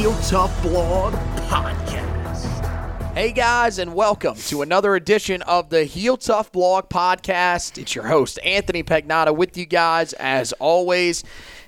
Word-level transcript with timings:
Heel 0.00 0.16
Tough 0.22 0.62
Blog 0.62 1.12
Podcast. 1.50 3.12
Hey 3.12 3.32
guys, 3.32 3.78
and 3.78 3.94
welcome 3.94 4.34
to 4.34 4.62
another 4.62 4.94
edition 4.94 5.42
of 5.42 5.68
the 5.68 5.84
Heel 5.84 6.16
Tough 6.16 6.50
Blog 6.52 6.88
Podcast. 6.88 7.76
It's 7.76 7.94
your 7.94 8.06
host, 8.06 8.38
Anthony 8.42 8.82
Pagnotta, 8.82 9.36
with 9.36 9.58
you 9.58 9.66
guys 9.66 10.14
as 10.14 10.54
always. 10.54 11.22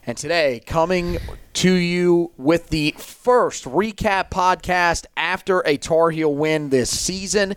And 0.07 0.17
today, 0.17 0.63
coming 0.65 1.19
to 1.55 1.73
you 1.73 2.31
with 2.37 2.69
the 2.69 2.95
first 2.99 3.65
recap 3.65 4.31
podcast 4.31 5.07
after 5.17 5.61
a 5.67 5.77
Tar 5.77 6.11
Heel 6.11 6.35
win 6.35 6.71
this 6.71 6.91
season. 6.91 7.55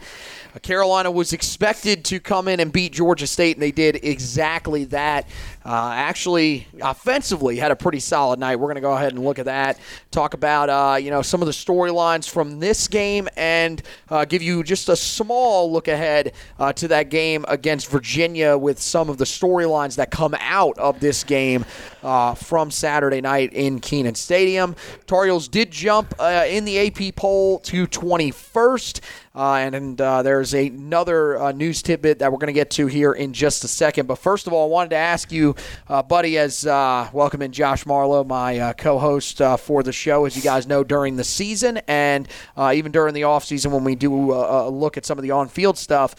Carolina 0.61 1.11
was 1.11 1.33
expected 1.33 2.05
to 2.05 2.19
come 2.19 2.47
in 2.47 2.59
and 2.59 2.71
beat 2.71 2.93
Georgia 2.93 3.27
State, 3.27 3.55
and 3.57 3.63
they 3.63 3.71
did 3.71 3.99
exactly 4.03 4.85
that. 4.85 5.27
Uh, 5.65 5.91
actually, 5.93 6.67
offensively, 6.81 7.57
had 7.57 7.71
a 7.71 7.75
pretty 7.75 7.99
solid 7.99 8.39
night. 8.39 8.57
We're 8.57 8.67
going 8.67 8.75
to 8.75 8.81
go 8.81 8.93
ahead 8.93 9.13
and 9.13 9.23
look 9.23 9.39
at 9.39 9.45
that. 9.45 9.79
Talk 10.11 10.33
about 10.33 10.69
uh, 10.69 10.97
you 10.97 11.09
know 11.09 11.21
some 11.21 11.41
of 11.41 11.47
the 11.47 11.51
storylines 11.51 12.29
from 12.29 12.59
this 12.59 12.87
game, 12.87 13.27
and 13.35 13.81
uh, 14.09 14.25
give 14.25 14.41
you 14.41 14.63
just 14.63 14.87
a 14.89 14.95
small 14.95 15.71
look 15.71 15.87
ahead 15.87 16.33
uh, 16.59 16.71
to 16.73 16.87
that 16.89 17.09
game 17.09 17.43
against 17.47 17.89
Virginia 17.89 18.57
with 18.57 18.79
some 18.79 19.09
of 19.09 19.17
the 19.17 19.25
storylines 19.25 19.95
that 19.95 20.11
come 20.11 20.35
out 20.39 20.77
of 20.77 20.99
this 20.99 21.23
game 21.23 21.65
uh, 22.03 22.35
from 22.35 22.71
Saturday 22.71 23.21
night 23.21 23.51
in 23.53 23.79
Kenan 23.85 24.15
Stadium. 24.15 24.75
Tar 25.05 25.25
Heels 25.25 25.47
did 25.47 25.71
jump 25.71 26.13
uh, 26.19 26.43
in 26.47 26.65
the 26.65 26.87
AP 26.87 27.15
poll 27.15 27.59
to 27.59 27.87
21st. 27.87 28.99
Uh, 29.35 29.55
and, 29.55 29.75
and 29.75 30.01
uh, 30.01 30.23
there's 30.23 30.53
another 30.53 31.37
uh, 31.37 31.51
news 31.51 31.81
tidbit 31.81 32.19
that 32.19 32.31
we're 32.31 32.37
going 32.37 32.47
to 32.47 32.53
get 32.53 32.69
to 32.71 32.87
here 32.87 33.11
in 33.11 33.33
just 33.33 33.63
a 33.63 33.67
second. 33.67 34.07
But 34.07 34.15
first 34.15 34.47
of 34.47 34.53
all, 34.53 34.67
I 34.67 34.69
wanted 34.69 34.89
to 34.91 34.95
ask 34.95 35.31
you, 35.31 35.55
uh, 35.87 36.01
buddy, 36.01 36.37
as 36.37 36.65
uh, 36.65 37.09
welcome 37.13 37.41
in 37.41 37.51
Josh 37.51 37.85
Marlowe, 37.85 38.23
my 38.23 38.57
uh, 38.59 38.73
co-host 38.73 39.41
for 39.59 39.83
the 39.83 39.93
show, 39.93 40.25
as 40.25 40.35
you 40.35 40.41
guys 40.41 40.65
know, 40.67 40.83
during 40.83 41.15
the 41.17 41.23
season 41.23 41.79
and 41.87 42.27
even 42.73 42.91
during 42.91 43.13
the 43.13 43.21
offseason 43.21 43.71
when 43.71 43.83
we 43.83 43.95
do 43.95 44.31
a 44.33 44.69
look 44.69 44.97
at 44.97 45.05
some 45.05 45.17
of 45.17 45.21
the 45.21 45.31
on-field 45.31 45.77
stuff. 45.77 46.15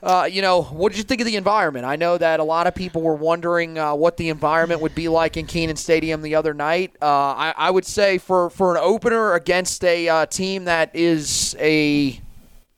Uh, 0.00 0.28
you 0.30 0.42
know, 0.42 0.62
what 0.62 0.92
did 0.92 0.98
you 0.98 1.04
think 1.04 1.20
of 1.20 1.26
the 1.26 1.34
environment? 1.34 1.84
I 1.84 1.96
know 1.96 2.16
that 2.18 2.38
a 2.38 2.44
lot 2.44 2.68
of 2.68 2.74
people 2.74 3.02
were 3.02 3.16
wondering 3.16 3.78
uh, 3.78 3.94
what 3.94 4.16
the 4.16 4.28
environment 4.28 4.80
would 4.80 4.94
be 4.94 5.08
like 5.08 5.36
in 5.36 5.46
Kenan 5.46 5.76
Stadium 5.76 6.22
the 6.22 6.36
other 6.36 6.54
night. 6.54 6.94
Uh, 7.02 7.06
I, 7.06 7.54
I, 7.56 7.70
would 7.70 7.84
say 7.84 8.18
for, 8.18 8.48
for 8.48 8.76
an 8.76 8.80
opener 8.82 9.34
against 9.34 9.82
a 9.82 10.08
uh, 10.08 10.26
team 10.26 10.64
that 10.64 10.94
is 10.94 11.56
a 11.58 12.20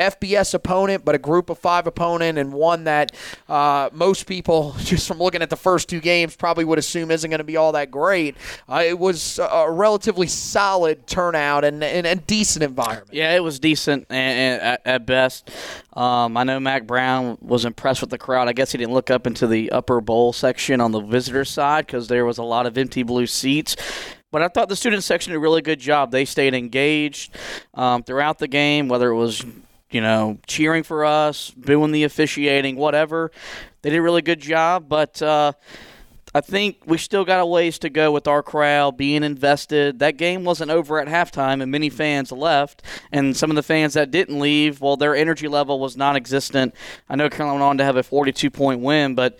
FBS 0.00 0.54
opponent, 0.54 1.04
but 1.04 1.14
a 1.14 1.18
group 1.18 1.50
of 1.50 1.58
five 1.58 1.86
opponent, 1.86 2.38
and 2.38 2.52
one 2.52 2.84
that 2.84 3.12
uh, 3.48 3.90
most 3.92 4.26
people, 4.26 4.74
just 4.78 5.06
from 5.06 5.18
looking 5.18 5.42
at 5.42 5.50
the 5.50 5.56
first 5.56 5.88
two 5.88 6.00
games, 6.00 6.34
probably 6.34 6.64
would 6.64 6.78
assume 6.78 7.10
isn't 7.10 7.30
going 7.30 7.38
to 7.38 7.44
be 7.44 7.56
all 7.56 7.72
that 7.72 7.90
great. 7.90 8.36
Uh, 8.68 8.82
it 8.86 8.98
was 8.98 9.38
a 9.38 9.70
relatively 9.70 10.26
solid 10.26 11.06
turnout 11.06 11.64
and, 11.64 11.82
a 11.82 12.14
decent 12.14 12.62
environment. 12.62 13.08
Yeah, 13.12 13.34
it 13.36 13.44
was 13.44 13.60
decent 13.60 14.06
and, 14.10 14.38
and 14.38 14.62
at, 14.62 14.82
at, 14.84 15.06
best. 15.06 15.50
Um, 15.92 16.36
I 16.36 16.44
know 16.44 16.58
Mack 16.58 16.86
Brown 16.86 17.36
was 17.40 17.64
impressed 17.64 18.00
with 18.00 18.10
the 18.10 18.18
crowd. 18.18 18.48
I 18.48 18.52
guess 18.52 18.72
he 18.72 18.78
didn't 18.78 18.94
look 18.94 19.10
up 19.10 19.26
into 19.26 19.46
the 19.46 19.70
upper 19.70 20.00
bowl 20.00 20.32
section 20.32 20.80
on 20.80 20.92
the 20.92 21.00
visitor 21.00 21.44
side 21.44 21.86
because 21.86 22.08
there 22.08 22.24
was 22.24 22.38
a 22.38 22.42
lot 22.42 22.66
of 22.66 22.78
empty 22.78 23.02
blue 23.02 23.26
seats. 23.26 23.76
But 24.30 24.42
I 24.42 24.48
thought 24.48 24.68
the 24.68 24.76
student 24.76 25.02
section 25.02 25.32
did 25.32 25.36
a 25.36 25.40
really 25.40 25.62
good 25.62 25.80
job. 25.80 26.12
They 26.12 26.24
stayed 26.24 26.54
engaged 26.54 27.34
um, 27.74 28.02
throughout 28.02 28.38
the 28.38 28.46
game, 28.46 28.88
whether 28.88 29.10
it 29.10 29.16
was 29.16 29.44
you 29.90 30.00
know, 30.00 30.38
cheering 30.46 30.82
for 30.82 31.04
us, 31.04 31.52
doing 31.58 31.92
the 31.92 32.04
officiating, 32.04 32.76
whatever. 32.76 33.30
They 33.82 33.90
did 33.90 33.98
a 33.98 34.02
really 34.02 34.22
good 34.22 34.40
job, 34.40 34.88
but 34.88 35.20
uh, 35.22 35.52
I 36.32 36.40
think 36.40 36.82
we 36.86 36.96
still 36.96 37.24
got 37.24 37.40
a 37.40 37.46
ways 37.46 37.80
to 37.80 37.90
go 37.90 38.12
with 38.12 38.28
our 38.28 38.42
crowd 38.42 38.96
being 38.96 39.24
invested. 39.24 39.98
That 39.98 40.16
game 40.16 40.44
wasn't 40.44 40.70
over 40.70 41.00
at 41.00 41.08
halftime, 41.08 41.60
and 41.60 41.72
many 41.72 41.90
fans 41.90 42.30
left. 42.30 42.82
And 43.10 43.36
some 43.36 43.50
of 43.50 43.56
the 43.56 43.64
fans 43.64 43.94
that 43.94 44.12
didn't 44.12 44.38
leave, 44.38 44.80
well, 44.80 44.96
their 44.96 45.16
energy 45.16 45.48
level 45.48 45.80
was 45.80 45.96
non 45.96 46.14
existent. 46.14 46.74
I 47.08 47.16
know 47.16 47.28
Carolina 47.28 47.54
went 47.54 47.64
on 47.64 47.78
to 47.78 47.84
have 47.84 47.96
a 47.96 48.04
42 48.04 48.48
point 48.50 48.80
win, 48.80 49.16
but 49.16 49.38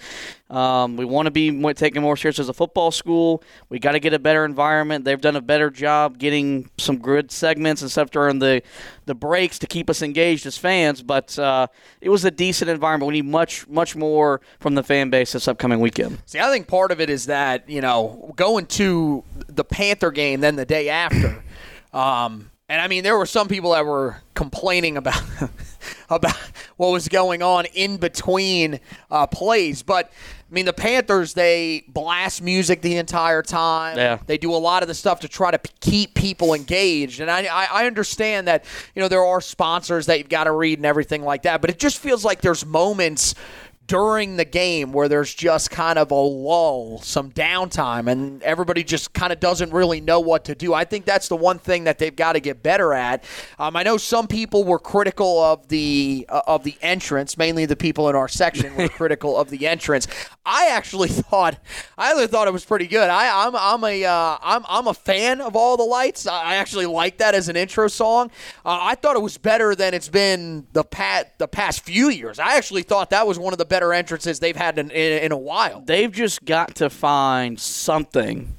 um, 0.51 0.97
we 0.97 1.05
want 1.05 1.27
to 1.27 1.31
be 1.31 1.63
taken 1.75 2.03
more 2.03 2.17
serious 2.17 2.41
as 2.41 2.49
a 2.49 2.53
football 2.53 2.91
school. 2.91 3.43
We 3.69 3.79
got 3.79 3.93
to 3.93 4.01
get 4.01 4.13
a 4.13 4.19
better 4.19 4.45
environment. 4.45 5.05
They've 5.05 5.21
done 5.21 5.37
a 5.37 5.41
better 5.41 5.71
job 5.71 6.19
getting 6.19 6.69
some 6.77 6.99
good 6.99 7.31
segments 7.31 7.83
and 7.83 7.91
stuff 7.91 8.11
during 8.11 8.41
the 8.41 8.63
the 9.07 9.15
breaks 9.15 9.61
to 9.61 9.67
keep 9.69 9.89
us 9.89 10.03
engaged 10.03 10.47
as 10.47 10.59
fans. 10.59 11.03
But 11.03 11.39
uh, 11.39 11.69
it 12.01 12.09
was 12.09 12.25
a 12.25 12.33
decent 12.33 12.69
environment. 12.69 13.09
We 13.09 13.15
need 13.15 13.31
much 13.31 13.69
much 13.69 13.95
more 13.95 14.41
from 14.59 14.75
the 14.75 14.83
fan 14.83 15.09
base 15.09 15.33
this 15.33 15.47
upcoming 15.47 15.79
weekend. 15.79 16.19
See, 16.27 16.41
I 16.41 16.51
think 16.51 16.67
part 16.67 16.91
of 16.91 17.01
it 17.01 17.11
is 17.11 17.27
that 17.27 17.69
you 17.71 17.81
know 17.81 18.33
going 18.35 18.67
to 18.67 19.23
the 19.47 19.65
Panther 19.65 20.11
game 20.11 20.41
then 20.41 20.57
the 20.57 20.67
day 20.67 20.89
after. 20.89 21.45
Um, 21.93 22.53
and 22.69 22.81
I 22.81 22.87
mean, 22.87 23.03
there 23.03 23.19
were 23.19 23.27
some 23.27 23.49
people 23.49 23.73
that 23.73 23.85
were 23.85 24.23
complaining 24.35 24.97
about 24.97 25.21
about 26.09 26.37
what 26.77 26.93
was 26.93 27.09
going 27.09 27.43
on 27.43 27.65
in 27.75 27.97
between 27.97 28.79
uh, 29.11 29.27
plays, 29.27 29.83
but 29.83 30.13
I 30.51 30.53
mean, 30.53 30.65
the 30.65 30.73
Panthers, 30.73 31.33
they 31.33 31.85
blast 31.87 32.43
music 32.43 32.83
the 32.83 32.97
entire 32.97 33.41
time. 33.41 33.97
Yeah. 33.97 34.19
They 34.27 34.37
do 34.37 34.53
a 34.53 34.59
lot 34.59 34.83
of 34.83 34.89
the 34.89 34.95
stuff 34.95 35.21
to 35.21 35.29
try 35.29 35.53
to 35.53 35.61
p- 35.61 35.71
keep 35.81 36.15
people 36.15 36.55
engaged. 36.55 37.21
And 37.21 37.31
I, 37.31 37.45
I, 37.45 37.69
I 37.71 37.87
understand 37.87 38.49
that, 38.49 38.65
you 38.97 39.01
know, 39.01 39.07
there 39.07 39.25
are 39.25 39.41
sponsors 39.41 40.07
that 40.07 40.19
you've 40.19 40.29
got 40.29 40.45
to 40.45 40.53
read 40.53 40.81
and 40.81 40.87
everything 40.87 41.23
like 41.23 41.43
that, 41.43 41.61
but 41.61 41.71
it 41.71 41.79
just 41.79 41.99
feels 41.99 42.25
like 42.25 42.41
there's 42.41 42.67
moments 42.67 43.37
during 43.91 44.37
the 44.37 44.45
game 44.45 44.93
where 44.93 45.09
there's 45.09 45.35
just 45.35 45.69
kind 45.69 45.99
of 45.99 46.13
a 46.13 46.15
lull, 46.15 47.01
some 47.01 47.29
downtime, 47.33 48.09
and 48.09 48.41
everybody 48.45 48.85
just 48.85 49.13
kind 49.13 49.33
of 49.33 49.41
doesn't 49.41 49.73
really 49.73 50.01
know 50.01 50.21
what 50.21 50.45
to 50.45 50.55
do. 50.55 50.73
I 50.73 50.85
think 50.85 51.05
that's 51.05 51.27
the 51.27 51.35
one 51.35 51.59
thing 51.59 51.83
that 51.85 51.99
they've 51.99 52.15
got 52.15 52.35
to 52.35 52.41
get 52.41 52.63
better 52.63 52.93
at. 52.93 53.25
Um, 53.59 53.75
I 53.75 53.83
know 53.83 53.97
some 53.97 54.29
people 54.29 54.63
were 54.63 54.79
critical 54.79 55.43
of 55.43 55.67
the 55.67 56.25
uh, 56.29 56.43
of 56.47 56.63
the 56.63 56.77
entrance, 56.83 57.37
mainly 57.37 57.67
the 57.67 57.75
people 57.75 58.09
in 58.09 58.15
our 58.15 58.29
section 58.29 58.77
were 58.77 58.89
critical 59.01 59.37
of 59.37 59.51
the 59.51 59.67
entrance. 59.67 60.07
I 60.47 60.69
actually 60.69 61.09
thought 61.09 61.59
I 61.99 62.11
actually 62.11 62.29
thought 62.29 62.47
it 62.47 62.53
was 62.53 62.65
pretty 62.65 62.87
good. 62.87 63.11
I, 63.11 63.45
I'm 63.45 63.57
I'm 63.57 63.83
a 63.83 64.05
uh, 64.05 64.39
I'm 64.41 64.65
I'm 64.69 64.87
a 64.87 64.95
fan 64.95 65.41
of 65.41 65.57
all 65.57 65.77
the 65.77 65.83
lights. 65.83 66.29
I 66.29 66.55
actually 66.55 66.87
like 66.87 67.19
that 67.19 67.35
as 67.35 67.49
an 67.49 67.57
intro 67.57 67.89
song. 67.89 68.31
Uh, 68.65 68.79
I 68.81 68.95
thought 68.95 69.17
it 69.17 69.23
was 69.23 69.37
better 69.37 69.75
than 69.75 69.95
it's 69.95 70.09
been 70.09 70.69
the 70.75 70.85
pat 70.85 71.37
the 71.41 71.49
past 71.49 71.81
few 71.81 72.09
years. 72.09 72.39
I 72.39 72.57
actually 72.57 72.83
thought 72.83 73.11
that 73.11 73.27
was 73.27 73.37
one 73.37 73.53
of 73.53 73.59
the 73.59 73.65
better 73.65 73.80
better 73.81 73.95
entrances 73.95 74.41
they've 74.41 74.57
had 74.57 74.79
in, 74.79 74.91
in, 74.91 75.23
in 75.23 75.33
a 75.33 75.39
while. 75.39 75.81
They've 75.81 76.13
just 76.13 76.45
got 76.45 76.75
to 76.75 76.91
find 76.91 77.59
something 77.59 78.59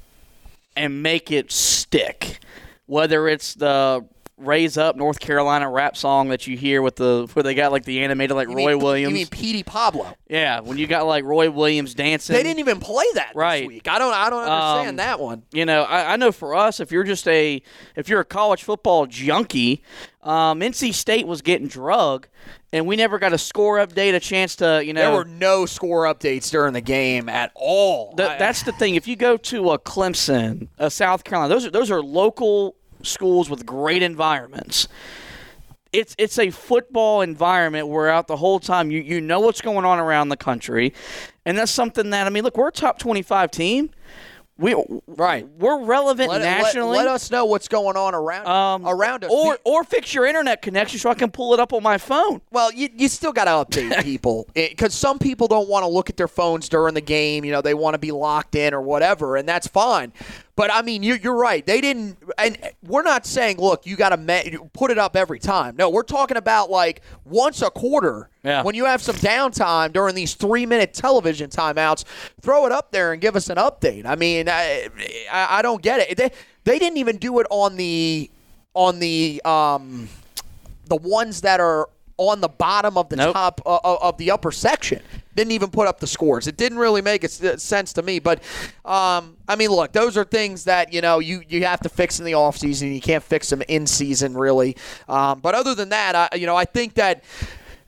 and 0.74 1.00
make 1.00 1.30
it 1.30 1.52
stick. 1.52 2.40
Whether 2.86 3.28
it's 3.28 3.54
the 3.54 4.04
raise 4.42 4.76
up 4.76 4.96
North 4.96 5.20
Carolina 5.20 5.70
rap 5.70 5.96
song 5.96 6.28
that 6.28 6.46
you 6.46 6.56
hear 6.56 6.82
with 6.82 6.96
the 6.96 7.28
where 7.32 7.42
they 7.42 7.54
got 7.54 7.72
like 7.72 7.84
the 7.84 8.02
animated 8.02 8.36
like 8.36 8.48
You 8.48 8.56
Roy 8.56 8.72
mean, 8.74 8.78
Williams. 8.80 9.10
You 9.12 9.14
mean 9.14 9.26
Petey 9.28 9.62
Pablo? 9.62 10.14
yeah, 10.28 10.60
when 10.60 10.78
you 10.78 10.86
got 10.86 11.06
like 11.06 11.24
Roy 11.24 11.50
Williams 11.50 11.94
dancing. 11.94 12.34
They 12.34 12.42
didn't 12.42 12.58
even 12.60 12.80
play 12.80 13.04
that 13.14 13.32
Right. 13.34 13.60
this 13.62 13.68
week. 13.68 13.88
I 13.88 13.98
don't. 13.98 14.12
I 14.14 14.30
don't 14.30 14.42
understand 14.42 14.88
Um, 14.90 14.96
that 14.96 15.20
one. 15.20 15.42
you 15.52 15.64
know, 15.64 15.82
I, 15.82 16.12
I 16.14 16.16
know 16.16 16.32
for 16.32 16.54
us, 16.54 16.80
if 16.80 16.90
you're 16.92 17.04
just 17.04 17.26
a 17.28 17.62
if 17.96 18.08
you're 18.08 18.20
a 18.20 18.24
college 18.24 18.62
football 18.62 19.06
junkie, 19.06 19.82
um, 20.22 20.60
NC 20.60 20.92
State 20.94 21.26
was 21.26 21.42
getting 21.42 21.66
drug, 21.68 22.28
and 22.72 22.86
we 22.86 22.96
never 22.96 23.18
got 23.18 23.32
a 23.32 23.38
score 23.38 23.78
update, 23.78 24.14
a 24.14 24.20
chance 24.20 24.56
to 24.56 24.82
you 24.84 24.92
know. 24.92 25.00
There 25.02 25.12
were 25.12 25.24
no 25.24 25.66
score 25.66 26.04
updates 26.04 26.50
during 26.50 26.72
the 26.72 26.80
game 26.80 27.28
at 27.28 27.50
all. 27.54 28.14
Th- 28.16 28.38
that's 28.38 28.62
the 28.62 28.72
thing. 28.72 28.94
If 28.94 29.06
you 29.08 29.16
go 29.16 29.36
to 29.36 29.70
a 29.70 29.78
Clemson, 29.78 30.68
a 30.78 30.90
South 30.90 31.24
Carolina, 31.24 31.52
those 31.52 31.66
are 31.66 31.70
those 31.70 31.90
are 31.90 32.02
local 32.02 32.76
schools 33.06 33.48
with 33.50 33.66
great 33.66 34.02
environments. 34.02 34.88
It's 35.92 36.14
it's 36.18 36.38
a 36.38 36.50
football 36.50 37.20
environment 37.20 37.88
where 37.88 38.08
out 38.08 38.26
the 38.26 38.36
whole 38.36 38.58
time 38.60 38.90
you 38.90 39.02
you 39.02 39.20
know 39.20 39.40
what's 39.40 39.60
going 39.60 39.84
on 39.84 39.98
around 39.98 40.30
the 40.30 40.38
country, 40.38 40.94
and 41.44 41.58
that's 41.58 41.72
something 41.72 42.10
that 42.10 42.26
I 42.26 42.30
mean. 42.30 42.44
Look, 42.44 42.56
we're 42.56 42.68
a 42.68 42.72
top 42.72 42.98
twenty 42.98 43.22
five 43.22 43.50
team. 43.50 43.90
We 44.58 44.76
Right. 45.06 45.46
We're 45.58 45.82
relevant 45.82 46.30
let, 46.30 46.40
let- 46.42 46.62
nationally. 46.62 46.98
let 46.98 47.08
us 47.08 47.30
know 47.30 47.46
what's 47.46 47.68
going 47.68 47.96
on 47.96 48.14
around 48.14 48.46
um, 48.46 48.86
around 48.86 49.24
us. 49.24 49.30
or 49.32 49.58
or 49.64 49.82
fix 49.82 50.14
your 50.14 50.24
internet 50.24 50.62
connection 50.62 50.98
so 50.98 51.10
I 51.10 51.14
can 51.14 51.30
pull 51.30 51.52
it 51.52 51.60
up 51.60 51.72
on 51.72 51.82
my 51.82 51.98
phone. 51.98 52.42
Well, 52.50 52.72
you, 52.72 52.88
you 52.94 53.08
still 53.08 53.32
got 53.32 53.44
to 53.46 53.50
update 53.50 54.02
people 54.04 54.48
because 54.54 54.94
some 54.94 55.18
people 55.18 55.48
don't 55.48 55.68
want 55.68 55.84
to 55.84 55.88
look 55.88 56.10
at 56.10 56.16
their 56.16 56.28
phones 56.28 56.68
during 56.68 56.94
the 56.94 57.00
game. 57.00 57.44
You 57.44 57.52
know, 57.52 57.60
they 57.62 57.74
want 57.74 57.94
to 57.94 57.98
be 57.98 58.12
locked 58.12 58.54
in 58.54 58.72
or 58.72 58.82
whatever, 58.82 59.36
and 59.36 59.48
that's 59.48 59.66
fine. 59.66 60.12
But 60.54 60.70
I 60.70 60.82
mean, 60.82 61.02
you're, 61.02 61.16
you're 61.16 61.36
right. 61.36 61.64
They 61.64 61.80
didn't, 61.80 62.18
and 62.36 62.58
we're 62.86 63.02
not 63.02 63.24
saying, 63.24 63.56
look, 63.58 63.86
you 63.86 63.96
got 63.96 64.10
to 64.10 64.18
me- 64.18 64.58
put 64.74 64.90
it 64.90 64.98
up 64.98 65.16
every 65.16 65.38
time. 65.38 65.76
No, 65.76 65.88
we're 65.88 66.02
talking 66.02 66.36
about 66.36 66.68
like 66.70 67.00
once 67.24 67.62
a 67.62 67.70
quarter. 67.70 68.28
Yeah. 68.44 68.62
When 68.62 68.74
you 68.74 68.84
have 68.84 69.00
some 69.00 69.16
downtime 69.16 69.94
during 69.94 70.14
these 70.14 70.34
three 70.34 70.66
minute 70.66 70.92
television 70.92 71.48
timeouts, 71.48 72.04
throw 72.42 72.66
it 72.66 72.72
up 72.72 72.92
there 72.92 73.12
and 73.12 73.22
give 73.22 73.34
us 73.34 73.48
an 73.48 73.56
update. 73.56 74.04
I 74.04 74.14
mean, 74.14 74.48
I, 74.48 74.88
I, 75.32 75.58
I 75.58 75.62
don't 75.62 75.80
get 75.80 76.00
it. 76.00 76.16
They, 76.18 76.30
they 76.64 76.78
didn't 76.78 76.98
even 76.98 77.16
do 77.16 77.38
it 77.40 77.46
on 77.48 77.76
the 77.76 78.30
on 78.74 78.98
the 78.98 79.40
um 79.44 80.08
the 80.86 80.96
ones 80.96 81.40
that 81.42 81.60
are 81.60 81.88
on 82.18 82.40
the 82.42 82.48
bottom 82.48 82.98
of 82.98 83.08
the 83.08 83.16
Nope. 83.16 83.32
top 83.32 83.60
uh, 83.64 83.76
uh, 83.76 83.96
of 84.02 84.18
the 84.18 84.30
upper 84.30 84.52
section. 84.52 85.00
Didn't 85.34 85.52
even 85.52 85.70
put 85.70 85.88
up 85.88 86.00
the 86.00 86.06
scores. 86.06 86.46
It 86.46 86.56
didn't 86.56 86.78
really 86.78 87.00
make 87.00 87.24
sense 87.28 87.92
to 87.94 88.02
me. 88.02 88.18
But 88.18 88.42
um, 88.84 89.36
I 89.48 89.56
mean, 89.56 89.70
look, 89.70 89.92
those 89.92 90.16
are 90.16 90.24
things 90.24 90.64
that 90.64 90.92
you 90.92 91.00
know 91.00 91.18
you, 91.20 91.42
you 91.48 91.64
have 91.64 91.80
to 91.80 91.88
fix 91.88 92.18
in 92.18 92.24
the 92.24 92.32
offseason. 92.32 92.94
You 92.94 93.00
can't 93.00 93.24
fix 93.24 93.48
them 93.50 93.62
in 93.62 93.86
season, 93.86 94.34
really. 94.34 94.76
Um, 95.08 95.40
but 95.40 95.54
other 95.54 95.74
than 95.74 95.88
that, 95.90 96.14
I, 96.14 96.36
you 96.36 96.46
know, 96.46 96.56
I 96.56 96.64
think 96.64 96.94
that 96.94 97.24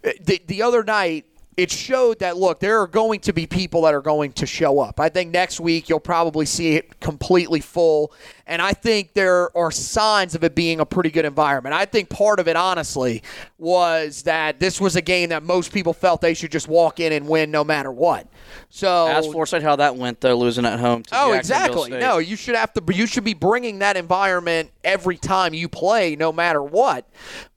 uh, 0.04 0.10
the 0.20 0.40
the 0.46 0.62
other 0.62 0.82
night 0.82 1.26
it 1.56 1.70
showed 1.70 2.18
that 2.18 2.36
look 2.36 2.60
there 2.60 2.80
are 2.80 2.86
going 2.86 3.20
to 3.20 3.32
be 3.32 3.46
people 3.46 3.82
that 3.82 3.94
are 3.94 4.00
going 4.02 4.32
to 4.32 4.46
show 4.46 4.80
up 4.80 4.98
i 5.00 5.08
think 5.08 5.30
next 5.30 5.60
week 5.60 5.88
you'll 5.88 6.00
probably 6.00 6.46
see 6.46 6.74
it 6.74 7.00
completely 7.00 7.60
full 7.60 8.12
and 8.46 8.60
i 8.60 8.72
think 8.72 9.12
there 9.14 9.56
are 9.56 9.70
signs 9.70 10.34
of 10.34 10.44
it 10.44 10.54
being 10.54 10.80
a 10.80 10.86
pretty 10.86 11.10
good 11.10 11.24
environment 11.24 11.74
i 11.74 11.84
think 11.84 12.08
part 12.08 12.40
of 12.40 12.48
it 12.48 12.56
honestly 12.56 13.22
was 13.58 14.22
that 14.22 14.58
this 14.60 14.80
was 14.80 14.96
a 14.96 15.02
game 15.02 15.28
that 15.30 15.42
most 15.42 15.72
people 15.72 15.92
felt 15.92 16.20
they 16.20 16.34
should 16.34 16.52
just 16.52 16.68
walk 16.68 17.00
in 17.00 17.12
and 17.12 17.28
win 17.28 17.50
no 17.50 17.64
matter 17.64 17.90
what 17.92 18.26
so 18.68 19.08
Ask 19.08 19.30
Foresight 19.30 19.62
how 19.62 19.76
that 19.76 19.96
went 19.96 20.20
though, 20.20 20.36
losing 20.36 20.64
at 20.64 20.80
home. 20.80 21.02
To 21.04 21.10
Oh, 21.12 21.32
exactly. 21.32 21.90
State. 21.90 22.00
No, 22.00 22.18
you 22.18 22.36
should 22.36 22.56
have 22.56 22.72
to. 22.74 22.82
You 22.92 23.06
should 23.06 23.24
be 23.24 23.34
bringing 23.34 23.78
that 23.80 23.96
environment 23.96 24.70
every 24.82 25.16
time 25.16 25.54
you 25.54 25.68
play, 25.68 26.16
no 26.16 26.32
matter 26.32 26.62
what. 26.62 27.08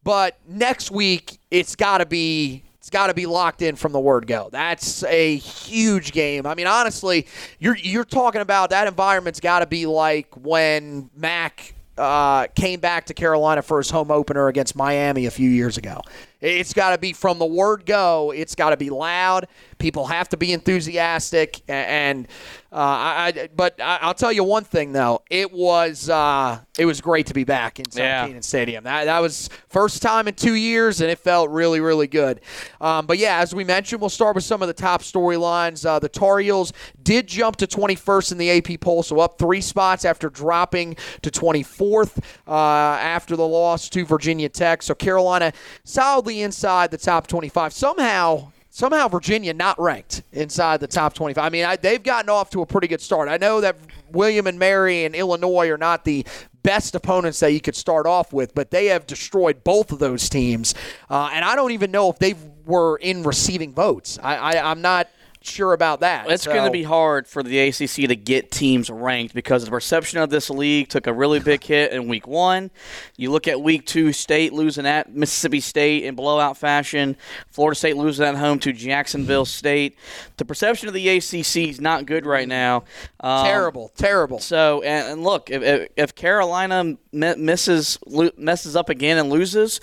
But 0.04 0.38
next 0.48 0.92
week, 0.92 1.40
it's 1.50 1.76
got 1.76 2.00
to 2.00 2.06
be. 2.06 2.64
It's 2.88 2.94
got 2.94 3.08
to 3.08 3.14
be 3.14 3.26
locked 3.26 3.62
in 3.62 3.76
from 3.76 3.92
the 3.92 4.00
word 4.00 4.28
go. 4.28 4.48
That's 4.50 5.04
a 5.04 5.36
huge 5.36 6.14
game. 6.14 6.46
I 6.46 6.56
mean, 6.56 6.68
honestly, 6.68 7.28
you're 7.60 7.76
you're 7.76 8.06
talking 8.06 8.40
about 8.40 8.70
that 8.70 8.88
environment's 8.88 9.42
got 9.42 9.60
to 9.60 9.66
be 9.66 9.86
like 9.86 10.34
when 10.38 11.10
Mack 11.14 11.76
uh, 11.98 12.48
came 12.56 12.80
back 12.80 13.08
to 13.08 13.14
Carolina 13.14 13.62
for 13.62 13.80
his 13.80 13.90
home 13.90 14.10
opener 14.10 14.48
against 14.48 14.74
Miami 14.74 15.26
a 15.26 15.32
few 15.32 15.50
years 15.50 15.78
ago. 15.78 16.00
It's 16.40 16.72
got 16.72 16.92
to 16.92 16.98
be 16.98 17.12
from 17.12 17.40
the 17.40 17.46
word 17.46 17.86
go. 17.86 18.32
It's 18.32 18.56
got 18.56 18.70
to 18.70 18.78
be 18.78 18.90
loud. 18.90 19.50
People 19.80 20.08
have 20.08 20.30
to 20.30 20.38
be 20.38 20.54
enthusiastic, 20.54 21.62
and 21.68 22.26
uh, 22.72 22.76
I, 22.76 23.34
I. 23.36 23.50
But 23.56 23.80
I, 23.82 24.00
I'll 24.02 24.14
tell 24.14 24.32
you 24.32 24.44
one 24.44 24.64
thing 24.64 24.92
though. 24.92 25.22
It 25.30 25.52
was 25.52 26.10
uh, 26.10 26.60
it 26.78 26.86
was 26.86 27.00
great 27.02 27.28
to 27.28 27.34
be 27.34 27.44
back 27.44 27.80
in 27.80 27.90
South 27.90 28.00
Yeah. 28.00 28.28
Kenan 28.28 28.42
Stadium. 28.42 28.84
That 28.84 29.06
that 29.06 29.20
was 29.20 29.50
first 29.70 30.02
time 30.02 30.28
in 30.28 30.34
two 30.34 30.56
years, 30.56 31.00
and 31.02 31.10
it 31.10 31.20
felt 31.20 31.50
really 31.50 31.80
really 31.80 32.08
good. 32.08 32.42
Um, 32.82 33.06
but 33.06 33.18
yeah, 33.18 33.40
as 33.40 33.56
we 33.56 33.64
mentioned, 33.64 34.02
we'll 34.02 34.10
start 34.10 34.36
with 34.36 34.44
some 34.44 34.62
of 34.62 34.68
the 34.68 34.74
top 34.74 35.02
storylines. 35.02 35.86
Uh, 35.86 36.00
the 36.00 36.10
Tar 36.10 36.40
Heels 36.40 36.74
did 37.02 37.28
jump 37.28 37.56
to 37.58 37.68
21st 37.68 38.34
in 38.34 38.38
the 38.38 38.52
AP 38.52 38.82
poll, 38.82 39.02
so 39.04 39.20
up 39.20 39.38
three 39.38 39.62
spots 39.62 40.04
after 40.06 40.30
dropping 40.30 40.96
to 41.22 41.32
24th 41.32 42.18
uh, 42.48 42.52
after 42.52 43.36
the 43.36 43.48
loss 43.48 43.88
to 43.90 44.06
Virginia 44.06 44.50
Tech. 44.50 44.82
So 44.84 44.94
Carolina 44.94 45.54
solidly 45.84 46.42
inside 46.42 46.92
the 46.92 46.98
top 46.98 47.28
25. 47.28 47.72
Somehow. 47.74 48.52
Somehow 48.78 49.08
Virginia 49.08 49.56
not 49.56 49.82
ranked 49.82 50.22
inside 50.32 50.82
the 50.82 50.86
top 50.88 51.16
25. 51.16 51.44
I 51.44 51.50
mean, 51.50 51.66
I, 51.66 51.78
they've 51.78 52.04
gotten 52.04 52.30
off 52.30 52.52
to 52.52 52.62
a 52.62 52.66
pretty 52.68 52.88
good 52.88 53.02
start. 53.02 53.28
I 53.28 53.38
know 53.38 53.60
that 53.60 53.76
William 54.12 54.46
and 54.46 54.60
Mary 54.60 55.04
and 55.04 55.16
Illinois 55.16 55.68
are 55.70 55.80
not 55.80 56.06
the 56.06 56.24
best 56.62 56.94
opponents 56.94 57.40
that 57.40 57.54
you 57.54 57.60
could 57.60 57.76
start 57.76 58.06
off 58.06 58.32
with, 58.32 58.54
but 58.54 58.70
they 58.70 58.86
have 58.86 59.08
destroyed 59.08 59.64
both 59.64 59.92
of 59.92 59.98
those 59.98 60.30
teams. 60.30 60.76
Uh, 61.10 61.32
and 61.34 61.44
I 61.44 61.56
don't 61.56 61.72
even 61.72 61.90
know 61.90 62.12
if 62.12 62.20
they 62.20 62.36
were 62.68 62.98
in 62.98 63.24
receiving 63.24 63.74
votes. 63.74 64.20
I, 64.22 64.36
I, 64.36 64.70
I'm 64.70 64.84
not 64.84 65.08
sure 65.48 65.74
about 65.74 66.02
that. 66.02 66.30
It's 66.30 66.46
going 66.46 66.66
to 66.66 66.72
be 66.72 66.84
hard 66.84 67.28
for 67.28 67.44
the 67.44 67.60
ACC 67.60 68.08
to 68.08 68.16
get 68.16 68.52
teams 68.52 68.90
ranked 68.90 69.34
because 69.34 69.66
the 69.66 69.72
perception 69.72 70.20
of 70.20 70.30
this 70.30 70.50
league 70.50 70.90
took 70.90 71.08
a 71.08 71.14
really 71.14 71.40
big 71.40 71.64
hit 71.64 71.92
in 71.92 72.08
week 72.08 72.28
one. 72.28 72.72
You 73.16 73.32
look 73.32 73.48
at 73.48 73.62
week 73.62 73.86
two, 73.86 74.14
State 74.14 74.54
losing 74.54 74.86
at 74.86 75.14
Mississippi 75.14 75.60
State 75.60 76.04
in 76.04 76.16
blowout 76.16 76.58
fashion, 76.58 77.18
Florida 77.50 77.76
State 77.76 77.98
losing 77.98 78.26
at 78.26 78.36
home 78.36 78.60
to 78.60 78.74
Jacksonville 78.74 79.46
State. 79.46 79.98
The 80.38 80.46
perception 80.46 80.88
of 80.88 80.94
the 80.94 81.10
ACC 81.10 81.70
is 81.70 81.82
not 81.82 82.06
good 82.06 82.26
right 82.26 82.48
now. 82.48 82.84
Um, 83.20 83.46
terrible, 83.46 83.92
terrible. 83.96 84.40
So, 84.40 84.82
and, 84.82 85.14
and 85.14 85.24
look, 85.24 85.50
if, 85.50 85.64
if, 85.64 85.90
if 85.96 86.16
Carolina 86.16 86.98
misses 87.12 87.98
messes 88.38 88.76
up 88.76 88.90
again 88.90 89.18
and 89.18 89.30
loses, 89.30 89.80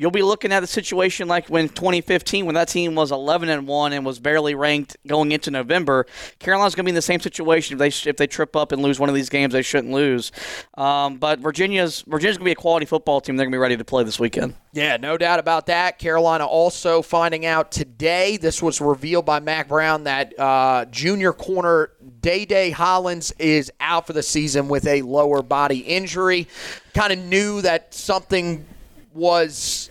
you'll 0.00 0.10
be 0.10 0.22
looking 0.22 0.50
at 0.50 0.60
the 0.60 0.66
situation 0.66 1.28
like 1.28 1.46
when 1.48 1.68
2015, 1.68 2.46
when 2.46 2.54
that 2.54 2.68
team 2.68 2.94
was 2.94 3.12
11 3.12 3.50
and 3.50 3.66
one 3.66 3.92
and 3.92 4.02
was 4.02 4.18
barely 4.18 4.54
ranked 4.54 4.96
going 5.06 5.30
into 5.30 5.50
November. 5.50 6.06
Carolina's 6.38 6.74
going 6.74 6.84
to 6.84 6.86
be 6.86 6.92
in 6.92 6.94
the 6.94 7.02
same 7.02 7.20
situation 7.20 7.74
if 7.74 7.78
they 7.78 8.08
if 8.08 8.16
they 8.16 8.26
trip 8.26 8.56
up 8.56 8.72
and 8.72 8.80
lose 8.80 8.98
one 8.98 9.10
of 9.10 9.14
these 9.14 9.28
games 9.28 9.52
they 9.52 9.60
shouldn't 9.60 9.92
lose. 9.92 10.32
Um, 10.78 11.18
but 11.18 11.40
Virginia's 11.40 12.00
Virginia's 12.08 12.38
going 12.38 12.46
to 12.46 12.48
be 12.48 12.52
a 12.52 12.54
quality 12.54 12.86
football 12.86 13.20
team. 13.20 13.36
They're 13.36 13.44
going 13.44 13.52
to 13.52 13.56
be 13.56 13.60
ready 13.60 13.76
to 13.76 13.84
play 13.84 14.02
this 14.02 14.18
weekend. 14.18 14.54
Yeah, 14.72 14.96
no 14.96 15.18
doubt 15.18 15.38
about 15.38 15.66
that. 15.66 15.98
Carolina 15.98 16.46
also 16.46 17.02
finding 17.02 17.44
out 17.44 17.70
today, 17.70 18.38
this 18.38 18.62
was 18.62 18.80
revealed 18.80 19.26
by 19.26 19.40
Mack 19.40 19.68
Brown, 19.68 20.04
that 20.04 20.38
uh, 20.38 20.86
junior 20.86 21.34
corner 21.34 21.90
Day 22.22 22.46
Day 22.46 22.70
Hollins 22.70 23.32
is 23.38 23.70
out 23.80 24.06
for 24.06 24.14
the 24.14 24.22
season 24.22 24.68
with 24.68 24.86
a 24.86 25.02
lower 25.02 25.42
body 25.42 25.80
injury. 25.80 26.48
Kind 26.94 27.12
of 27.12 27.18
knew 27.18 27.60
that 27.60 27.92
something 27.92 28.64
was. 29.12 29.89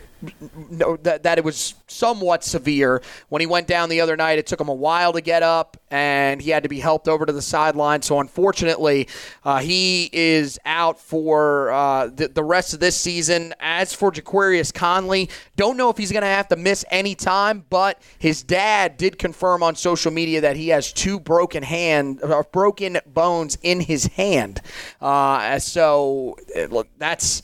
No, 0.70 0.98
that, 0.98 1.24
that 1.24 1.38
it 1.38 1.44
was 1.44 1.76
somewhat 1.88 2.44
severe. 2.44 3.02
When 3.30 3.40
he 3.40 3.48
went 3.48 3.68
down 3.68 3.90
the 3.90 4.02
other 4.02 4.18
night, 4.18 4.38
it 4.38 4.48
took 4.48 4.60
him 4.60 4.68
a 4.68 4.74
while 4.74 5.14
to 5.14 5.22
get 5.22 5.44
up, 5.44 5.78
and 5.90 6.42
he 6.42 6.50
had 6.50 6.64
to 6.64 6.70
be 6.70 6.80
helped 6.80 7.08
over 7.08 7.26
to 7.26 7.32
the 7.32 7.42
sideline. 7.42 8.02
So, 8.02 8.20
unfortunately, 8.20 9.08
uh, 9.46 9.60
he 9.60 10.10
is 10.12 10.60
out 10.66 11.00
for 11.00 11.72
uh, 11.72 12.08
the, 12.08 12.28
the 12.28 12.44
rest 12.44 12.74
of 12.74 12.82
this 12.82 12.98
season. 12.98 13.54
As 13.62 13.94
for 13.94 14.12
Jaquarius 14.12 14.74
Conley, 14.74 15.30
don't 15.56 15.78
know 15.78 15.90
if 15.90 15.98
he's 15.98 16.12
going 16.12 16.24
to 16.24 16.28
have 16.28 16.50
to 16.50 16.58
miss 16.58 16.84
any 16.92 17.16
time, 17.16 17.66
but 17.70 18.02
his 18.18 18.44
dad 18.44 18.98
did 18.98 19.18
confirm 19.18 19.64
on 19.64 19.76
social 19.76 20.12
media 20.12 20.42
that 20.42 20.58
he 20.58 20.68
has 20.70 20.92
two 20.92 21.20
broken 21.20 21.64
hand, 21.64 22.22
uh, 22.22 22.44
broken 22.52 23.00
bones 23.08 23.58
in 23.62 23.80
his 23.80 24.08
hand. 24.08 24.62
Uh, 25.00 25.60
so, 25.60 26.38
uh, 26.58 26.66
look, 26.66 26.88
that's 26.98 27.42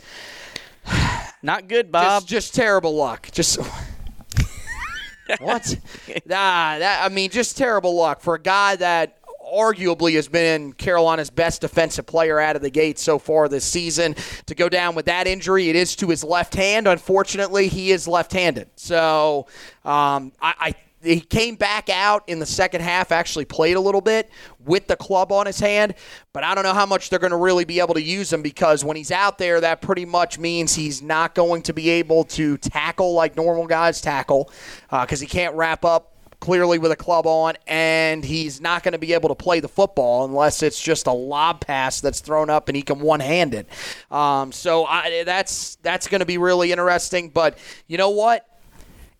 Not 1.45 1.67
good, 1.67 1.91
Bob. 1.91 2.23
just, 2.23 2.27
just 2.27 2.55
terrible 2.55 2.95
luck. 2.95 3.29
Just 3.31 3.57
what? 5.39 5.77
nah, 6.25 6.79
that 6.79 7.01
I 7.05 7.13
mean, 7.13 7.29
just 7.29 7.55
terrible 7.55 7.95
luck 7.95 8.21
for 8.21 8.33
a 8.33 8.39
guy 8.39 8.75
that 8.77 9.19
arguably 9.53 10.15
has 10.15 10.27
been 10.27 10.73
Carolina's 10.73 11.29
best 11.29 11.61
defensive 11.61 12.07
player 12.07 12.39
out 12.39 12.55
of 12.55 12.63
the 12.63 12.71
gate 12.71 12.97
so 12.97 13.19
far 13.19 13.47
this 13.47 13.63
season. 13.63 14.15
To 14.47 14.55
go 14.55 14.69
down 14.69 14.95
with 14.95 15.05
that 15.05 15.27
injury, 15.27 15.69
it 15.69 15.75
is 15.75 15.95
to 15.97 16.07
his 16.07 16.23
left 16.23 16.55
hand. 16.55 16.87
Unfortunately, 16.87 17.67
he 17.67 17.91
is 17.91 18.07
left-handed. 18.07 18.69
So, 18.75 19.45
um, 19.83 20.31
I. 20.41 20.55
I 20.59 20.75
he 21.05 21.21
came 21.21 21.55
back 21.55 21.89
out 21.89 22.23
in 22.27 22.39
the 22.39 22.45
second 22.45 22.81
half, 22.81 23.11
actually 23.11 23.45
played 23.45 23.75
a 23.75 23.79
little 23.79 24.01
bit 24.01 24.29
with 24.65 24.87
the 24.87 24.95
club 24.95 25.31
on 25.31 25.45
his 25.45 25.59
hand, 25.59 25.93
but 26.33 26.43
I 26.43 26.55
don't 26.55 26.63
know 26.63 26.73
how 26.73 26.85
much 26.85 27.09
they're 27.09 27.19
going 27.19 27.31
to 27.31 27.37
really 27.37 27.65
be 27.65 27.79
able 27.79 27.93
to 27.93 28.01
use 28.01 28.33
him 28.33 28.41
because 28.41 28.83
when 28.83 28.97
he's 28.97 29.11
out 29.11 29.37
there, 29.37 29.61
that 29.61 29.81
pretty 29.81 30.05
much 30.05 30.39
means 30.39 30.73
he's 30.75 31.01
not 31.01 31.35
going 31.35 31.61
to 31.63 31.73
be 31.73 31.89
able 31.89 32.23
to 32.25 32.57
tackle 32.57 33.13
like 33.13 33.35
normal 33.35 33.67
guys 33.67 34.01
tackle 34.01 34.51
because 34.89 35.21
uh, 35.21 35.25
he 35.25 35.27
can't 35.27 35.55
wrap 35.55 35.85
up 35.85 36.15
clearly 36.39 36.77
with 36.77 36.91
a 36.91 36.95
club 36.95 37.25
on, 37.25 37.55
and 37.65 38.23
he's 38.23 38.61
not 38.61 38.83
going 38.83 38.91
to 38.91 38.97
be 38.97 39.13
able 39.13 39.29
to 39.29 39.35
play 39.35 39.59
the 39.59 39.67
football 39.67 40.25
unless 40.25 40.61
it's 40.61 40.81
just 40.81 41.07
a 41.07 41.11
lob 41.11 41.61
pass 41.61 42.01
that's 42.01 42.19
thrown 42.19 42.49
up 42.49 42.67
and 42.69 42.75
he 42.75 42.81
can 42.81 42.99
one 42.99 43.19
hand 43.19 43.53
it. 43.53 43.67
Um, 44.11 44.51
so 44.51 44.85
I, 44.85 45.23
that's 45.25 45.75
that's 45.77 46.07
going 46.07 46.19
to 46.19 46.25
be 46.25 46.37
really 46.37 46.71
interesting. 46.71 47.29
But 47.29 47.57
you 47.87 47.97
know 47.97 48.11
what? 48.11 48.47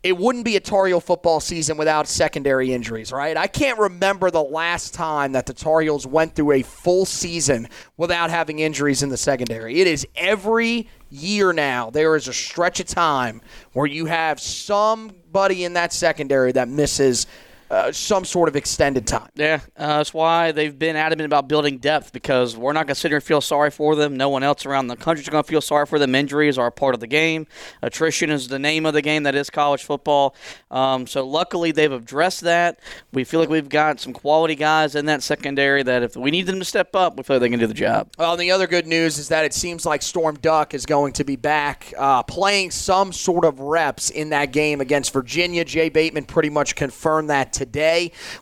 It 0.06 0.16
wouldn't 0.16 0.46
be 0.46 0.56
a 0.56 0.60
Tar 0.60 0.86
Heel 0.86 1.02
football 1.02 1.40
season 1.40 1.78
without 1.78 2.08
secondary 2.08 2.72
injuries, 2.72 3.12
right? 3.12 3.36
I 3.36 3.48
can't 3.48 3.80
remember 3.80 4.30
the 4.30 4.44
last 4.44 4.94
time 4.94 5.32
that 5.32 5.48
the 5.48 5.54
Tar 5.54 5.82
Heels 5.82 6.06
went 6.06 6.36
through 6.36 6.52
a 6.52 6.62
full 6.62 7.08
season 7.08 7.68
without 7.98 8.30
having 8.30 8.60
injuries 8.60 9.02
in 9.02 9.10
the 9.10 9.18
secondary. 9.18 9.80
It 9.80 9.88
is 9.88 10.08
every 10.16 10.88
year 11.10 11.54
now. 11.54 11.90
There 11.90 12.16
is 12.16 12.28
a 12.28 12.34
stretch 12.34 12.80
of 12.80 12.86
time 12.86 13.42
where 13.74 13.88
you 13.88 14.06
have 14.06 14.40
somebody 14.40 15.64
in 15.64 15.74
that 15.74 15.92
secondary 15.92 16.52
that 16.52 16.68
misses 16.68 17.26
uh, 17.70 17.92
some 17.92 18.26
sort 18.26 18.48
of 18.48 18.56
extended 18.56 19.08
time. 19.08 19.30
Yeah, 19.36 19.60
uh, 19.76 19.98
that's 19.98 20.14
why 20.14 20.52
they've 20.52 20.78
been 20.78 20.96
adamant 20.96 21.26
about 21.26 21.48
building 21.48 21.78
depth 21.78 22.14
because 22.14 22.56
we're 22.56 22.74
not 22.74 22.88
going 22.88 22.96
to 22.96 23.00
sit 23.00 23.12
here 23.12 23.18
and 23.18 23.24
feel 23.24 23.42
sorry 23.42 23.72
for 23.72 23.96
them. 23.96 24.16
No 24.16 24.30
one 24.30 24.44
else 24.44 24.66
around 24.66 24.88
the 24.88 24.96
country 24.96 25.24
is 25.24 25.30
going 25.30 25.44
to 25.44 25.48
feel 25.48 25.62
sorry 25.62 25.86
for 25.86 26.00
them. 26.00 26.16
Injuries 26.16 26.58
are 26.58 26.68
a 26.68 26.72
part 26.72 26.94
of 26.94 27.00
the 27.02 27.08
game. 27.08 27.48
Attrition 27.82 28.30
is 28.30 28.48
the 28.48 28.60
name 28.60 28.86
of 28.86 28.94
the 28.94 29.02
game 29.02 29.24
that 29.24 29.36
is 29.36 29.50
college 29.50 29.84
football. 29.84 30.36
Um, 30.72 31.08
so 31.08 31.26
luckily 31.26 31.72
they've 31.72 31.92
addressed 31.92 32.42
that. 32.42 32.80
We 33.12 33.24
feel 33.24 33.40
like 33.40 33.50
we've 33.50 33.70
got 33.70 34.00
some 34.00 34.14
quality 34.14 34.56
guys 34.56 34.96
in 34.96 35.06
that 35.08 35.24
secondary 35.24 35.84
that 35.84 36.04
if 36.04 36.16
we 36.16 36.32
need 36.32 36.46
them 36.48 36.60
to 36.60 36.66
step 36.66 36.96
up, 36.96 37.18
we 37.18 37.24
feel 37.24 37.36
like 37.36 37.42
they 37.42 37.50
can 37.50 37.60
do 37.60 37.68
the 37.68 37.74
job. 37.74 38.12
Well, 38.18 38.34
and 38.34 38.42
the 38.42 38.52
other 38.52 38.68
good 38.68 38.88
news 38.88 39.18
is 39.18 39.28
that 39.30 39.46
it 39.46 39.54
seems 39.54 39.86
like 39.86 40.02
Storm 40.02 40.36
Duck 40.36 40.74
is 40.74 40.86
going 40.86 41.14
to 41.14 41.24
be 41.24 41.36
back 41.36 41.94
uh, 41.98 42.24
playing 42.24 42.72
some 42.72 43.12
sort 43.12 43.46
of 43.46 43.60
reps 43.60 44.10
in 44.10 44.30
that 44.30 44.52
game 44.52 44.82
against 44.82 45.12
Virginia. 45.12 45.66
Jay 45.66 45.90
Bateman 45.90 46.26
pretty 46.26 46.50
much 46.50 46.76
confirmed 46.76 47.30
that 47.30 47.52
today 47.52 47.65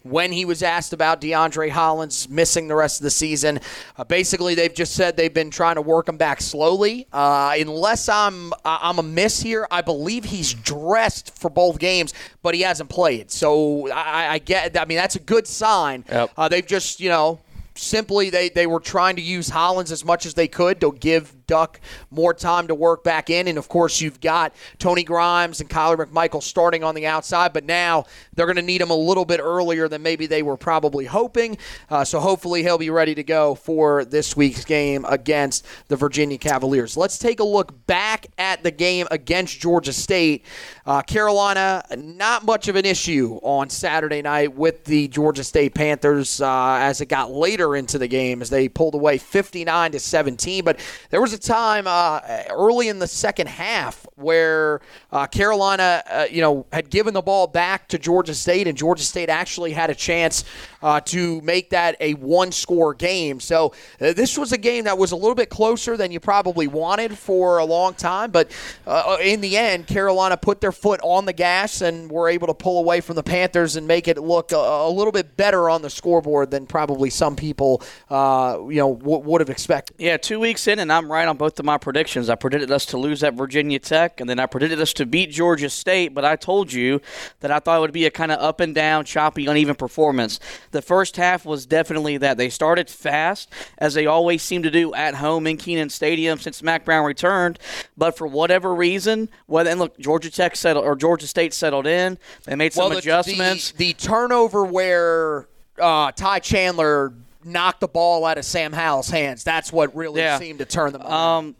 when 0.03 0.31
he 0.31 0.45
was 0.45 0.63
asked 0.63 0.93
about 0.93 1.21
DeAndre 1.21 1.69
Hollins 1.69 2.29
missing 2.29 2.67
the 2.67 2.75
rest 2.75 2.99
of 2.99 3.03
the 3.03 3.11
season. 3.11 3.59
Uh, 3.97 4.03
basically, 4.03 4.55
they've 4.55 4.73
just 4.73 4.93
said 4.93 5.17
they've 5.17 5.33
been 5.33 5.51
trying 5.51 5.75
to 5.75 5.81
work 5.81 6.09
him 6.09 6.17
back 6.17 6.41
slowly. 6.41 7.07
Uh, 7.11 7.55
unless 7.57 8.09
I'm 8.09 8.53
I'm 8.65 8.99
a 8.99 9.03
miss 9.03 9.41
here, 9.41 9.67
I 9.71 9.81
believe 9.81 10.25
he's 10.25 10.53
dressed 10.53 11.37
for 11.37 11.49
both 11.49 11.79
games, 11.79 12.13
but 12.41 12.55
he 12.55 12.61
hasn't 12.61 12.89
played. 12.89 13.31
So 13.31 13.89
I, 13.91 14.33
I 14.33 14.37
get. 14.39 14.77
I 14.77 14.85
mean, 14.85 14.97
that's 14.97 15.15
a 15.15 15.19
good 15.19 15.47
sign. 15.47 16.05
Yep. 16.09 16.31
Uh, 16.37 16.49
they've 16.49 16.65
just 16.65 16.99
you 16.99 17.09
know 17.09 17.39
simply 17.75 18.29
they, 18.29 18.49
they 18.49 18.67
were 18.67 18.79
trying 18.79 19.15
to 19.15 19.21
use 19.21 19.49
Hollins 19.49 19.91
as 19.91 20.05
much 20.05 20.25
as 20.25 20.33
they 20.33 20.47
could 20.47 20.79
to 20.81 20.91
give 20.91 21.42
Duck 21.47 21.79
more 22.11 22.33
time 22.33 22.67
to 22.67 22.75
work 22.75 23.03
back 23.03 23.29
in. 23.29 23.47
And 23.47 23.57
of 23.57 23.67
course, 23.67 24.01
you've 24.01 24.21
got 24.21 24.53
Tony 24.79 25.03
Grimes 25.03 25.61
and 25.61 25.69
Kyler 25.69 26.05
McMichael 26.05 26.41
starting 26.41 26.83
on 26.83 26.95
the 26.95 27.05
outside, 27.05 27.53
but 27.53 27.65
now 27.65 28.05
they're 28.33 28.45
going 28.45 28.55
to 28.55 28.61
need 28.61 28.81
him 28.81 28.89
a 28.89 28.95
little 28.95 29.25
bit 29.25 29.39
earlier 29.39 29.87
than 29.87 30.01
maybe 30.01 30.25
they 30.25 30.43
were 30.43 30.57
probably 30.57 31.05
hoping. 31.05 31.57
Uh, 31.89 32.03
so 32.03 32.19
hopefully 32.19 32.63
he'll 32.63 32.77
be 32.77 32.89
ready 32.89 33.15
to 33.15 33.23
go 33.23 33.55
for 33.55 34.05
this 34.05 34.35
week's 34.35 34.65
game 34.65 35.05
against 35.07 35.65
the 35.87 35.95
Virginia 35.95 36.37
Cavaliers. 36.37 36.97
Let's 36.97 37.17
take 37.17 37.39
a 37.39 37.43
look 37.43 37.85
back 37.87 38.27
at 38.37 38.63
the 38.63 38.71
game 38.71 39.07
against 39.11 39.59
Georgia 39.59 39.93
State. 39.93 40.45
Uh, 40.85 41.01
Carolina, 41.01 41.83
not 41.97 42.45
much 42.45 42.67
of 42.67 42.75
an 42.75 42.85
issue 42.85 43.39
on 43.43 43.69
Saturday 43.69 44.21
night 44.21 44.53
with 44.55 44.85
the 44.85 45.07
Georgia 45.07 45.43
State 45.43 45.73
Panthers 45.73 46.41
uh, 46.41 46.77
as 46.79 47.01
it 47.01 47.07
got 47.07 47.31
later 47.31 47.75
into 47.75 47.97
the 47.97 48.07
game 48.07 48.41
as 48.41 48.49
they 48.49 48.67
pulled 48.69 48.95
away 48.95 49.17
59 49.17 49.91
to 49.91 49.99
17. 49.99 50.63
But 50.63 50.79
there 51.09 51.21
was 51.21 51.32
a 51.33 51.37
time 51.39 51.85
uh, 51.87 52.21
early 52.49 52.87
in 52.87 52.99
the 52.99 53.07
second 53.07 53.47
half 53.47 54.05
where 54.15 54.81
uh, 55.11 55.27
Carolina, 55.27 56.03
uh, 56.09 56.25
you 56.29 56.41
know, 56.41 56.65
had 56.71 56.89
given 56.89 57.13
the 57.13 57.21
ball 57.21 57.47
back 57.47 57.87
to 57.89 57.97
Georgia 57.97 58.33
State, 58.33 58.67
and 58.67 58.77
Georgia 58.77 59.03
State 59.03 59.29
actually 59.29 59.73
had 59.73 59.89
a 59.89 59.95
chance 59.95 60.45
uh, 60.81 60.99
to 61.01 61.41
make 61.41 61.71
that 61.71 61.95
a 61.99 62.13
one-score 62.13 62.93
game. 62.93 63.39
So 63.39 63.73
uh, 63.99 64.13
this 64.13 64.37
was 64.37 64.51
a 64.53 64.57
game 64.57 64.85
that 64.85 64.97
was 64.97 65.11
a 65.11 65.15
little 65.15 65.35
bit 65.35 65.49
closer 65.49 65.97
than 65.97 66.11
you 66.11 66.19
probably 66.19 66.67
wanted 66.67 67.17
for 67.17 67.57
a 67.57 67.65
long 67.65 67.93
time, 67.95 68.31
but 68.31 68.51
uh, 68.85 69.17
in 69.21 69.41
the 69.41 69.57
end, 69.57 69.87
Carolina 69.87 70.37
put 70.37 70.61
their 70.61 70.71
foot 70.71 70.99
on 71.03 71.25
the 71.25 71.33
gas 71.33 71.81
and 71.81 72.09
were 72.09 72.29
able 72.29 72.47
to 72.47 72.53
pull 72.53 72.79
away 72.79 73.01
from 73.01 73.15
the 73.15 73.23
Panthers 73.23 73.75
and 73.75 73.87
make 73.87 74.07
it 74.07 74.17
look 74.17 74.51
a, 74.51 74.55
a 74.55 74.89
little 74.89 75.11
bit 75.11 75.35
better 75.35 75.69
on 75.69 75.81
the 75.81 75.89
scoreboard 75.89 76.51
than 76.51 76.67
probably 76.67 77.09
some 77.09 77.35
people, 77.35 77.81
you 78.09 78.15
know, 78.15 78.95
w- 78.95 79.19
would 79.19 79.41
have 79.41 79.49
expected. 79.49 79.95
Yeah, 79.99 80.17
two 80.17 80.39
weeks 80.39 80.67
in, 80.67 80.79
and 80.79 80.91
I'm 80.91 81.11
right 81.11 81.22
on 81.27 81.37
both 81.37 81.59
of 81.59 81.65
my 81.65 81.77
predictions. 81.77 82.29
I 82.29 82.35
predicted 82.35 82.71
us 82.71 82.85
to 82.87 82.97
lose 82.97 83.23
at 83.23 83.33
Virginia 83.33 83.79
Tech, 83.79 84.19
and 84.19 84.29
then 84.29 84.39
I 84.39 84.45
predicted 84.45 84.79
us 84.79 84.93
to 84.93 85.05
beat 85.05 85.31
Georgia 85.31 85.69
State. 85.69 86.13
But 86.13 86.25
I 86.25 86.35
told 86.35 86.71
you 86.71 87.01
that 87.39 87.51
I 87.51 87.59
thought 87.59 87.77
it 87.77 87.81
would 87.81 87.91
be 87.91 88.05
a 88.05 88.11
kind 88.11 88.31
of 88.31 88.39
up 88.39 88.59
and 88.59 88.73
down, 88.73 89.05
choppy, 89.05 89.45
uneven 89.45 89.75
performance. 89.75 90.39
The 90.71 90.81
first 90.81 91.17
half 91.17 91.45
was 91.45 91.65
definitely 91.65 92.17
that. 92.17 92.37
They 92.37 92.49
started 92.49 92.89
fast, 92.89 93.49
as 93.77 93.93
they 93.93 94.05
always 94.05 94.41
seem 94.43 94.63
to 94.63 94.71
do 94.71 94.93
at 94.93 95.15
home 95.15 95.47
in 95.47 95.57
Kenan 95.57 95.89
Stadium 95.89 96.39
since 96.39 96.63
Mack 96.63 96.85
Brown 96.85 97.05
returned. 97.05 97.59
But 97.97 98.17
for 98.17 98.27
whatever 98.27 98.73
reason, 98.73 99.29
well, 99.47 99.67
and 99.67 99.79
look, 99.79 99.97
Georgia 99.99 100.31
Tech 100.31 100.55
settled 100.55 100.85
or 100.85 100.95
Georgia 100.95 101.27
State 101.27 101.53
settled 101.53 101.87
in. 101.87 102.17
They 102.45 102.55
made 102.55 102.73
some 102.73 102.83
well, 102.83 102.89
the, 102.91 102.97
adjustments. 102.97 103.71
The, 103.71 103.87
the 103.87 103.93
turnover 103.93 104.65
where 104.65 105.47
uh, 105.79 106.11
Ty 106.11 106.39
Chandler 106.39 107.13
knocked 107.45 107.79
the 107.81 107.87
ball 107.87 108.25
out 108.25 108.37
of 108.37 108.45
Sam 108.45 108.73
Howell's 108.73 109.09
hands. 109.09 109.43
That's 109.43 109.71
what 109.71 109.95
really 109.95 110.21
Yeah. 110.21 110.39
seemed 110.39 110.59
to 110.59 110.65
turn 110.65 110.93
them. 110.93 111.01
Um, 111.03 111.55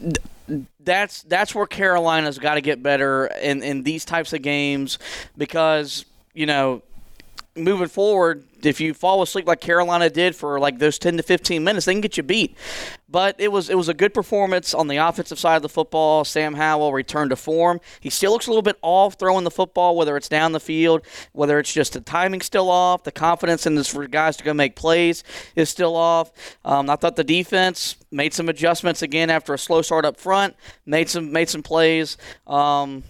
th- 0.00 0.16
that's 0.80 1.22
that's 1.22 1.54
where 1.54 1.66
Carolina's 1.66 2.38
got 2.38 2.54
to 2.54 2.60
get 2.60 2.82
better 2.82 3.26
in 3.40 3.62
in 3.62 3.82
these 3.84 4.04
types 4.04 4.32
of 4.32 4.42
games 4.42 4.98
because 5.38 6.04
you 6.34 6.46
know 6.46 6.82
moving 7.54 7.88
forward 7.88 8.44
if 8.62 8.80
you 8.80 8.94
fall 8.94 9.22
asleep 9.22 9.46
like 9.46 9.60
Carolina 9.60 10.08
did 10.08 10.34
for 10.34 10.58
like 10.58 10.78
those 10.78 10.98
10 10.98 11.16
to 11.18 11.22
15 11.22 11.62
minutes 11.62 11.84
they 11.84 11.92
can 11.92 12.00
get 12.00 12.16
you 12.16 12.22
beat. 12.22 12.56
But 13.08 13.36
it 13.38 13.52
was 13.52 13.68
it 13.68 13.76
was 13.76 13.88
a 13.88 13.94
good 13.94 14.14
performance 14.14 14.72
on 14.72 14.88
the 14.88 14.96
offensive 14.96 15.38
side 15.38 15.56
of 15.56 15.62
the 15.62 15.68
football. 15.68 16.24
Sam 16.24 16.54
Howell 16.54 16.92
returned 16.92 17.30
to 17.30 17.36
form. 17.36 17.80
He 18.00 18.08
still 18.08 18.32
looks 18.32 18.46
a 18.46 18.50
little 18.50 18.62
bit 18.62 18.78
off 18.80 19.14
throwing 19.18 19.44
the 19.44 19.50
football 19.50 19.96
whether 19.96 20.16
it's 20.16 20.28
down 20.28 20.52
the 20.52 20.60
field 20.60 21.02
whether 21.32 21.58
it's 21.58 21.72
just 21.72 21.92
the 21.92 22.00
timing 22.00 22.40
still 22.40 22.70
off 22.70 23.04
the 23.04 23.12
confidence 23.12 23.66
in 23.66 23.74
this 23.74 23.88
for 23.88 24.06
guys 24.06 24.36
to 24.38 24.44
go 24.44 24.54
make 24.54 24.76
plays 24.76 25.22
is 25.54 25.68
still 25.68 25.96
off. 25.96 26.32
Um, 26.64 26.88
I 26.88 26.96
thought 26.96 27.16
the 27.16 27.24
defense 27.24 27.96
made 28.10 28.32
some 28.32 28.48
adjustments 28.48 29.02
again 29.02 29.28
after 29.28 29.52
a 29.52 29.58
slow 29.58 29.82
start 29.82 30.04
up 30.04 30.18
front 30.18 30.56
made 30.86 31.08
some 31.08 31.32
made 31.32 31.48
some 31.48 31.62
plays. 31.62 32.16
Um, 32.46 33.02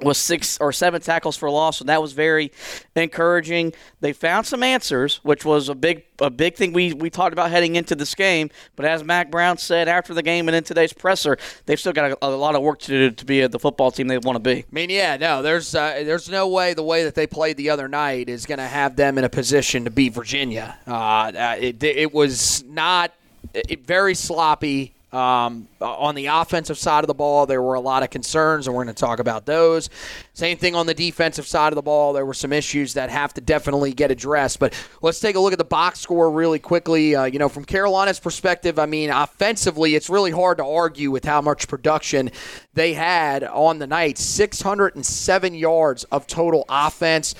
was 0.00 0.18
six 0.18 0.58
or 0.60 0.72
seven 0.72 1.00
tackles 1.00 1.36
for 1.36 1.50
loss, 1.50 1.80
and 1.80 1.88
that 1.88 2.00
was 2.00 2.12
very 2.12 2.52
encouraging. 2.94 3.72
They 4.00 4.12
found 4.12 4.46
some 4.46 4.62
answers, 4.62 5.16
which 5.24 5.44
was 5.44 5.68
a 5.68 5.74
big 5.74 6.04
a 6.20 6.30
big 6.30 6.56
thing 6.56 6.72
we, 6.72 6.92
we 6.92 7.10
talked 7.10 7.32
about 7.32 7.50
heading 7.50 7.76
into 7.76 7.94
this 7.94 8.14
game. 8.14 8.50
But 8.74 8.86
as 8.86 9.04
Mack 9.04 9.30
Brown 9.30 9.56
said 9.58 9.88
after 9.88 10.14
the 10.14 10.22
game 10.22 10.48
and 10.48 10.56
in 10.56 10.64
today's 10.64 10.92
presser, 10.92 11.38
they've 11.66 11.78
still 11.78 11.92
got 11.92 12.12
a, 12.12 12.26
a 12.26 12.28
lot 12.28 12.54
of 12.54 12.62
work 12.62 12.80
to 12.80 12.88
do 12.88 13.10
to 13.10 13.24
be 13.24 13.46
the 13.46 13.58
football 13.58 13.90
team 13.90 14.08
they 14.08 14.18
want 14.18 14.36
to 14.36 14.40
be. 14.40 14.60
I 14.60 14.64
mean, 14.72 14.90
yeah, 14.90 15.16
no, 15.16 15.42
there's 15.42 15.74
uh, 15.74 16.02
there's 16.04 16.28
no 16.28 16.48
way 16.48 16.74
the 16.74 16.82
way 16.82 17.04
that 17.04 17.14
they 17.14 17.26
played 17.26 17.56
the 17.56 17.70
other 17.70 17.88
night 17.88 18.28
is 18.28 18.46
going 18.46 18.58
to 18.58 18.66
have 18.66 18.96
them 18.96 19.18
in 19.18 19.24
a 19.24 19.28
position 19.28 19.84
to 19.84 19.90
beat 19.90 20.12
Virginia. 20.12 20.78
Uh, 20.86 21.56
it, 21.58 21.82
it 21.82 22.12
was 22.12 22.64
not 22.64 23.12
it, 23.54 23.86
very 23.86 24.14
sloppy. 24.14 24.94
Um, 25.10 25.68
on 25.80 26.14
the 26.14 26.26
offensive 26.26 26.76
side 26.76 27.02
of 27.02 27.08
the 27.08 27.14
ball, 27.14 27.46
there 27.46 27.62
were 27.62 27.74
a 27.74 27.80
lot 27.80 28.02
of 28.02 28.10
concerns, 28.10 28.66
and 28.66 28.76
we're 28.76 28.84
going 28.84 28.94
to 28.94 29.00
talk 29.00 29.20
about 29.20 29.46
those. 29.46 29.88
Same 30.34 30.58
thing 30.58 30.74
on 30.74 30.86
the 30.86 30.92
defensive 30.92 31.46
side 31.46 31.72
of 31.72 31.76
the 31.76 31.82
ball. 31.82 32.12
There 32.12 32.26
were 32.26 32.34
some 32.34 32.52
issues 32.52 32.92
that 32.92 33.08
have 33.08 33.32
to 33.34 33.40
definitely 33.40 33.94
get 33.94 34.10
addressed. 34.10 34.58
But 34.58 34.74
let's 35.00 35.18
take 35.18 35.34
a 35.34 35.40
look 35.40 35.52
at 35.52 35.58
the 35.58 35.64
box 35.64 36.00
score 36.00 36.30
really 36.30 36.58
quickly. 36.58 37.16
Uh, 37.16 37.24
you 37.24 37.38
know, 37.38 37.48
from 37.48 37.64
Carolina's 37.64 38.20
perspective, 38.20 38.78
I 38.78 38.84
mean, 38.84 39.08
offensively, 39.08 39.94
it's 39.94 40.10
really 40.10 40.30
hard 40.30 40.58
to 40.58 40.66
argue 40.66 41.10
with 41.10 41.24
how 41.24 41.40
much 41.40 41.68
production 41.68 42.30
they 42.74 42.92
had 42.92 43.44
on 43.44 43.78
the 43.78 43.86
night 43.86 44.18
607 44.18 45.54
yards 45.54 46.04
of 46.04 46.26
total 46.26 46.66
offense. 46.68 47.34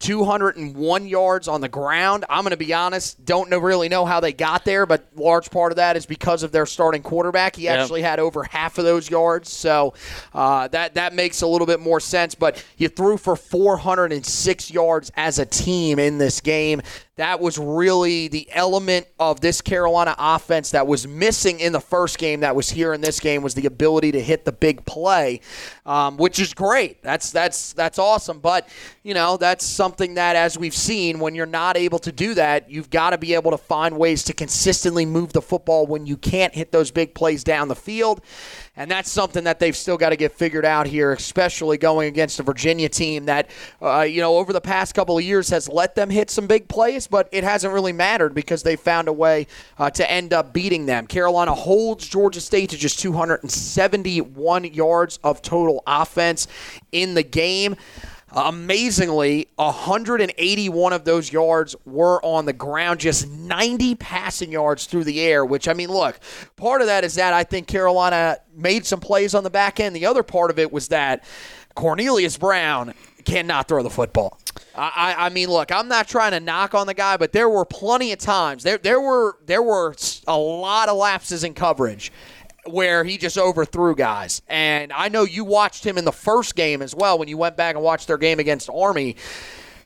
201 0.00 1.06
yards 1.06 1.46
on 1.46 1.60
the 1.60 1.68
ground. 1.68 2.24
I'm 2.28 2.42
going 2.42 2.50
to 2.50 2.56
be 2.56 2.72
honest, 2.74 3.24
don't 3.24 3.48
know, 3.50 3.58
really 3.58 3.88
know 3.88 4.04
how 4.06 4.18
they 4.20 4.32
got 4.32 4.64
there, 4.64 4.86
but 4.86 5.06
large 5.14 5.50
part 5.50 5.72
of 5.72 5.76
that 5.76 5.96
is 5.96 6.06
because 6.06 6.42
of 6.42 6.52
their 6.52 6.66
starting 6.66 7.02
quarterback. 7.02 7.56
He 7.56 7.64
Yep. 7.64 7.78
actually 7.78 8.02
had 8.02 8.18
over 8.18 8.42
half 8.44 8.78
of 8.78 8.84
those 8.84 9.10
yards, 9.10 9.50
so 9.52 9.94
uh, 10.34 10.68
that 10.68 10.94
that 10.94 11.14
makes 11.14 11.42
a 11.42 11.46
little 11.46 11.66
bit 11.66 11.80
more 11.80 12.00
sense. 12.00 12.34
But 12.34 12.64
you 12.78 12.88
threw 12.88 13.16
for 13.18 13.36
406 13.36 14.70
yards 14.70 15.12
as 15.16 15.38
a 15.38 15.44
team 15.46 15.98
in 15.98 16.18
this 16.18 16.40
game. 16.40 16.80
That 17.20 17.38
was 17.38 17.58
really 17.58 18.28
the 18.28 18.48
element 18.50 19.06
of 19.18 19.40
this 19.40 19.60
Carolina 19.60 20.14
offense 20.18 20.70
that 20.70 20.86
was 20.86 21.06
missing 21.06 21.60
in 21.60 21.70
the 21.70 21.80
first 21.80 22.16
game 22.16 22.40
that 22.40 22.56
was 22.56 22.70
here 22.70 22.94
in 22.94 23.02
this 23.02 23.20
game 23.20 23.42
was 23.42 23.52
the 23.52 23.66
ability 23.66 24.12
to 24.12 24.20
hit 24.22 24.46
the 24.46 24.52
big 24.52 24.86
play, 24.86 25.42
um, 25.84 26.16
which 26.16 26.38
is 26.38 26.54
great. 26.54 27.02
That's 27.02 27.30
that's 27.30 27.74
that's 27.74 27.98
awesome. 27.98 28.40
But 28.40 28.66
you 29.02 29.12
know 29.12 29.36
that's 29.36 29.66
something 29.66 30.14
that, 30.14 30.34
as 30.34 30.56
we've 30.56 30.74
seen, 30.74 31.18
when 31.18 31.34
you're 31.34 31.44
not 31.44 31.76
able 31.76 31.98
to 31.98 32.10
do 32.10 32.32
that, 32.34 32.70
you've 32.70 32.88
got 32.88 33.10
to 33.10 33.18
be 33.18 33.34
able 33.34 33.50
to 33.50 33.58
find 33.58 33.98
ways 33.98 34.24
to 34.24 34.32
consistently 34.32 35.04
move 35.04 35.34
the 35.34 35.42
football 35.42 35.86
when 35.86 36.06
you 36.06 36.16
can't 36.16 36.54
hit 36.54 36.72
those 36.72 36.90
big 36.90 37.14
plays 37.14 37.44
down 37.44 37.68
the 37.68 37.76
field. 37.76 38.22
And 38.76 38.90
that's 38.90 39.10
something 39.10 39.44
that 39.44 39.58
they've 39.58 39.76
still 39.76 39.96
got 39.96 40.10
to 40.10 40.16
get 40.16 40.32
figured 40.32 40.64
out 40.64 40.86
here, 40.86 41.12
especially 41.12 41.76
going 41.76 42.06
against 42.08 42.38
a 42.38 42.44
Virginia 42.44 42.88
team 42.88 43.24
that, 43.24 43.50
uh, 43.82 44.02
you 44.02 44.20
know, 44.20 44.36
over 44.36 44.52
the 44.52 44.60
past 44.60 44.94
couple 44.94 45.18
of 45.18 45.24
years 45.24 45.50
has 45.50 45.68
let 45.68 45.96
them 45.96 46.08
hit 46.08 46.30
some 46.30 46.46
big 46.46 46.68
plays, 46.68 47.08
but 47.08 47.28
it 47.32 47.42
hasn't 47.42 47.74
really 47.74 47.92
mattered 47.92 48.32
because 48.32 48.62
they 48.62 48.76
found 48.76 49.08
a 49.08 49.12
way 49.12 49.48
uh, 49.78 49.90
to 49.90 50.08
end 50.08 50.32
up 50.32 50.52
beating 50.52 50.86
them. 50.86 51.08
Carolina 51.08 51.52
holds 51.52 52.06
Georgia 52.08 52.40
State 52.40 52.70
to 52.70 52.76
just 52.76 53.00
271 53.00 54.64
yards 54.64 55.18
of 55.24 55.42
total 55.42 55.82
offense 55.86 56.46
in 56.92 57.14
the 57.14 57.24
game. 57.24 57.76
Amazingly, 58.32 59.48
181 59.56 60.92
of 60.92 61.04
those 61.04 61.32
yards 61.32 61.74
were 61.84 62.24
on 62.24 62.44
the 62.44 62.52
ground, 62.52 63.00
just 63.00 63.28
90 63.28 63.96
passing 63.96 64.52
yards 64.52 64.86
through 64.86 65.04
the 65.04 65.20
air, 65.20 65.44
which, 65.44 65.66
I 65.66 65.72
mean, 65.72 65.90
look, 65.90 66.20
part 66.56 66.80
of 66.80 66.86
that 66.86 67.02
is 67.02 67.16
that 67.16 67.32
I 67.32 67.42
think 67.42 67.66
Carolina 67.66 68.38
made 68.54 68.86
some 68.86 69.00
plays 69.00 69.34
on 69.34 69.42
the 69.42 69.50
back 69.50 69.80
end. 69.80 69.96
The 69.96 70.06
other 70.06 70.22
part 70.22 70.50
of 70.50 70.58
it 70.60 70.70
was 70.70 70.88
that 70.88 71.24
Cornelius 71.74 72.36
Brown 72.36 72.94
cannot 73.24 73.68
throw 73.68 73.82
the 73.82 73.90
football. 73.90 74.38
I, 74.76 75.14
I, 75.18 75.28
mean, 75.28 75.48
look, 75.48 75.72
I'm 75.72 75.88
not 75.88 76.08
trying 76.08 76.32
to 76.32 76.40
knock 76.40 76.74
on 76.74 76.86
the 76.86 76.94
guy, 76.94 77.16
but 77.16 77.32
there 77.32 77.48
were 77.48 77.64
plenty 77.64 78.12
of 78.12 78.18
times 78.18 78.62
there 78.62 78.78
there 78.78 79.00
were 79.00 79.36
there 79.46 79.62
were 79.62 79.94
a 80.26 80.36
lot 80.36 80.88
of 80.88 80.96
lapses 80.96 81.44
in 81.44 81.54
coverage 81.54 82.12
where 82.66 83.04
he 83.04 83.18
just 83.18 83.38
overthrew 83.38 83.94
guys. 83.94 84.42
And 84.48 84.92
I 84.92 85.08
know 85.08 85.24
you 85.24 85.44
watched 85.44 85.84
him 85.84 85.98
in 85.98 86.04
the 86.04 86.12
first 86.12 86.54
game 86.54 86.82
as 86.82 86.94
well 86.94 87.18
when 87.18 87.28
you 87.28 87.36
went 87.36 87.56
back 87.56 87.74
and 87.74 87.84
watched 87.84 88.06
their 88.06 88.18
game 88.18 88.38
against 88.38 88.68
Army. 88.70 89.16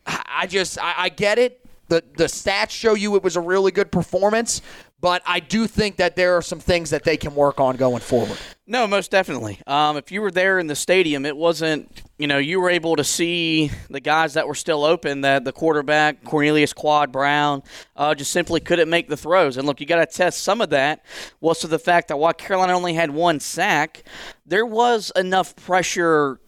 I 0.06 0.46
just 0.46 0.78
I, 0.78 0.94
I 0.96 1.08
get 1.08 1.38
it. 1.38 1.60
The 1.88 2.02
the 2.16 2.24
stats 2.24 2.70
show 2.70 2.94
you 2.94 3.14
it 3.16 3.22
was 3.22 3.36
a 3.36 3.40
really 3.40 3.70
good 3.70 3.92
performance, 3.92 4.62
but 5.04 5.20
I 5.26 5.38
do 5.38 5.66
think 5.66 5.96
that 5.96 6.16
there 6.16 6.34
are 6.34 6.40
some 6.40 6.60
things 6.60 6.88
that 6.88 7.04
they 7.04 7.18
can 7.18 7.34
work 7.34 7.60
on 7.60 7.76
going 7.76 8.00
forward. 8.00 8.38
No, 8.66 8.86
most 8.86 9.10
definitely. 9.10 9.60
Um, 9.66 9.98
if 9.98 10.10
you 10.10 10.22
were 10.22 10.30
there 10.30 10.58
in 10.58 10.66
the 10.66 10.74
stadium, 10.74 11.26
it 11.26 11.36
wasn't, 11.36 12.02
you 12.16 12.26
know, 12.26 12.38
you 12.38 12.58
were 12.58 12.70
able 12.70 12.96
to 12.96 13.04
see 13.04 13.70
the 13.90 14.00
guys 14.00 14.32
that 14.32 14.48
were 14.48 14.54
still 14.54 14.82
open, 14.82 15.20
that 15.20 15.44
the 15.44 15.52
quarterback, 15.52 16.24
Cornelius 16.24 16.72
Quad 16.72 17.12
Brown, 17.12 17.62
uh, 17.96 18.14
just 18.14 18.32
simply 18.32 18.60
couldn't 18.60 18.88
make 18.88 19.10
the 19.10 19.16
throws. 19.18 19.58
And 19.58 19.66
look, 19.66 19.78
you 19.78 19.84
got 19.84 19.96
to 19.96 20.06
test 20.06 20.42
some 20.42 20.62
of 20.62 20.70
that 20.70 21.04
was 21.38 21.58
to 21.58 21.66
the 21.66 21.78
fact 21.78 22.08
that 22.08 22.16
while 22.16 22.32
Carolina 22.32 22.72
only 22.72 22.94
had 22.94 23.10
one 23.10 23.40
sack, 23.40 24.04
there 24.46 24.64
was 24.64 25.12
enough 25.14 25.54
pressure 25.54 26.40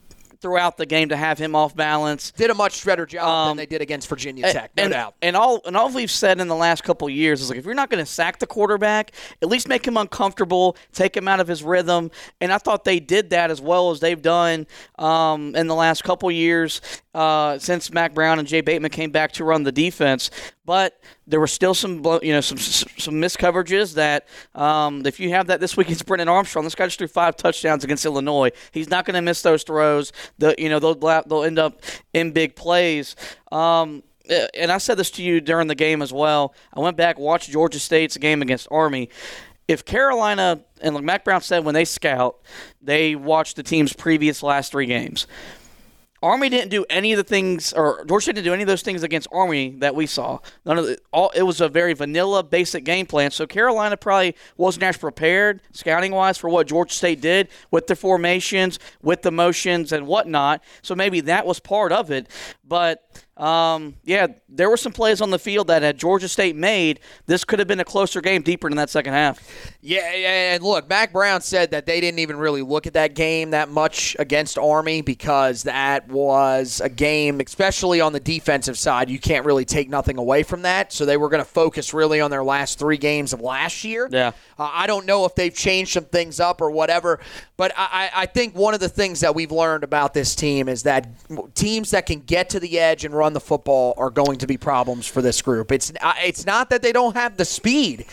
throughout 0.47 0.76
the 0.76 0.87
game 0.87 1.09
to 1.09 1.17
have 1.17 1.38
him 1.41 1.57
off 1.57 1.75
balance. 1.75 2.31
Did 2.31 2.50
a 2.50 2.55
much 2.55 2.85
better 2.85 3.05
job 3.05 3.26
um, 3.26 3.49
than 3.49 3.57
they 3.57 3.67
did 3.67 3.83
against 3.83 4.09
Virginia 4.09 4.53
Tech, 4.53 4.71
no 4.76 4.85
and, 4.85 4.93
doubt. 4.93 5.17
And 5.21 5.35
all 5.35 5.61
and 5.67 5.76
all 5.76 5.93
we've 5.93 6.11
said 6.11 6.41
in 6.41 6.47
the 6.47 6.55
last 6.55 6.85
couple 6.85 7.11
years 7.11 7.43
is 7.43 7.49
like 7.49 7.59
if 7.59 7.65
you're 7.65 7.75
not 7.75 7.91
going 7.91 8.05
to 8.05 8.09
sack 8.09 8.38
the 8.38 8.47
quarterback, 8.47 9.11
at 9.43 9.49
least 9.49 9.67
make 9.67 9.85
him 9.85 9.97
uncomfortable, 9.97 10.76
take 10.93 11.17
him 11.17 11.26
out 11.26 11.41
of 11.41 11.49
his 11.49 11.65
rhythm. 11.65 12.12
And 12.41 12.53
I 12.53 12.59
thought 12.59 12.85
they 12.85 13.00
did 13.00 13.31
that 13.31 13.50
as 13.50 13.61
well 13.61 13.91
as 13.91 13.99
they've 13.99 14.23
done 14.23 14.69
um, 15.00 15.57
in 15.57 15.67
the 15.67 15.75
last 15.75 16.05
couple 16.05 16.31
years 16.31 16.81
uh, 17.12 17.59
since 17.59 17.93
Mack 17.93 18.15
Brown 18.15 18.38
and 18.38 18.47
Jay 18.47 18.61
Bateman 18.61 18.93
came 18.93 19.11
back 19.11 19.33
to 19.33 19.45
run 19.45 19.65
the 19.65 19.73
defense. 19.73 20.31
But 20.65 21.00
there 21.26 21.40
were 21.40 21.47
still 21.47 21.75
some, 21.75 22.04
you 22.23 22.33
know, 22.33 22.40
some 22.40 22.59
some 22.59 23.14
miscoverages 23.14 23.95
that 23.95 24.28
um, 24.54 25.04
if 25.04 25.18
you 25.18 25.30
have 25.30 25.49
that 25.49 25.61
this 25.61 25.76
week 25.76 25.88
against 25.88 26.06
Brennan 26.06 26.28
Armstrong, 26.28 26.64
this 26.64 26.75
guy 26.75 26.87
just 26.87 26.99
threw 26.99 27.09
five 27.09 27.37
touchdowns 27.37 27.85
against 27.85 28.04
Illinois. 28.04 28.50
He's 28.71 28.88
not 28.88 29.04
going 29.04 29.14
to 29.14 29.23
miss 29.23 29.42
those 29.42 29.62
throws. 29.62 30.12
The 30.38 30.54
you 30.59 30.68
know 30.68 30.78
they'll 30.78 30.95
they'll 30.95 31.42
end 31.42 31.59
up 31.59 31.80
in 32.14 32.33
big 32.33 32.54
plays. 32.54 33.16
Um, 33.50 34.02
and 34.54 34.73
I 34.73 34.78
said 34.78 34.97
this 34.97 35.11
to 35.12 35.23
you 35.23 35.40
during 35.40 35.68
the 35.68 35.75
game 35.75 36.02
as 36.02 36.12
well. 36.12 36.54
I 36.73 36.80
went 36.80 36.96
back 36.96 37.18
watched 37.18 37.51
Georgia 37.51 37.79
State's 37.79 38.16
game 38.16 38.42
against 38.42 38.68
Army. 38.70 39.09
If 39.68 39.85
Carolina 39.85 40.61
and 40.81 40.94
like 40.94 41.05
Mack 41.05 41.24
Brown 41.24 41.40
said 41.40 41.64
when 41.64 41.74
they 41.74 41.85
scout, 41.85 42.38
they 42.81 43.16
watch 43.16 43.55
the 43.55 43.62
team's 43.62 43.92
previous 43.92 44.42
last 44.42 44.72
three 44.72 44.87
games. 44.87 45.27
Army 46.22 46.48
didn't 46.48 46.70
do 46.70 46.85
any 46.88 47.12
of 47.12 47.18
the 47.18 47.24
things, 47.24 47.72
or 47.72 48.05
Georgia 48.07 48.33
didn't 48.33 48.44
do 48.44 48.55
any 48.55 48.62
of 48.62 48.66
those 48.66 48.83
things 48.83 49.02
against 49.02 49.29
Army 49.33 49.76
that 49.79 49.94
we 49.94 50.07
saw. 50.07 50.38
None 50.64 50.79
of 50.79 50.87
the, 50.87 50.98
all. 51.12 51.31
It 51.35 51.42
was 51.42 51.61
a 51.61 51.68
very 51.68 51.92
vanilla, 51.94 52.42
basic 52.42 52.85
game 52.85 53.07
plan. 53.07 53.31
So 53.31 53.46
Carolina 53.46 53.96
probably 53.96 54.35
wasn't 54.57 54.85
as 54.85 54.96
prepared 54.96 55.61
scouting 55.72 56.12
wise 56.12 56.38
for 56.38 56.48
what 56.48 56.66
Georgia 56.66 56.94
State 56.94 57.20
did 57.20 57.48
with 57.70 57.87
the 57.87 57.96
formations, 57.96 58.79
with 59.02 59.22
the 59.22 59.31
motions 59.31 59.92
and 59.92 60.07
whatnot. 60.07 60.62
So 60.83 60.94
maybe 60.94 61.20
that 61.22 61.46
was 61.46 61.61
part 61.61 61.92
of 61.92 62.11
it. 62.11 62.29
But 62.66 63.26
um, 63.37 63.96
yeah, 64.05 64.29
there 64.49 64.70
were 64.70 64.79
some 64.79 64.92
plays 64.92 65.20
on 65.20 65.31
the 65.31 65.38
field 65.38 65.66
that 65.66 65.83
had 65.83 65.99
Georgia 65.99 66.29
State 66.29 66.57
made, 66.57 67.01
this 67.27 67.44
could 67.44 67.59
have 67.59 67.68
been 67.68 67.81
a 67.81 67.85
closer 67.85 68.20
game 68.20 68.40
deeper 68.42 68.68
in 68.68 68.77
that 68.77 68.88
second 68.88 69.12
half. 69.12 69.38
Yeah, 69.83 70.01
and 70.01 70.62
look, 70.62 70.88
Mack 70.88 71.12
Brown 71.12 71.42
said 71.42 71.70
that 71.72 71.85
they 71.85 72.01
didn't 72.01 72.18
even 72.18 72.37
really 72.38 72.62
look 72.62 72.87
at 72.87 72.94
that 72.94 73.14
game 73.14 73.51
that 73.51 73.68
much 73.68 74.16
against 74.18 74.57
Army 74.57 75.03
because 75.03 75.64
that 75.64 76.09
was 76.09 76.81
a 76.83 76.88
game, 76.88 77.40
especially 77.40 78.01
on 78.01 78.12
the 78.12 78.20
defensive 78.20 78.79
side, 78.79 79.11
you 79.11 79.18
can't 79.18 79.44
really 79.44 79.66
take 79.66 79.90
nothing 79.90 80.16
away 80.16 80.42
from 80.42 80.62
that. 80.62 80.92
So 80.92 81.05
they 81.05 81.18
were 81.18 81.29
going 81.29 81.42
to 81.42 81.49
focus 81.49 81.92
really 81.92 82.20
on 82.20 82.31
their 82.31 82.44
last 82.44 82.79
three 82.79 82.96
games 82.96 83.33
of 83.33 83.40
last 83.40 83.85
year. 83.85 84.09
Yeah. 84.11 84.33
Uh, 84.59 84.70
I 84.72 84.87
don't 84.87 85.05
know 85.05 85.27
if 85.27 85.35
they've 85.35 85.55
changed 85.55 85.92
some 85.92 86.07
things 86.07 86.40
up 86.40 86.62
or 86.62 86.70
whatever, 86.70 87.20
but 87.57 87.73
I, 87.77 88.11
I 88.14 88.27
think 88.27 88.55
one 88.55 88.75
of 88.75 88.81
the 88.81 88.88
things 88.88 89.21
that 89.21 89.35
we've 89.35 89.51
learned 89.51 89.83
about 89.83 90.12
this 90.12 90.35
team 90.35 90.69
is 90.69 90.83
that 90.83 91.09
teams 91.55 91.90
that 91.92 92.05
can 92.05 92.21
get 92.21 92.51
to 92.51 92.61
the 92.61 92.79
edge 92.79 93.05
and 93.05 93.14
run 93.14 93.33
the 93.33 93.40
football 93.40 93.95
are 93.97 94.11
going 94.11 94.38
to 94.38 94.47
be 94.47 94.59
problems 94.59 95.07
for 95.07 95.23
this 95.23 95.40
group. 95.40 95.73
It's 95.73 95.90
it's 96.19 96.45
not 96.45 96.69
that 96.71 96.83
they 96.83 96.92
don't 96.92 97.14
have 97.14 97.37
the 97.37 97.47
speed. 97.47 98.07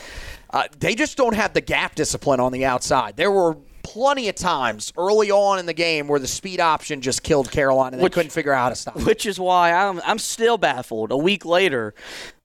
Uh, 0.49 0.63
they 0.79 0.95
just 0.95 1.17
don't 1.17 1.33
have 1.35 1.53
the 1.53 1.61
gap 1.61 1.95
discipline 1.95 2.39
on 2.39 2.51
the 2.51 2.63
outside. 2.63 3.17
There 3.17 3.31
were 3.31 3.57
plenty 3.83 4.29
of 4.29 4.35
times 4.35 4.91
early 4.97 5.29
on 5.29 5.59
in 5.59 5.65
the 5.65 5.73
game 5.73 6.07
where 6.07 6.19
the 6.19 6.27
speed 6.27 6.59
option 6.59 7.01
just 7.01 7.21
killed 7.21 7.51
Carolina 7.51 7.93
and 7.93 7.99
they 7.99 8.03
which, 8.03 8.13
couldn't 8.13 8.31
figure 8.31 8.53
out 8.53 8.63
how 8.63 8.69
to 8.69 8.75
stop. 8.75 9.01
Which 9.03 9.25
is 9.25 9.39
why 9.39 9.71
I'm 9.71 10.01
I'm 10.05 10.19
still 10.19 10.57
baffled 10.57 11.11
a 11.11 11.17
week 11.17 11.45
later 11.45 11.93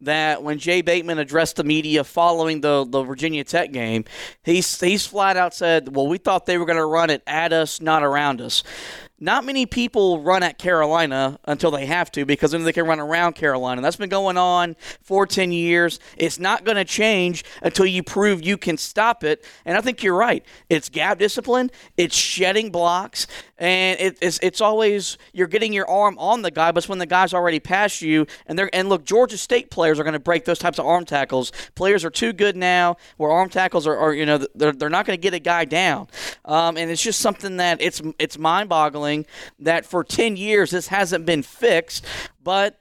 that 0.01 0.43
when 0.43 0.59
Jay 0.59 0.83
Bateman 0.83 1.19
addressed 1.19 1.57
the 1.57 1.65
media 1.65 2.05
following 2.05 2.61
the, 2.61 2.87
the 2.89 3.03
Virginia 3.03 3.45
Tech 3.45 3.73
game, 3.73 4.05
he's 4.43 4.79
he's 4.81 5.07
flat 5.07 5.37
out 5.37 5.55
said, 5.55 5.95
"Well, 5.95 6.07
we 6.09 6.19
thought 6.19 6.47
they 6.47 6.59
were 6.59 6.67
going 6.67 6.79
to 6.79 6.85
run 6.85 7.11
it 7.11 7.23
at 7.27 7.53
us, 7.53 7.81
not 7.81 8.03
around 8.03 8.41
us." 8.41 8.63
Not 9.21 9.45
many 9.45 9.67
people 9.67 10.21
run 10.21 10.45
at 10.45 10.59
Carolina 10.59 11.41
until 11.45 11.73
they 11.73 11.87
have 11.87 12.13
to 12.13 12.25
because 12.25 12.53
then 12.53 12.63
they 12.63 12.73
can 12.73 12.87
run 12.87 13.01
around 13.01 13.35
Carolina. 13.35 13.83
That's 13.83 13.97
been 13.97 14.09
going 14.09 14.37
on 14.37 14.77
for 15.03 15.27
10 15.27 15.51
years. 15.51 15.99
It's 16.17 16.39
not 16.39 16.65
going 16.65 16.77
to 16.77 16.85
change 16.85 17.45
until 17.61 17.87
you 17.87 18.05
prove 18.05 18.45
you 18.45 18.57
can 18.57 18.77
stop 18.77 19.25
it. 19.25 19.45
And 19.65 19.77
I 19.77 19.81
think 19.81 20.05
you're 20.05 20.15
right. 20.15 20.45
It's 20.69 20.89
gap 20.89 21.19
discipline, 21.19 21.73
it's 21.97 22.15
shedding 22.15 22.71
blocks, 22.71 23.27
and 23.59 23.99
it, 23.99 24.19
it's, 24.21 24.39
it's 24.41 24.61
always 24.61 25.19
you're 25.33 25.49
getting 25.49 25.73
your 25.73 25.91
arm 25.91 26.17
on 26.19 26.43
the 26.43 26.53
guy, 26.53 26.71
but 26.71 26.79
it's 26.79 26.89
when 26.89 26.99
the 26.99 27.07
guy's 27.07 27.35
already 27.35 27.59
past 27.59 28.01
you. 28.01 28.25
And, 28.47 28.57
they're, 28.57 28.71
and 28.73 28.89
look, 28.89 29.05
Georgia 29.05 29.37
State 29.37 29.73
players 29.73 29.99
are 29.99 30.05
going 30.05 30.13
to 30.13 30.21
break 30.21 30.45
those 30.45 30.61
types 30.61 30.79
of 30.79 30.87
arm 30.87 31.05
tackles. 31.05 31.51
Players 31.75 32.05
are 32.05 32.11
too 32.11 32.33
good 32.33 32.57
now 32.57 32.97
where 33.17 33.33
arm 33.33 33.49
tackles 33.49 33.85
are, 33.85 33.97
are 33.97 34.15
you 34.15 34.27
know, 34.27 34.47
they're, 34.55 34.73
they're 34.73 34.89
not 34.89 35.07
going 35.07 35.19
to 35.19 35.21
get 35.21 35.35
a 35.35 35.41
guy 35.41 35.65
down. 35.65 36.07
Um, 36.45 36.77
and 36.77 36.89
it's 36.89 37.03
just 37.03 37.19
something 37.19 37.57
that 37.57 37.83
it's, 37.83 38.01
it's 38.21 38.39
mind 38.39 38.69
boggling 38.69 39.08
that 39.59 39.87
for 39.87 40.05
10 40.05 40.37
years 40.37 40.71
this 40.71 40.89
hasn't 40.89 41.27
been 41.27 41.43
fixed, 41.43 42.05
but 42.43 42.81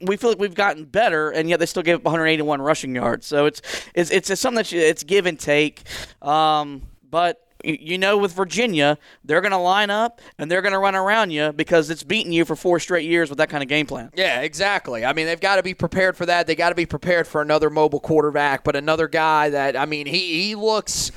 we 0.00 0.16
feel 0.16 0.30
like 0.30 0.38
we've 0.38 0.54
gotten 0.54 0.84
better, 0.84 1.30
and 1.30 1.48
yet 1.48 1.60
they 1.60 1.66
still 1.66 1.82
gave 1.82 1.96
up 1.96 2.04
181 2.04 2.60
rushing 2.60 2.94
yards. 2.94 3.26
So 3.26 3.46
it's 3.46 3.62
it's 3.94 4.10
it's 4.10 4.40
something 4.40 4.56
that 4.56 4.72
you, 4.72 4.80
it's 4.80 5.04
give 5.04 5.26
and 5.26 5.38
take. 5.38 5.82
Um, 6.20 6.82
but 7.08 7.46
you 7.64 7.98
know, 7.98 8.18
with 8.18 8.32
Virginia, 8.32 8.98
they're 9.24 9.40
going 9.40 9.52
to 9.52 9.58
line 9.58 9.90
up 9.90 10.20
and 10.38 10.50
they're 10.50 10.62
going 10.62 10.72
to 10.72 10.78
run 10.78 10.94
around 10.94 11.30
you 11.30 11.52
because 11.52 11.90
it's 11.90 12.02
beaten 12.02 12.32
you 12.32 12.44
for 12.44 12.56
four 12.56 12.80
straight 12.80 13.08
years 13.08 13.28
with 13.28 13.38
that 13.38 13.48
kind 13.50 13.62
of 13.62 13.68
game 13.68 13.86
plan. 13.86 14.10
Yeah, 14.14 14.40
exactly. 14.40 15.04
I 15.04 15.12
mean, 15.12 15.26
they've 15.26 15.40
got 15.40 15.56
to 15.56 15.62
be 15.62 15.74
prepared 15.74 16.16
for 16.16 16.26
that. 16.26 16.46
They 16.46 16.54
got 16.54 16.70
to 16.70 16.74
be 16.74 16.86
prepared 16.86 17.26
for 17.26 17.40
another 17.40 17.70
mobile 17.70 18.00
quarterback, 18.00 18.64
but 18.64 18.76
another 18.76 19.08
guy 19.08 19.50
that 19.50 19.76
I 19.76 19.86
mean, 19.86 20.06
he 20.06 20.42
he 20.42 20.54
looks 20.54 21.12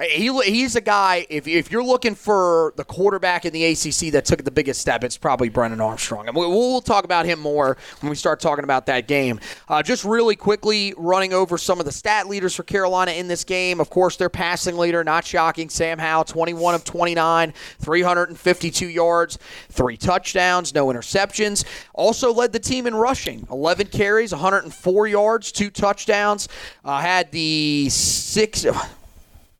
He, 0.00 0.32
he's 0.44 0.76
a 0.76 0.80
guy, 0.80 1.26
if, 1.28 1.48
if 1.48 1.72
you're 1.72 1.82
looking 1.82 2.14
for 2.14 2.72
the 2.76 2.84
quarterback 2.84 3.44
in 3.44 3.52
the 3.52 3.64
ACC 3.64 4.12
that 4.12 4.24
took 4.24 4.44
the 4.44 4.50
biggest 4.50 4.80
step, 4.80 5.02
it's 5.02 5.16
probably 5.16 5.48
Brennan 5.48 5.80
Armstrong. 5.80 6.28
And 6.28 6.36
we'll, 6.36 6.50
we'll 6.50 6.80
talk 6.80 7.04
about 7.04 7.26
him 7.26 7.40
more 7.40 7.76
when 8.00 8.10
we 8.10 8.14
start 8.14 8.38
talking 8.38 8.62
about 8.62 8.86
that 8.86 9.08
game. 9.08 9.40
Uh, 9.68 9.82
just 9.82 10.04
really 10.04 10.36
quickly 10.36 10.94
running 10.96 11.32
over 11.32 11.58
some 11.58 11.80
of 11.80 11.84
the 11.84 11.90
stat 11.90 12.28
leaders 12.28 12.54
for 12.54 12.62
Carolina 12.62 13.10
in 13.10 13.26
this 13.26 13.42
game. 13.42 13.80
Of 13.80 13.90
course, 13.90 14.16
their 14.16 14.28
passing 14.28 14.76
leader, 14.76 15.02
not 15.02 15.24
shocking, 15.24 15.68
Sam 15.68 15.98
Howell, 15.98 16.24
21 16.24 16.76
of 16.76 16.84
29, 16.84 17.52
352 17.80 18.86
yards, 18.86 19.38
three 19.68 19.96
touchdowns, 19.96 20.72
no 20.74 20.86
interceptions. 20.86 21.64
Also 21.92 22.32
led 22.32 22.52
the 22.52 22.60
team 22.60 22.86
in 22.86 22.94
rushing, 22.94 23.48
11 23.50 23.88
carries, 23.88 24.30
104 24.30 25.08
yards, 25.08 25.50
two 25.50 25.70
touchdowns. 25.70 26.48
Uh, 26.84 27.00
had 27.00 27.32
the 27.32 27.88
six. 27.90 28.64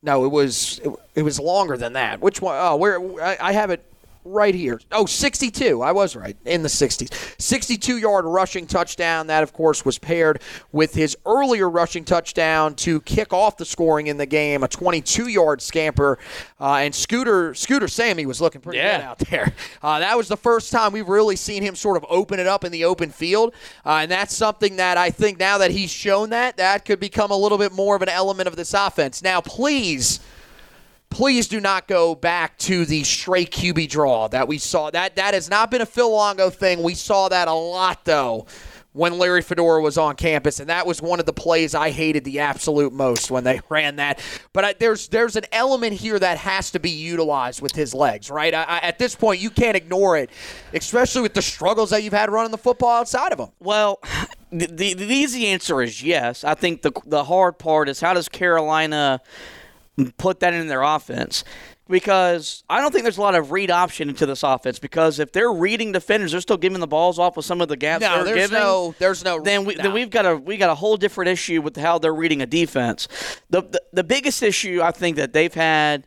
No, 0.01 0.25
it 0.25 0.29
was 0.29 0.79
it, 0.83 0.91
it 1.15 1.23
was 1.23 1.39
longer 1.39 1.75
than 1.77 1.93
that. 1.93 2.21
Which 2.21 2.41
one? 2.41 2.55
Oh, 2.59 2.75
where 2.75 2.99
I, 3.21 3.37
I 3.39 3.51
have 3.51 3.69
it 3.69 3.83
right 4.25 4.53
here. 4.53 4.79
Oh, 4.91 5.05
62. 5.05 5.81
I 5.81 5.91
was 5.91 6.15
right 6.15 6.35
in 6.45 6.61
the 6.61 6.69
60s. 6.69 7.39
62 7.41 7.97
yard 7.97 8.25
rushing 8.25 8.67
touchdown. 8.67 9.27
That, 9.27 9.43
of 9.43 9.53
course, 9.53 9.85
was 9.85 9.97
paired 9.97 10.41
with 10.71 10.93
his 10.93 11.17
earlier 11.25 11.69
rushing 11.69 12.03
touchdown 12.03 12.75
to 12.75 13.01
kick 13.01 13.33
off 13.33 13.57
the 13.57 13.65
scoring 13.65 14.07
in 14.07 14.17
the 14.17 14.25
game, 14.25 14.63
a 14.63 14.67
22 14.67 15.27
yard 15.29 15.61
scamper. 15.61 16.19
Uh, 16.59 16.75
and 16.75 16.93
Scooter 16.93 17.53
Scooter 17.53 17.87
Sammy 17.87 18.25
was 18.25 18.39
looking 18.41 18.61
pretty 18.61 18.77
Yeah. 18.79 18.97
good 18.97 19.05
out 19.05 19.19
there. 19.29 19.53
Uh, 19.81 19.99
that 19.99 20.15
was 20.17 20.27
the 20.27 20.37
first 20.37 20.71
time 20.71 20.91
we've 20.93 21.07
really 21.09 21.35
seen 21.35 21.63
him 21.63 21.75
sort 21.75 21.97
of 21.97 22.05
open 22.09 22.39
it 22.39 22.47
up 22.47 22.63
in 22.63 22.71
the 22.71 22.85
open 22.85 23.09
field. 23.11 23.53
Uh, 23.85 23.99
and 24.03 24.11
that's 24.11 24.35
something 24.35 24.75
that 24.75 24.97
I 24.97 25.09
think 25.09 25.39
now 25.39 25.57
that 25.59 25.71
he's 25.71 25.89
shown 25.89 26.29
that, 26.31 26.57
that 26.57 26.85
could 26.85 26.99
become 26.99 27.31
a 27.31 27.37
little 27.37 27.57
bit 27.57 27.71
more 27.71 27.95
of 27.95 28.01
an 28.01 28.09
element 28.09 28.47
of 28.47 28.55
this 28.55 28.73
offense. 28.73 29.23
Now, 29.23 29.41
please 29.41 30.19
please 31.09 31.47
do 31.47 31.59
not 31.59 31.87
go 31.87 32.15
back 32.15 32.57
to 32.59 32.85
the 32.85 33.03
straight 33.03 33.51
QB 33.51 33.89
draw 33.89 34.27
that 34.27 34.47
we 34.47 34.57
saw. 34.57 34.89
That 34.89 35.15
that 35.15 35.33
has 35.33 35.49
not 35.49 35.71
been 35.71 35.81
a 35.81 35.85
Phil 35.85 36.11
Longo 36.11 36.49
thing. 36.49 36.83
We 36.83 36.93
saw 36.93 37.29
that 37.29 37.47
a 37.47 37.53
lot 37.53 38.05
though 38.05 38.45
when 38.93 39.17
Larry 39.19 39.41
Fedora 39.41 39.81
was 39.81 39.97
on 39.97 40.15
campus, 40.15 40.59
and 40.59 40.69
that 40.69 40.87
was 40.87 41.01
one 41.01 41.19
of 41.19 41.25
the 41.25 41.33
plays 41.33 41.75
I 41.75 41.91
hated 41.91 42.23
the 42.23 42.39
absolute 42.39 42.91
most 42.91 43.29
when 43.29 43.43
they 43.43 43.61
ran 43.69 43.97
that. 43.97 44.19
But 44.51 44.65
I, 44.65 44.73
there's 44.73 45.07
there's 45.09 45.35
an 45.35 45.45
element 45.51 45.93
here 45.93 46.17
that 46.19 46.37
has 46.39 46.71
to 46.71 46.79
be 46.79 46.89
utilized 46.89 47.61
with 47.61 47.73
his 47.73 47.93
legs, 47.93 48.29
right? 48.31 48.53
I, 48.53 48.63
I, 48.63 48.77
at 48.79 48.97
this 48.99 49.15
point, 49.15 49.41
you 49.41 49.49
can't 49.49 49.77
ignore 49.77 50.17
it, 50.17 50.29
especially 50.73 51.21
with 51.21 51.33
the 51.33 51.41
struggles 51.41 51.91
that 51.91 52.03
you've 52.03 52.13
had 52.13 52.31
running 52.31 52.51
the 52.51 52.57
football 52.57 52.89
outside 52.99 53.31
of 53.31 53.39
him. 53.39 53.49
Well, 53.59 53.99
the, 54.51 54.67
the, 54.67 54.93
the 54.95 55.13
easy 55.13 55.47
answer 55.47 55.81
is 55.81 56.01
yes. 56.01 56.43
I 56.43 56.55
think 56.55 56.81
the 56.81 56.91
the 57.05 57.23
hard 57.23 57.59
part 57.59 57.89
is 57.89 58.01
how 58.01 58.13
does 58.13 58.27
Carolina 58.27 59.21
put 60.17 60.39
that 60.41 60.53
in 60.53 60.67
their 60.67 60.81
offense? 60.81 61.43
Because 61.87 62.63
I 62.69 62.81
don't 62.81 62.91
think 62.91 63.03
there's 63.03 63.17
a 63.17 63.21
lot 63.21 63.33
of 63.33 63.51
read 63.51 63.71
option 63.71 64.09
into 64.09 64.27
this 64.27 64.43
offense. 64.43 64.77
Because 64.77 65.17
if 65.19 65.31
they're 65.31 65.51
reading 65.51 65.91
defenders, 65.91 66.31
they're 66.31 66.41
still 66.41 66.57
giving 66.57 66.79
the 66.79 66.87
balls 66.87 67.17
off 67.17 67.35
with 67.35 67.45
some 67.45 67.61
of 67.61 67.67
the 67.67 67.75
gaps 67.77 68.01
No, 68.03 68.17
they're 68.23 68.35
there's 68.35 68.49
giving. 68.51 68.63
no- 68.63 68.95
there's 68.99 69.23
no- 69.25 69.41
Then 69.41 69.65
we 69.65 69.73
no. 69.75 69.83
then 69.83 69.93
we've 69.93 70.11
got 70.11 70.25
a 70.27 70.35
we 70.35 70.57
got 70.57 70.69
a 70.69 70.75
whole 70.75 70.97
different 70.97 71.29
issue 71.29 71.61
with 71.61 71.75
how 71.77 71.97
they're 71.97 72.13
reading 72.13 72.41
a 72.43 72.45
defense. 72.45 73.07
The 73.49 73.63
the, 73.63 73.81
the 73.91 74.03
biggest 74.03 74.43
issue 74.43 74.81
I 74.83 74.91
think 74.91 75.15
that 75.17 75.33
they've 75.33 75.53
had 75.53 76.05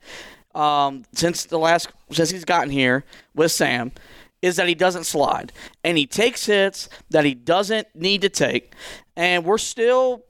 um, 0.55 1.05
since 1.15 1.47
the 1.47 1.59
last 1.59 1.89
since 2.13 2.31
he's 2.31 2.45
gotten 2.45 2.71
here 2.71 3.05
with 3.35 3.51
Sam 3.51 3.91
is 4.41 4.55
that 4.57 4.69
he 4.69 4.75
doesn't 4.77 5.05
slide 5.05 5.53
and 5.83 5.99
he 5.99 6.07
takes 6.07 6.47
hits 6.47 6.89
that 7.11 7.25
he 7.25 7.35
doesn't 7.35 7.89
need 7.95 8.21
to 8.23 8.29
take, 8.29 8.73
and 9.17 9.45
we're 9.45 9.59
still. 9.59 10.23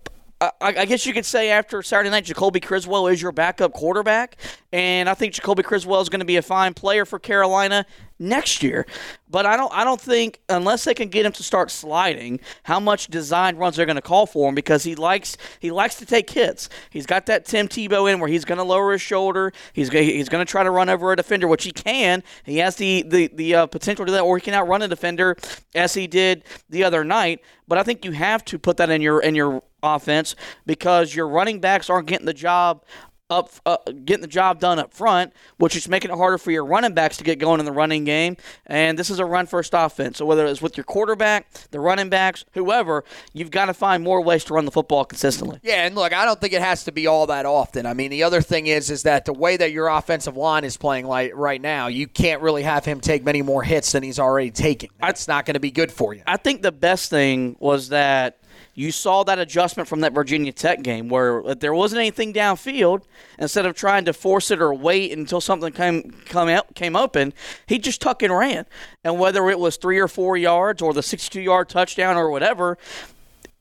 I, 0.60 0.86
guess 0.86 1.06
you 1.06 1.12
could 1.12 1.26
say 1.26 1.50
after 1.50 1.82
Saturday 1.82 2.10
night, 2.10 2.24
Jacoby 2.24 2.58
Criswell 2.58 3.06
is 3.06 3.22
your 3.22 3.32
backup 3.32 3.72
quarterback, 3.72 4.36
and 4.72 5.08
I 5.08 5.14
think 5.14 5.34
Jacoby 5.34 5.62
Criswell 5.62 6.00
is 6.00 6.08
going 6.08 6.20
to 6.20 6.26
be 6.26 6.36
a 6.36 6.42
fine 6.42 6.74
player 6.74 7.04
for 7.04 7.18
Carolina 7.18 7.86
next 8.18 8.62
year. 8.62 8.86
But 9.28 9.46
I 9.46 9.56
don't, 9.56 9.72
I 9.72 9.84
don't 9.84 10.00
think 10.00 10.40
unless 10.48 10.84
they 10.84 10.94
can 10.94 11.08
get 11.08 11.26
him 11.26 11.32
to 11.32 11.42
start 11.42 11.70
sliding, 11.70 12.40
how 12.64 12.80
much 12.80 13.08
design 13.08 13.56
runs 13.56 13.76
they're 13.76 13.86
going 13.86 13.96
to 13.96 14.02
call 14.02 14.26
for 14.26 14.48
him 14.48 14.54
because 14.54 14.82
he 14.84 14.94
likes, 14.94 15.36
he 15.60 15.70
likes 15.70 15.96
to 15.96 16.06
take 16.06 16.28
hits. 16.30 16.68
He's 16.90 17.06
got 17.06 17.26
that 17.26 17.44
Tim 17.44 17.68
Tebow 17.68 18.12
in 18.12 18.18
where 18.18 18.28
he's 18.28 18.44
going 18.44 18.58
to 18.58 18.64
lower 18.64 18.92
his 18.92 19.02
shoulder, 19.02 19.52
he's 19.72 19.90
he's 19.90 20.28
going 20.28 20.44
to 20.44 20.50
try 20.50 20.62
to 20.64 20.70
run 20.70 20.88
over 20.88 21.12
a 21.12 21.16
defender, 21.16 21.46
which 21.46 21.64
he 21.64 21.72
can. 21.72 22.22
He 22.44 22.58
has 22.58 22.76
the 22.76 23.02
the 23.06 23.28
the 23.32 23.54
uh, 23.54 23.66
potential 23.66 24.04
to 24.04 24.10
do 24.10 24.14
that, 24.14 24.22
or 24.22 24.38
he 24.38 24.40
can 24.40 24.54
outrun 24.54 24.82
a 24.82 24.88
defender 24.88 25.36
as 25.74 25.94
he 25.94 26.06
did 26.06 26.44
the 26.68 26.84
other 26.84 27.04
night. 27.04 27.42
But 27.68 27.78
I 27.78 27.84
think 27.84 28.04
you 28.04 28.12
have 28.12 28.44
to 28.46 28.58
put 28.58 28.76
that 28.78 28.90
in 28.90 29.02
your 29.02 29.20
in 29.22 29.34
your 29.34 29.62
offense 29.82 30.34
because 30.66 31.14
your 31.14 31.28
running 31.28 31.60
backs 31.60 31.90
aren't 31.90 32.08
getting 32.08 32.26
the 32.26 32.34
job 32.34 32.84
up 33.32 33.50
uh, 33.66 33.78
getting 34.04 34.20
the 34.20 34.28
job 34.28 34.60
done 34.60 34.78
up 34.78 34.92
front, 34.92 35.32
which 35.56 35.74
is 35.74 35.88
making 35.88 36.10
it 36.10 36.16
harder 36.16 36.38
for 36.38 36.50
your 36.50 36.64
running 36.64 36.94
backs 36.94 37.16
to 37.16 37.24
get 37.24 37.38
going 37.38 37.58
in 37.58 37.66
the 37.66 37.72
running 37.72 38.04
game. 38.04 38.36
And 38.66 38.98
this 38.98 39.10
is 39.10 39.18
a 39.18 39.24
run 39.24 39.46
first 39.46 39.72
offense. 39.74 40.18
So 40.18 40.26
whether 40.26 40.46
it's 40.46 40.62
with 40.62 40.76
your 40.76 40.84
quarterback, 40.84 41.50
the 41.70 41.80
running 41.80 42.10
backs, 42.10 42.44
whoever, 42.52 43.04
you've 43.32 43.50
got 43.50 43.66
to 43.66 43.74
find 43.74 44.04
more 44.04 44.20
ways 44.20 44.44
to 44.44 44.54
run 44.54 44.64
the 44.66 44.70
football 44.70 45.04
consistently. 45.04 45.58
Yeah, 45.62 45.86
and 45.86 45.94
look, 45.94 46.12
I 46.12 46.24
don't 46.24 46.40
think 46.40 46.52
it 46.52 46.62
has 46.62 46.84
to 46.84 46.92
be 46.92 47.06
all 47.06 47.26
that 47.28 47.46
often. 47.46 47.86
I 47.86 47.94
mean, 47.94 48.10
the 48.10 48.22
other 48.22 48.42
thing 48.42 48.66
is 48.66 48.90
is 48.90 49.02
that 49.04 49.24
the 49.24 49.32
way 49.32 49.56
that 49.56 49.72
your 49.72 49.88
offensive 49.88 50.36
line 50.36 50.64
is 50.64 50.76
playing 50.76 51.06
like 51.06 51.32
right 51.34 51.60
now, 51.60 51.86
you 51.86 52.06
can't 52.06 52.42
really 52.42 52.62
have 52.62 52.84
him 52.84 53.00
take 53.00 53.24
many 53.24 53.42
more 53.42 53.62
hits 53.62 53.92
than 53.92 54.02
he's 54.02 54.18
already 54.18 54.50
taking. 54.50 54.90
That's 55.00 55.26
not 55.26 55.46
going 55.46 55.54
to 55.54 55.60
be 55.60 55.70
good 55.70 55.90
for 55.90 56.14
you. 56.14 56.22
I 56.26 56.36
think 56.36 56.62
the 56.62 56.72
best 56.72 57.10
thing 57.10 57.56
was 57.58 57.88
that 57.88 58.38
you 58.74 58.90
saw 58.90 59.22
that 59.24 59.38
adjustment 59.38 59.88
from 59.88 60.00
that 60.00 60.12
Virginia 60.12 60.52
Tech 60.52 60.82
game 60.82 61.08
where 61.08 61.54
there 61.54 61.74
wasn't 61.74 62.00
anything 62.00 62.32
downfield, 62.32 63.02
instead 63.38 63.66
of 63.66 63.74
trying 63.74 64.06
to 64.06 64.12
force 64.12 64.50
it 64.50 64.62
or 64.62 64.72
wait 64.72 65.12
until 65.12 65.40
something 65.40 65.72
came 65.72 66.10
come 66.26 66.48
out, 66.48 66.74
came 66.74 66.96
open, 66.96 67.34
he 67.66 67.78
just 67.78 68.00
tuck 68.00 68.22
and 68.22 68.34
ran. 68.34 68.64
And 69.04 69.18
whether 69.18 69.50
it 69.50 69.58
was 69.58 69.76
three 69.76 69.98
or 69.98 70.08
four 70.08 70.36
yards 70.36 70.80
or 70.80 70.94
the 70.94 71.02
62 71.02 71.40
yard 71.40 71.68
touchdown 71.68 72.16
or 72.16 72.30
whatever, 72.30 72.78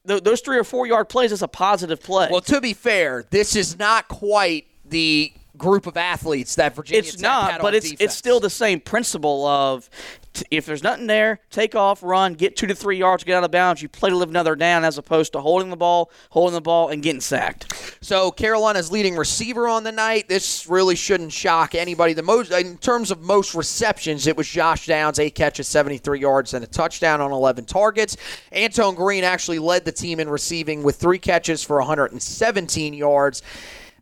th- 0.08 0.24
those 0.24 0.42
three 0.42 0.58
or 0.58 0.64
four 0.64 0.88
yard 0.88 1.10
plays 1.10 1.32
is 1.32 1.42
a 1.42 1.48
positive 1.48 2.02
play. 2.02 2.30
Well, 2.32 2.42
to 2.42 2.62
be 2.62 2.74
fair, 2.74 3.26
this 3.30 3.56
is 3.56 3.78
not 3.78 4.08
quite 4.08 4.66
the 4.86 5.34
group 5.58 5.86
of 5.88 5.98
athletes 5.98 6.56
that 6.56 6.76
Virginia 6.76 7.00
it's 7.00 7.12
Tech 7.14 7.22
not, 7.22 7.52
had 7.52 7.62
but 7.62 7.76
it's 7.76 7.92
defense. 7.92 8.02
it's 8.02 8.16
still 8.16 8.40
the 8.40 8.50
same 8.50 8.80
principle 8.80 9.46
of 9.46 9.90
t- 10.34 10.46
if 10.50 10.66
there's 10.66 10.84
nothing 10.84 11.08
there, 11.08 11.40
take 11.50 11.76
off, 11.76 12.02
run, 12.04 12.34
get 12.34 12.56
two 12.56 12.68
to 12.68 12.76
three 12.76 12.98
yards, 12.98 13.24
get 13.24 13.36
out 13.36 13.44
of 13.44 13.52
bounds. 13.52 13.82
You 13.82 13.90
play 13.90 14.10
to 14.10 14.16
live 14.16 14.30
another 14.30 14.56
down 14.56 14.84
as 14.84 14.98
opposed 14.98 15.34
to 15.34 15.42
holding 15.42 15.70
the 15.70 15.76
ball, 15.76 16.12
holding 16.30 16.54
the 16.54 16.62
ball, 16.62 16.90
and 16.90 17.04
getting 17.04 17.22
sacked. 17.22 17.98
So 18.02 18.32
Carolina's 18.32 18.92
leading 18.92 19.16
receiver 19.16 19.68
on 19.68 19.84
the 19.84 19.92
night. 19.92 20.28
This 20.28 20.68
really 20.68 20.96
shouldn't 20.96 21.34
shock 21.34 21.76
anybody. 21.76 22.14
The 22.14 22.24
most 22.24 22.52
in 22.52 22.78
terms 22.78 23.12
of 23.12 23.22
most 23.22 23.54
receptions, 23.54 24.28
it 24.28 24.38
was 24.38 24.48
Josh 24.48 24.88
Downs, 24.88 25.20
eight 25.20 25.36
catches, 25.36 25.68
73 25.68 26.20
yards, 26.20 26.54
and 26.54 26.64
a 26.64 26.68
touchdown 26.68 27.22
on 27.22 27.32
11 27.32 27.66
targets. 27.66 28.18
Antoine 28.56 28.96
Green 28.96 29.24
actually 29.24 29.60
led 29.60 29.86
the 29.86 29.92
team 29.92 30.20
in 30.20 30.30
receiving 30.30 30.84
with 30.84 30.96
three 30.96 31.20
catches 31.20 31.64
for 31.64 31.78
117 31.78 32.94
yards 32.94 33.42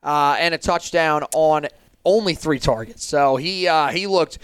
uh, 0.03 0.35
and 0.39 0.53
a 0.53 0.57
touchdown 0.57 1.23
on 1.33 1.67
only 2.05 2.33
three 2.33 2.59
targets. 2.59 3.03
So 3.05 3.35
he 3.35 3.67
uh, 3.67 3.88
he 3.89 4.07
looked 4.07 4.39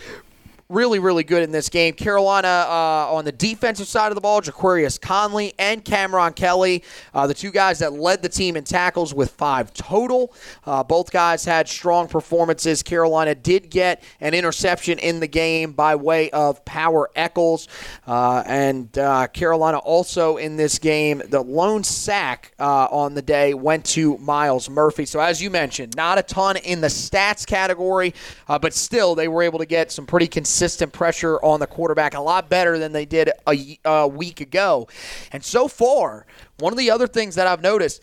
really, 0.67 0.97
really 0.97 1.23
good 1.23 1.43
in 1.43 1.51
this 1.51 1.69
game. 1.69 1.93
Carolina 1.93 2.47
uh, 2.67 3.13
on 3.13 3.23
the 3.23 3.31
defensive 3.31 3.87
side 3.87 4.09
of 4.09 4.15
the 4.15 4.21
ball, 4.21 4.41
Jaquarius 4.41 4.99
Conley 4.99 5.53
and 5.59 5.85
Cameron 5.85 6.33
Kelly, 6.33 6.83
uh, 7.13 7.27
the 7.27 7.35
two 7.35 7.51
guys 7.51 7.79
that 7.79 7.93
led 7.93 8.23
the 8.23 8.29
team 8.29 8.57
in 8.57 8.63
tackles 8.63 9.13
with 9.13 9.31
five 9.31 9.73
total. 9.73 10.33
Uh, 10.65 10.83
both 10.83 11.11
guys 11.11 11.45
had 11.45 11.69
strong 11.69 12.07
performances. 12.07 12.81
Carolina 12.81 13.35
did 13.35 13.69
get 13.69 14.03
an 14.19 14.33
interception 14.33 14.97
in 14.97 15.19
the 15.19 15.27
game 15.27 15.71
by 15.71 15.95
way 15.95 16.31
of 16.31 16.65
Power 16.65 17.11
Echols. 17.15 17.67
Uh, 18.07 18.43
and 18.47 18.97
uh, 18.97 19.27
Carolina 19.27 19.77
also 19.77 20.37
in 20.37 20.57
this 20.57 20.79
game, 20.79 21.21
the 21.27 21.41
lone 21.41 21.83
sack 21.83 22.53
uh, 22.59 22.87
on 22.89 23.13
the 23.13 23.21
day 23.21 23.53
went 23.53 23.85
to 23.85 24.17
Myles 24.17 24.67
Murphy. 24.67 25.05
So, 25.05 25.19
as 25.19 25.41
you 25.41 25.51
mentioned, 25.51 25.95
not 25.95 26.17
a 26.17 26.23
ton 26.23 26.57
in 26.57 26.81
the 26.81 26.87
stats 26.87 27.45
category, 27.45 28.15
but 28.47 28.73
still 28.73 29.13
they 29.13 29.27
were 29.27 29.43
able 29.43 29.59
to 29.59 29.65
get 29.67 29.91
some 29.91 30.07
pretty 30.07 30.27
consistent 30.27 30.54
pressure 30.91 31.37
on 31.43 31.59
the 31.59 31.67
quarterback, 31.67 32.13
a 32.13 32.19
lot 32.19 32.49
better 32.49 32.77
than 32.77 32.91
they 32.91 33.05
did 33.05 33.29
a 33.45 34.07
week 34.07 34.41
ago. 34.41 34.87
And 35.31 35.43
so 35.43 35.67
far, 35.67 36.25
one 36.59 36.73
of 36.73 36.77
the 36.79 36.91
other 36.91 37.07
things 37.07 37.35
that 37.35 37.47
I've 37.47 37.61
noticed. 37.61 38.01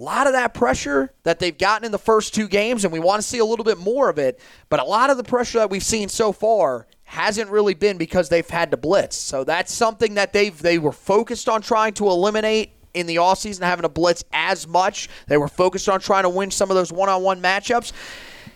A 0.00 0.02
lot 0.04 0.28
of 0.28 0.32
that 0.34 0.54
pressure 0.54 1.12
that 1.24 1.40
they've 1.40 1.58
gotten 1.58 1.84
in 1.84 1.90
the 1.90 1.98
first 1.98 2.32
two 2.32 2.46
games, 2.46 2.84
and 2.84 2.92
we 2.92 3.00
want 3.00 3.20
to 3.20 3.26
see 3.26 3.38
a 3.40 3.44
little 3.44 3.64
bit 3.64 3.78
more 3.78 4.08
of 4.08 4.16
it, 4.16 4.38
but 4.68 4.78
a 4.78 4.84
lot 4.84 5.10
of 5.10 5.16
the 5.16 5.24
pressure 5.24 5.58
that 5.58 5.70
we've 5.70 5.82
seen 5.82 6.08
so 6.08 6.30
far 6.30 6.86
hasn't 7.02 7.50
really 7.50 7.74
been 7.74 7.98
because 7.98 8.28
they've 8.28 8.48
had 8.48 8.70
to 8.70 8.76
blitz. 8.76 9.16
So 9.16 9.42
that's 9.42 9.72
something 9.72 10.14
that 10.14 10.32
they've 10.32 10.56
they 10.56 10.78
were 10.78 10.92
focused 10.92 11.48
on 11.48 11.62
trying 11.62 11.94
to 11.94 12.06
eliminate 12.06 12.74
in 12.94 13.08
the 13.08 13.16
offseason, 13.16 13.62
having 13.62 13.82
to 13.82 13.88
blitz 13.88 14.22
as 14.32 14.68
much. 14.68 15.08
They 15.26 15.36
were 15.36 15.48
focused 15.48 15.88
on 15.88 15.98
trying 15.98 16.22
to 16.22 16.28
win 16.28 16.52
some 16.52 16.70
of 16.70 16.76
those 16.76 16.92
one-on-one 16.92 17.42
matchups. 17.42 17.90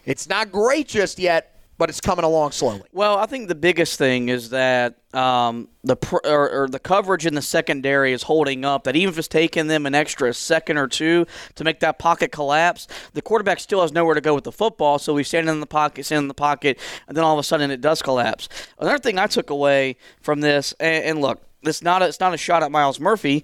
It's 0.05 0.29
not 0.29 0.53
great 0.53 0.87
just 0.87 1.19
yet, 1.19 1.52
but 1.83 1.91
it's 1.91 2.01
coming 2.01 2.25
along 2.25 2.53
slowly. 2.53 2.81
Well, 2.93 3.19
I 3.19 3.27
think 3.27 3.49
the 3.49 3.57
biggest 3.57 3.99
thing 3.99 4.29
is 4.29 4.51
that 4.51 5.01
um, 5.13 5.67
the 5.83 5.97
pr- 5.97 6.25
or, 6.25 6.63
or 6.63 6.69
the 6.69 6.79
coverage 6.79 7.27
in 7.27 7.35
the 7.35 7.43
secondary 7.43 8.13
is 8.13 8.23
holding 8.23 8.65
up. 8.65 8.85
That 8.85 8.95
even 8.95 9.13
if 9.13 9.19
it's 9.19 9.27
taking 9.27 9.67
them 9.67 9.85
an 9.85 9.93
extra 9.93 10.33
second 10.33 10.77
or 10.79 10.87
two 10.87 11.27
to 11.57 11.65
make 11.65 11.81
that 11.81 11.99
pocket 11.99 12.31
collapse, 12.31 12.87
the 13.15 13.21
quarterback 13.21 13.59
still 13.59 13.81
has 13.81 13.91
nowhere 13.91 14.15
to 14.15 14.21
go 14.21 14.33
with 14.33 14.45
the 14.45 14.53
football. 14.53 15.01
So 15.01 15.13
we 15.13 15.25
stand 15.25 15.49
in 15.49 15.59
the 15.59 15.67
pocket, 15.67 16.07
stand 16.07 16.23
in 16.23 16.29
the 16.29 16.35
pocket, 16.35 16.79
and 17.09 17.17
then 17.17 17.25
all 17.25 17.33
of 17.37 17.41
a 17.41 17.43
sudden 17.43 17.73
it 17.73 17.81
does 17.81 18.01
collapse. 18.01 18.49
Another 18.79 19.01
thing 19.01 19.19
I 19.19 19.27
took 19.27 19.51
away 19.51 19.97
from 20.21 20.41
this, 20.41 20.73
and, 20.79 21.05
and 21.05 21.21
look, 21.21 21.43
it's 21.65 21.83
not 21.83 22.01
a, 22.01 22.07
it's 22.07 22.21
not 22.21 22.33
a 22.33 22.39
shot 22.39 22.63
at 22.63 22.71
Myles 22.71 23.01
Murphy 23.01 23.43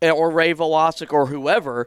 eh, 0.00 0.08
or 0.08 0.30
Ray 0.30 0.54
Vohasek 0.54 1.12
or 1.12 1.26
whoever. 1.26 1.86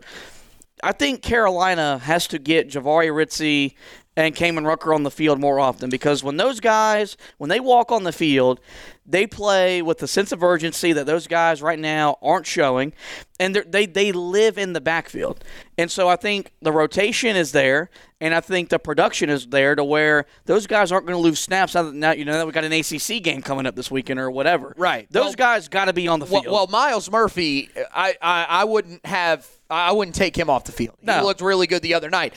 I 0.83 0.91
think 0.91 1.23
Carolina 1.23 1.97
has 1.97 2.27
to 2.27 2.37
get 2.37 2.69
Jahvaree 2.69 3.09
Ritzie 3.09 3.73
and 4.17 4.35
Kaimon 4.35 4.65
Rucker 4.65 4.93
on 4.93 5.03
the 5.03 5.11
field 5.11 5.39
more 5.39 5.59
often 5.59 5.89
because 5.89 6.23
when 6.23 6.35
those 6.35 6.59
guys, 6.59 7.15
when 7.37 7.49
they 7.49 7.59
walk 7.61 7.91
on 7.91 8.03
the 8.03 8.11
field, 8.11 8.59
they 9.05 9.25
play 9.25 9.81
with 9.81 10.03
a 10.03 10.07
sense 10.07 10.33
of 10.33 10.43
urgency 10.43 10.91
that 10.91 11.05
those 11.05 11.27
guys 11.27 11.61
right 11.61 11.79
now 11.79 12.17
aren't 12.21 12.45
showing, 12.45 12.91
and 13.39 13.55
they 13.55 13.85
they 13.85 14.11
live 14.11 14.57
in 14.57 14.73
the 14.73 14.81
backfield. 14.81 15.41
And 15.77 15.89
so 15.89 16.09
I 16.09 16.17
think 16.17 16.51
the 16.61 16.73
rotation 16.73 17.37
is 17.37 17.53
there, 17.53 17.89
and 18.19 18.33
I 18.33 18.41
think 18.41 18.67
the 18.67 18.79
production 18.79 19.29
is 19.29 19.47
there 19.47 19.75
to 19.75 19.83
where 19.83 20.25
those 20.45 20.67
guys 20.67 20.91
aren't 20.91 21.05
going 21.05 21.15
to 21.17 21.21
lose 21.21 21.39
snaps. 21.39 21.73
Now 21.75 22.11
you 22.11 22.25
know 22.25 22.33
that 22.33 22.45
we 22.45 22.51
got 22.51 22.65
an 22.65 22.73
ACC 22.73 23.23
game 23.23 23.41
coming 23.41 23.65
up 23.65 23.75
this 23.77 23.89
weekend 23.89 24.19
or 24.19 24.29
whatever. 24.29 24.73
Right. 24.77 25.07
Those 25.09 25.25
Well- 25.27 25.33
guys 25.35 25.69
got 25.69 25.85
to 25.85 25.93
be 25.93 26.07
on 26.09 26.19
the 26.19 26.25
field. 26.25 26.47
well, 26.47 26.67
Myles 26.67 27.09
Murphy, 27.09 27.69
I, 27.93 28.15
I, 28.21 28.45
I 28.49 28.63
wouldn't 28.65 29.05
have, 29.05 29.47
I 29.69 29.93
wouldn't 29.93 30.15
take 30.15 30.35
him 30.35 30.49
off 30.49 30.65
the 30.65 30.71
field. 30.73 30.95
He 31.01 31.11
looked 31.21 31.39
really 31.39 31.67
good 31.67 31.81
the 31.81 31.93
other 31.93 32.09
night. 32.09 32.33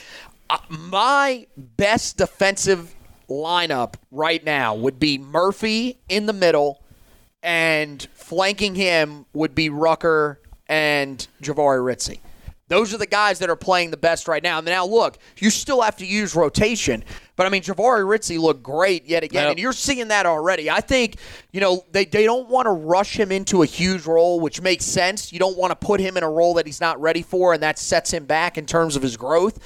Uh, 0.51 0.57
my 0.69 1.47
best 1.55 2.17
defensive 2.17 2.93
lineup 3.29 3.93
right 4.11 4.43
now 4.43 4.75
would 4.75 4.99
be 4.99 5.17
Murphy 5.17 5.97
in 6.09 6.25
the 6.25 6.33
middle, 6.33 6.83
and 7.41 8.05
flanking 8.13 8.75
him 8.75 9.25
would 9.33 9.55
be 9.55 9.69
Rucker 9.69 10.41
and 10.67 11.25
Jahvaree 11.41 11.81
Ritzie. 11.81 12.19
Those 12.67 12.93
are 12.93 12.97
the 12.97 13.07
guys 13.07 13.39
that 13.39 13.49
are 13.49 13.55
playing 13.55 13.91
the 13.91 13.97
best 13.97 14.27
right 14.27 14.43
now. 14.43 14.57
And 14.57 14.65
Now, 14.67 14.85
look, 14.85 15.17
you 15.37 15.49
still 15.49 15.81
have 15.81 15.95
to 15.97 16.05
use 16.05 16.35
rotation, 16.35 17.03
but 17.37 17.45
I 17.45 17.49
mean, 17.49 17.63
Jahvaree 17.63 18.03
Ritzie 18.05 18.37
looked 18.37 18.61
great 18.63 19.05
yet 19.05 19.23
again, 19.23 19.43
Yep. 19.43 19.51
and 19.51 19.59
you're 19.59 19.71
seeing 19.73 20.09
that 20.09 20.25
already. 20.25 20.69
I 20.69 20.81
think, 20.81 21.15
you 21.53 21.61
know, 21.61 21.85
they, 21.93 22.03
they 22.05 22.25
don't 22.25 22.49
want 22.49 22.65
to 22.65 22.71
rush 22.71 23.17
him 23.17 23.31
into 23.31 23.63
a 23.63 23.65
huge 23.65 24.05
role, 24.05 24.41
which 24.41 24.61
makes 24.61 24.83
sense. 24.83 25.31
You 25.31 25.39
don't 25.39 25.57
want 25.57 25.71
to 25.71 25.75
put 25.75 26.01
him 26.01 26.17
in 26.17 26.23
a 26.23 26.29
role 26.29 26.53
that 26.55 26.65
he's 26.65 26.81
not 26.81 26.99
ready 26.99 27.21
for, 27.21 27.53
and 27.53 27.63
that 27.63 27.79
sets 27.79 28.11
him 28.11 28.25
back 28.25 28.57
in 28.57 28.65
terms 28.65 28.97
of 28.97 29.01
his 29.01 29.15
growth. 29.15 29.59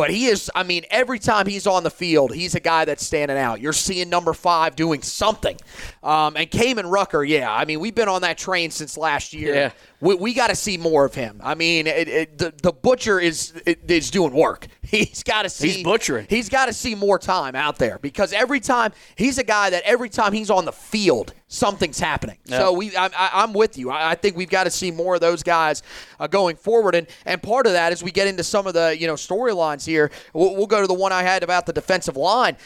But 0.00 0.08
he 0.08 0.28
is, 0.28 0.50
I 0.54 0.62
mean, 0.62 0.86
every 0.88 1.18
time 1.18 1.46
he's 1.46 1.66
on 1.66 1.82
the 1.82 1.90
field, 1.90 2.32
he's 2.34 2.54
a 2.54 2.60
guy 2.60 2.86
that's 2.86 3.04
standing 3.04 3.36
out. 3.36 3.60
You're 3.60 3.74
seeing 3.74 4.08
number 4.08 4.32
five 4.32 4.74
doing 4.74 5.02
something. 5.02 5.58
Um, 6.02 6.38
and 6.38 6.50
Kaimon 6.50 6.90
Rucker, 6.90 7.22
yeah, 7.22 7.52
I 7.52 7.66
mean, 7.66 7.80
we've 7.80 7.94
been 7.94 8.08
on 8.08 8.22
that 8.22 8.38
train 8.38 8.70
since 8.70 8.96
last 8.96 9.34
year. 9.34 9.54
Yeah. 9.54 9.72
We, 10.00 10.14
we 10.14 10.32
got 10.32 10.46
to 10.46 10.56
see 10.56 10.78
more 10.78 11.04
of 11.04 11.14
him. 11.14 11.38
I 11.44 11.54
mean, 11.54 11.86
it, 11.86 12.08
it, 12.08 12.38
the, 12.38 12.54
the 12.62 12.72
butcher 12.72 13.20
is 13.20 13.52
it, 13.66 13.90
is 13.90 14.10
doing 14.10 14.32
work. 14.32 14.68
He's 14.90 15.22
got 15.22 15.42
to 15.42 15.48
see. 15.50 15.68
He's 15.70 15.84
butchering. 15.84 16.26
He's 16.28 16.48
got 16.48 16.66
to 16.66 16.72
see 16.72 16.94
more 16.94 17.18
time 17.18 17.54
out 17.54 17.78
there 17.78 17.98
because 18.00 18.32
every 18.32 18.58
time 18.60 18.92
he's 19.14 19.38
a 19.38 19.44
guy 19.44 19.70
that 19.70 19.82
every 19.84 20.08
time 20.08 20.32
he's 20.32 20.50
on 20.50 20.64
the 20.64 20.72
field, 20.72 21.32
something's 21.48 22.00
happening. 22.00 22.38
So 22.46 22.72
we, 22.72 22.96
I, 22.96 23.06
I, 23.06 23.30
I'm 23.42 23.52
with 23.52 23.78
you. 23.78 23.90
I, 23.90 24.10
I 24.10 24.14
think 24.16 24.36
we've 24.36 24.50
got 24.50 24.64
to 24.64 24.70
see 24.70 24.90
more 24.90 25.14
of 25.14 25.20
those 25.20 25.42
guys 25.42 25.82
uh, 26.18 26.26
going 26.26 26.56
forward, 26.56 26.94
and 26.94 27.06
and 27.24 27.42
part 27.42 27.66
of 27.66 27.72
that 27.72 27.92
as 27.92 28.02
we 28.02 28.10
get 28.10 28.26
into 28.26 28.42
some 28.42 28.66
of 28.66 28.74
the 28.74 28.96
you 28.98 29.06
know 29.06 29.14
storylines 29.14 29.86
here. 29.86 30.10
We'll, 30.32 30.56
we'll 30.56 30.66
go 30.66 30.80
to 30.80 30.86
the 30.86 30.94
one 30.94 31.12
I 31.12 31.22
had 31.22 31.42
about 31.42 31.66
the 31.66 31.72
defensive 31.72 32.16
line. 32.16 32.56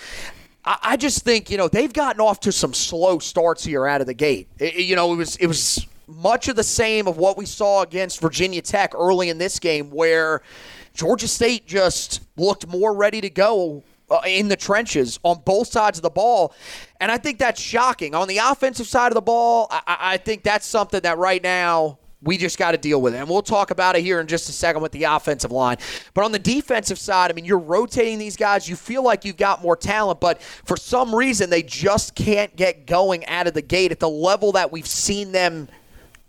I 0.64 0.78
I 0.82 0.96
just 0.96 1.24
think 1.24 1.50
you 1.50 1.58
know 1.58 1.68
they've 1.68 1.92
gotten 1.92 2.20
off 2.20 2.40
to 2.40 2.52
some 2.52 2.72
slow 2.72 3.18
starts 3.18 3.64
here 3.64 3.86
out 3.86 4.00
of 4.00 4.06
the 4.06 4.14
gate. 4.14 4.48
It- 4.58 4.76
you 4.76 4.96
know, 4.96 5.12
it 5.12 5.16
was 5.16 5.36
it 5.36 5.46
was 5.46 5.86
much 6.06 6.48
of 6.48 6.56
the 6.56 6.62
same 6.64 7.06
of 7.06 7.16
what 7.16 7.36
we 7.38 7.46
saw 7.46 7.82
against 7.82 8.20
Virginia 8.20 8.60
Tech 8.62 8.94
early 8.94 9.28
in 9.30 9.38
this 9.38 9.58
game, 9.58 9.90
where 9.90 10.42
Georgia 10.94 11.28
State 11.28 11.66
just 11.66 12.22
looked 12.36 12.66
more 12.66 12.94
ready 12.94 13.20
to 13.20 13.30
go 13.30 13.82
uh, 14.10 14.20
in 14.26 14.48
the 14.48 14.56
trenches 14.56 15.18
on 15.22 15.42
both 15.44 15.68
sides 15.68 15.98
of 15.98 16.02
the 16.02 16.10
ball, 16.10 16.54
and 17.00 17.10
I 17.10 17.18
think 17.18 17.38
that's 17.38 17.60
shocking. 17.60 18.14
On 18.14 18.28
the 18.28 18.38
offensive 18.38 18.86
side 18.86 19.08
of 19.08 19.14
the 19.14 19.22
ball, 19.22 19.66
I, 19.70 19.96
I 20.00 20.16
think 20.16 20.42
that's 20.44 20.66
something 20.66 21.00
that 21.00 21.18
right 21.18 21.42
now 21.42 21.98
we 22.24 22.38
just 22.38 22.58
got 22.58 22.72
to 22.72 22.78
deal 22.78 23.02
with 23.02 23.14
it. 23.14 23.18
And 23.18 23.28
we'll 23.28 23.42
talk 23.42 23.70
about 23.70 23.96
it 23.96 24.02
here 24.02 24.20
in 24.20 24.26
just 24.26 24.48
a 24.48 24.52
second 24.52 24.82
with 24.82 24.92
the 24.92 25.04
offensive 25.04 25.52
line. 25.52 25.76
But 26.14 26.24
on 26.24 26.32
the 26.32 26.38
defensive 26.38 26.98
side, 26.98 27.30
I 27.30 27.34
mean, 27.34 27.44
you're 27.44 27.58
rotating 27.58 28.18
these 28.18 28.36
guys. 28.36 28.68
You 28.68 28.76
feel 28.76 29.04
like 29.04 29.24
you've 29.24 29.36
got 29.36 29.62
more 29.62 29.76
talent, 29.76 30.20
but 30.20 30.40
for 30.40 30.76
some 30.76 31.14
reason, 31.14 31.50
they 31.50 31.62
just 31.62 32.14
can't 32.14 32.54
get 32.56 32.86
going 32.86 33.26
out 33.26 33.46
of 33.46 33.54
the 33.54 33.62
gate 33.62 33.92
at 33.92 34.00
the 34.00 34.08
level 34.08 34.52
that 34.52 34.72
we've 34.72 34.86
seen 34.86 35.32
them 35.32 35.68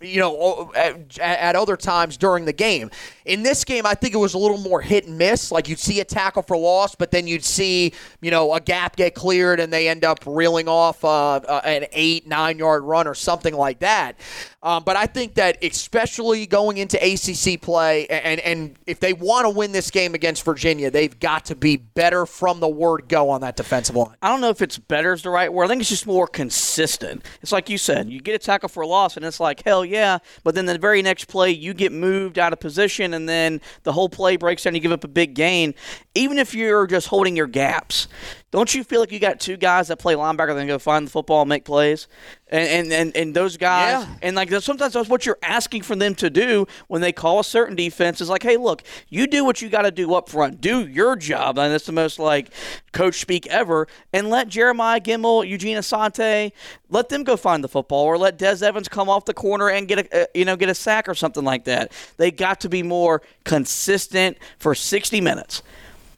you 0.01 0.19
know, 0.19 0.71
at, 0.75 1.17
at 1.19 1.55
other 1.55 1.77
times 1.77 2.17
during 2.17 2.45
the 2.45 2.53
game. 2.53 2.91
In 3.25 3.43
this 3.43 3.63
game, 3.63 3.85
I 3.85 3.95
think 3.95 4.13
it 4.13 4.17
was 4.17 4.33
a 4.33 4.37
little 4.37 4.57
more 4.57 4.81
hit 4.81 5.07
and 5.07 5.17
miss. 5.17 5.51
Like 5.51 5.67
you'd 5.67 5.79
see 5.79 5.99
a 5.99 6.05
tackle 6.05 6.43
for 6.43 6.55
loss, 6.55 6.95
but 6.95 7.11
then 7.11 7.27
you'd 7.27 7.43
see, 7.43 7.93
you 8.21 8.31
know, 8.31 8.53
a 8.53 8.61
gap 8.61 8.95
get 8.95 9.15
cleared 9.15 9.59
and 9.59 9.73
they 9.73 9.89
end 9.89 10.03
up 10.03 10.19
reeling 10.25 10.67
off 10.67 11.03
uh, 11.03 11.35
uh, 11.35 11.61
an 11.65 11.85
eight, 11.91 12.27
nine 12.27 12.59
yard 12.59 12.83
run 12.83 13.07
or 13.07 13.15
something 13.15 13.53
like 13.53 13.79
that. 13.79 14.19
Um, 14.61 14.83
but 14.83 14.95
I 14.95 15.05
think 15.05 15.35
that 15.35 15.63
especially 15.63 16.47
going 16.47 16.77
into 16.77 16.97
ACC 16.97 17.61
play, 17.61 18.07
and, 18.07 18.39
and 18.39 18.75
if 18.87 18.99
they 18.99 19.13
want 19.13 19.45
to 19.45 19.49
win 19.49 19.71
this 19.71 19.91
game 19.91 20.15
against 20.15 20.43
Virginia, 20.43 20.89
they've 20.89 21.19
got 21.19 21.45
to 21.45 21.55
be 21.55 21.77
better 21.77 22.25
from 22.25 22.59
the 22.59 22.67
word 22.67 23.07
go 23.07 23.29
on 23.29 23.41
that 23.41 23.55
defensive 23.55 23.95
line. 23.95 24.15
I 24.21 24.29
don't 24.29 24.41
know 24.41 24.49
if 24.49 24.61
it's 24.61 24.79
better 24.79 25.13
is 25.13 25.21
the 25.21 25.29
right 25.29 25.51
word. 25.51 25.65
I 25.65 25.67
think 25.67 25.81
it's 25.81 25.89
just 25.89 26.07
more 26.07 26.27
consistent. 26.27 27.23
It's 27.41 27.51
like 27.51 27.69
you 27.69 27.77
said, 27.77 28.09
you 28.09 28.19
get 28.19 28.35
a 28.35 28.39
tackle 28.39 28.69
for 28.69 28.81
a 28.81 28.87
loss, 28.87 29.17
and 29.17 29.25
it's 29.25 29.39
like 29.39 29.63
hell 29.63 29.85
yeah. 29.85 30.17
But 30.43 30.55
then 30.55 30.65
the 30.65 30.77
very 30.77 31.01
next 31.01 31.25
play, 31.25 31.51
you 31.51 31.73
get 31.73 31.91
moved 31.91 32.39
out 32.39 32.51
of 32.51 32.59
position, 32.59 33.13
and 33.15 33.27
then 33.27 33.61
the 33.83 33.91
whole 33.91 34.09
play 34.09 34.35
breaks 34.35 34.63
down. 34.63 34.75
You 34.75 34.81
give 34.81 34.91
up 34.91 35.03
a 35.03 35.07
big 35.07 35.33
gain. 35.33 35.73
Even 36.13 36.37
if 36.37 36.53
you're 36.53 36.85
just 36.85 37.07
holding 37.07 37.35
your 37.35 37.47
gaps, 37.47 38.07
don't 38.55 38.73
you 38.73 38.85
feel 38.85 39.01
like 39.01 39.11
you 39.11 39.19
got 39.19 39.41
two 39.41 39.57
guys 39.57 39.89
that 39.89 39.97
play 39.97 40.15
linebacker 40.15 40.55
that 40.55 40.65
go 40.65 40.79
find 40.79 41.05
the 41.05 41.11
football 41.11 41.41
and 41.41 41.49
make 41.49 41.65
plays? 41.65 42.07
And 42.47 42.67
and 42.69 42.93
and, 42.93 43.17
and 43.17 43.35
those 43.35 43.57
guys, 43.57 44.05
Yeah. 44.05 44.15
and 44.21 44.35
like 44.35 44.49
sometimes 44.61 44.93
that's 44.93 45.09
what 45.09 45.25
you're 45.25 45.37
asking 45.43 45.81
for 45.81 45.95
them 45.95 46.15
to 46.15 46.29
do 46.29 46.65
when 46.87 47.01
they 47.01 47.11
call 47.11 47.39
a 47.41 47.43
certain 47.43 47.75
defense. 47.75 48.21
Is 48.21 48.29
like, 48.29 48.43
hey, 48.43 48.55
look, 48.55 48.83
you 49.09 49.27
do 49.27 49.43
what 49.43 49.61
you 49.61 49.67
got 49.67 49.81
to 49.81 49.91
do 49.91 50.13
up 50.13 50.29
front. 50.29 50.61
Do 50.61 50.87
your 50.87 51.17
job, 51.17 51.57
and 51.57 51.73
that's 51.73 51.85
the 51.85 51.91
most 51.91 52.17
like 52.17 52.49
coach 52.93 53.19
speak 53.19 53.45
ever. 53.47 53.87
And 54.13 54.29
let 54.29 54.47
Jeremiah 54.47 55.01
Gemmel, 55.01 55.45
Eugene 55.45 55.75
Asante, 55.77 56.51
let 56.89 57.09
them 57.09 57.23
go 57.25 57.35
find 57.35 57.61
the 57.63 57.67
football, 57.67 58.05
or 58.05 58.17
let 58.17 58.37
Des 58.37 58.63
Evans 58.65 58.87
come 58.87 59.09
off 59.09 59.25
the 59.25 59.33
corner 59.33 59.69
and 59.69 59.85
get 59.87 59.99
a, 59.99 60.21
uh, 60.21 60.25
you 60.33 60.45
know 60.45 60.55
get 60.55 60.69
a 60.69 60.75
sack 60.75 61.09
or 61.09 61.13
something 61.15 61.43
like 61.43 61.65
that. 61.65 61.91
They 62.15 62.31
got 62.31 62.61
to 62.61 62.69
be 62.69 62.83
more 62.83 63.21
consistent 63.43 64.37
for 64.59 64.75
60 64.75 65.19
minutes. 65.19 65.61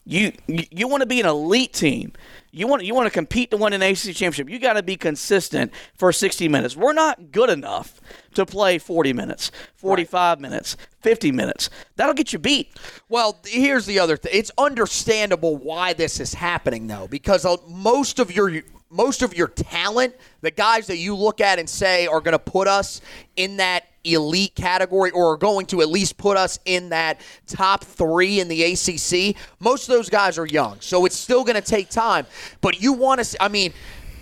You 0.10 0.32
you, 0.48 0.88
want 0.88 1.02
to 1.02 1.06
be 1.06 1.20
an 1.20 1.26
elite 1.26 1.74
team. 1.74 2.14
You 2.52 2.66
want 2.66 2.86
you 2.86 2.96
want 2.96 3.08
to 3.08 3.12
compete 3.12 3.52
to 3.52 3.58
win 3.58 3.74
an 3.74 3.82
ACC 3.82 4.16
championship. 4.16 4.50
You 4.50 4.58
got 4.58 4.74
to 4.74 4.84
be 4.84 4.96
consistent 4.96 5.74
for 5.96 6.14
60 6.14 6.48
minutes. 6.48 6.78
We're 6.78 6.94
not 6.94 7.34
good 7.34 7.50
enough 7.50 8.00
to 8.36 8.46
play 8.46 8.78
40 8.78 9.12
minutes, 9.12 9.52
45 9.76 10.40
minutes, 10.40 10.78
50 11.02 11.34
minutes. 11.34 11.70
That'll 11.98 12.14
get 12.14 12.32
you 12.32 12.40
beat. 12.40 12.72
Well, 13.10 13.38
here's 13.46 13.86
the 13.86 14.00
other 14.00 14.16
thing. 14.16 14.32
It's 14.34 14.52
understandable 14.58 15.58
why 15.58 15.92
this 15.92 16.22
is 16.22 16.34
happening, 16.34 16.88
though, 16.88 17.10
because 17.10 17.44
uh, 17.44 17.58
most 17.68 18.20
of 18.20 18.34
your 18.34 18.62
most 18.90 19.22
of 19.22 19.36
your 19.36 19.48
talent, 19.48 20.16
the 20.42 20.52
guys 20.52 20.88
that 20.88 20.98
you 20.98 21.16
look 21.16 21.42
at 21.42 21.60
and 21.60 21.70
say 21.70 22.08
are 22.08 22.22
going 22.22 22.34
to 22.34 22.40
put 22.40 22.68
us 22.68 23.02
in 23.36 23.58
that 23.58 23.86
elite 24.04 24.56
category 24.56 25.12
or 25.12 25.34
are 25.34 25.38
going 25.38 25.66
to 25.66 25.82
at 25.82 25.90
least 25.90 26.18
put 26.18 26.38
us 26.38 26.60
in 26.66 26.90
that 26.90 27.20
top 27.46 27.84
three 27.84 28.40
in 28.40 28.48
the 28.48 28.64
ACC, 28.64 29.36
most 29.60 29.90
of 29.90 29.96
those 29.96 30.10
guys 30.10 30.38
are 30.38 30.46
young, 30.46 30.80
so 30.80 31.06
it's 31.06 31.18
still 31.18 31.44
going 31.44 31.56
to 31.56 31.62
take 31.62 31.90
time. 31.90 32.26
But 32.62 32.82
you 32.82 32.94
want 32.94 33.24
to, 33.24 33.44
I 33.44 33.50
mean, 33.50 33.74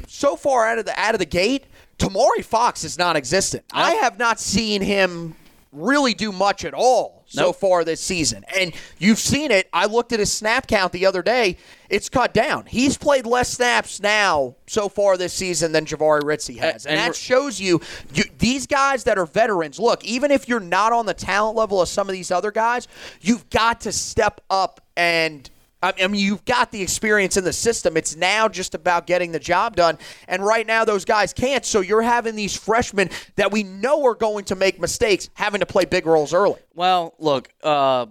so 0.07 0.35
far 0.35 0.67
out 0.67 0.79
of 0.79 0.85
the 0.85 0.99
out 0.99 1.13
of 1.13 1.19
the 1.19 1.25
gate, 1.25 1.65
Tamari 1.99 2.43
Fox 2.43 2.83
is 2.83 2.97
non-existent. 2.97 3.63
I 3.71 3.91
have 3.95 4.17
not 4.17 4.39
seen 4.39 4.81
him 4.81 5.35
really 5.71 6.13
do 6.13 6.31
much 6.31 6.65
at 6.65 6.73
all 6.73 7.24
so 7.27 7.41
Nope. 7.41 7.55
far 7.57 7.83
this 7.83 8.01
season. 8.01 8.45
And 8.57 8.73
you've 8.97 9.19
seen 9.19 9.51
it. 9.51 9.67
I 9.73 9.85
looked 9.85 10.13
at 10.13 10.19
his 10.19 10.31
snap 10.31 10.67
count 10.67 10.91
the 10.91 11.05
other 11.05 11.21
day. 11.21 11.57
It's 11.89 12.09
cut 12.09 12.33
down. 12.33 12.65
He's 12.65 12.97
played 12.97 13.25
less 13.25 13.49
snaps 13.49 13.99
now 13.99 14.55
so 14.67 14.89
far 14.89 15.17
this 15.17 15.33
season 15.33 15.71
than 15.71 15.85
Jahvaree 15.85 16.21
Ritzie 16.21 16.57
has. 16.57 16.85
And, 16.85 16.97
and 16.97 17.09
that 17.09 17.15
shows 17.15 17.59
you, 17.59 17.81
you 18.13 18.23
these 18.39 18.67
guys 18.67 19.03
that 19.05 19.17
are 19.17 19.25
veterans, 19.25 19.79
look, 19.79 20.03
even 20.03 20.31
if 20.31 20.47
you're 20.47 20.59
not 20.59 20.93
on 20.93 21.05
the 21.05 21.13
talent 21.13 21.55
level 21.57 21.81
of 21.81 21.87
some 21.87 22.07
of 22.09 22.13
these 22.13 22.31
other 22.31 22.51
guys, 22.51 22.87
you've 23.21 23.49
got 23.49 23.81
to 23.81 23.91
step 23.91 24.41
up 24.49 24.81
and 24.97 25.49
I 25.83 26.07
mean, 26.07 26.21
you've 26.21 26.45
got 26.45 26.71
the 26.71 26.81
experience 26.81 27.37
in 27.37 27.43
the 27.43 27.53
system. 27.53 27.95
It's 27.95 28.15
now 28.15 28.47
just 28.47 28.73
about 28.73 29.05
getting 29.05 29.31
the 29.31 29.39
job 29.39 29.75
done. 29.75 29.97
And 30.27 30.43
right 30.43 30.65
now, 30.65 30.83
those 30.83 31.05
guys 31.05 31.33
can't. 31.33 31.63
So 31.63 31.81
you're 31.81 32.01
having 32.01 32.35
these 32.35 32.55
freshmen 32.55 33.09
that 33.35 33.51
we 33.51 33.63
know 33.63 34.03
are 34.05 34.15
going 34.15 34.45
to 34.45 34.55
make 34.55 34.79
mistakes 34.79 35.29
having 35.35 35.59
to 35.59 35.65
play 35.65 35.85
big 35.85 36.05
roles 36.07 36.33
early. 36.33 36.59
Well, 36.73 37.13
look, 37.19 37.49
uh, 37.61 38.07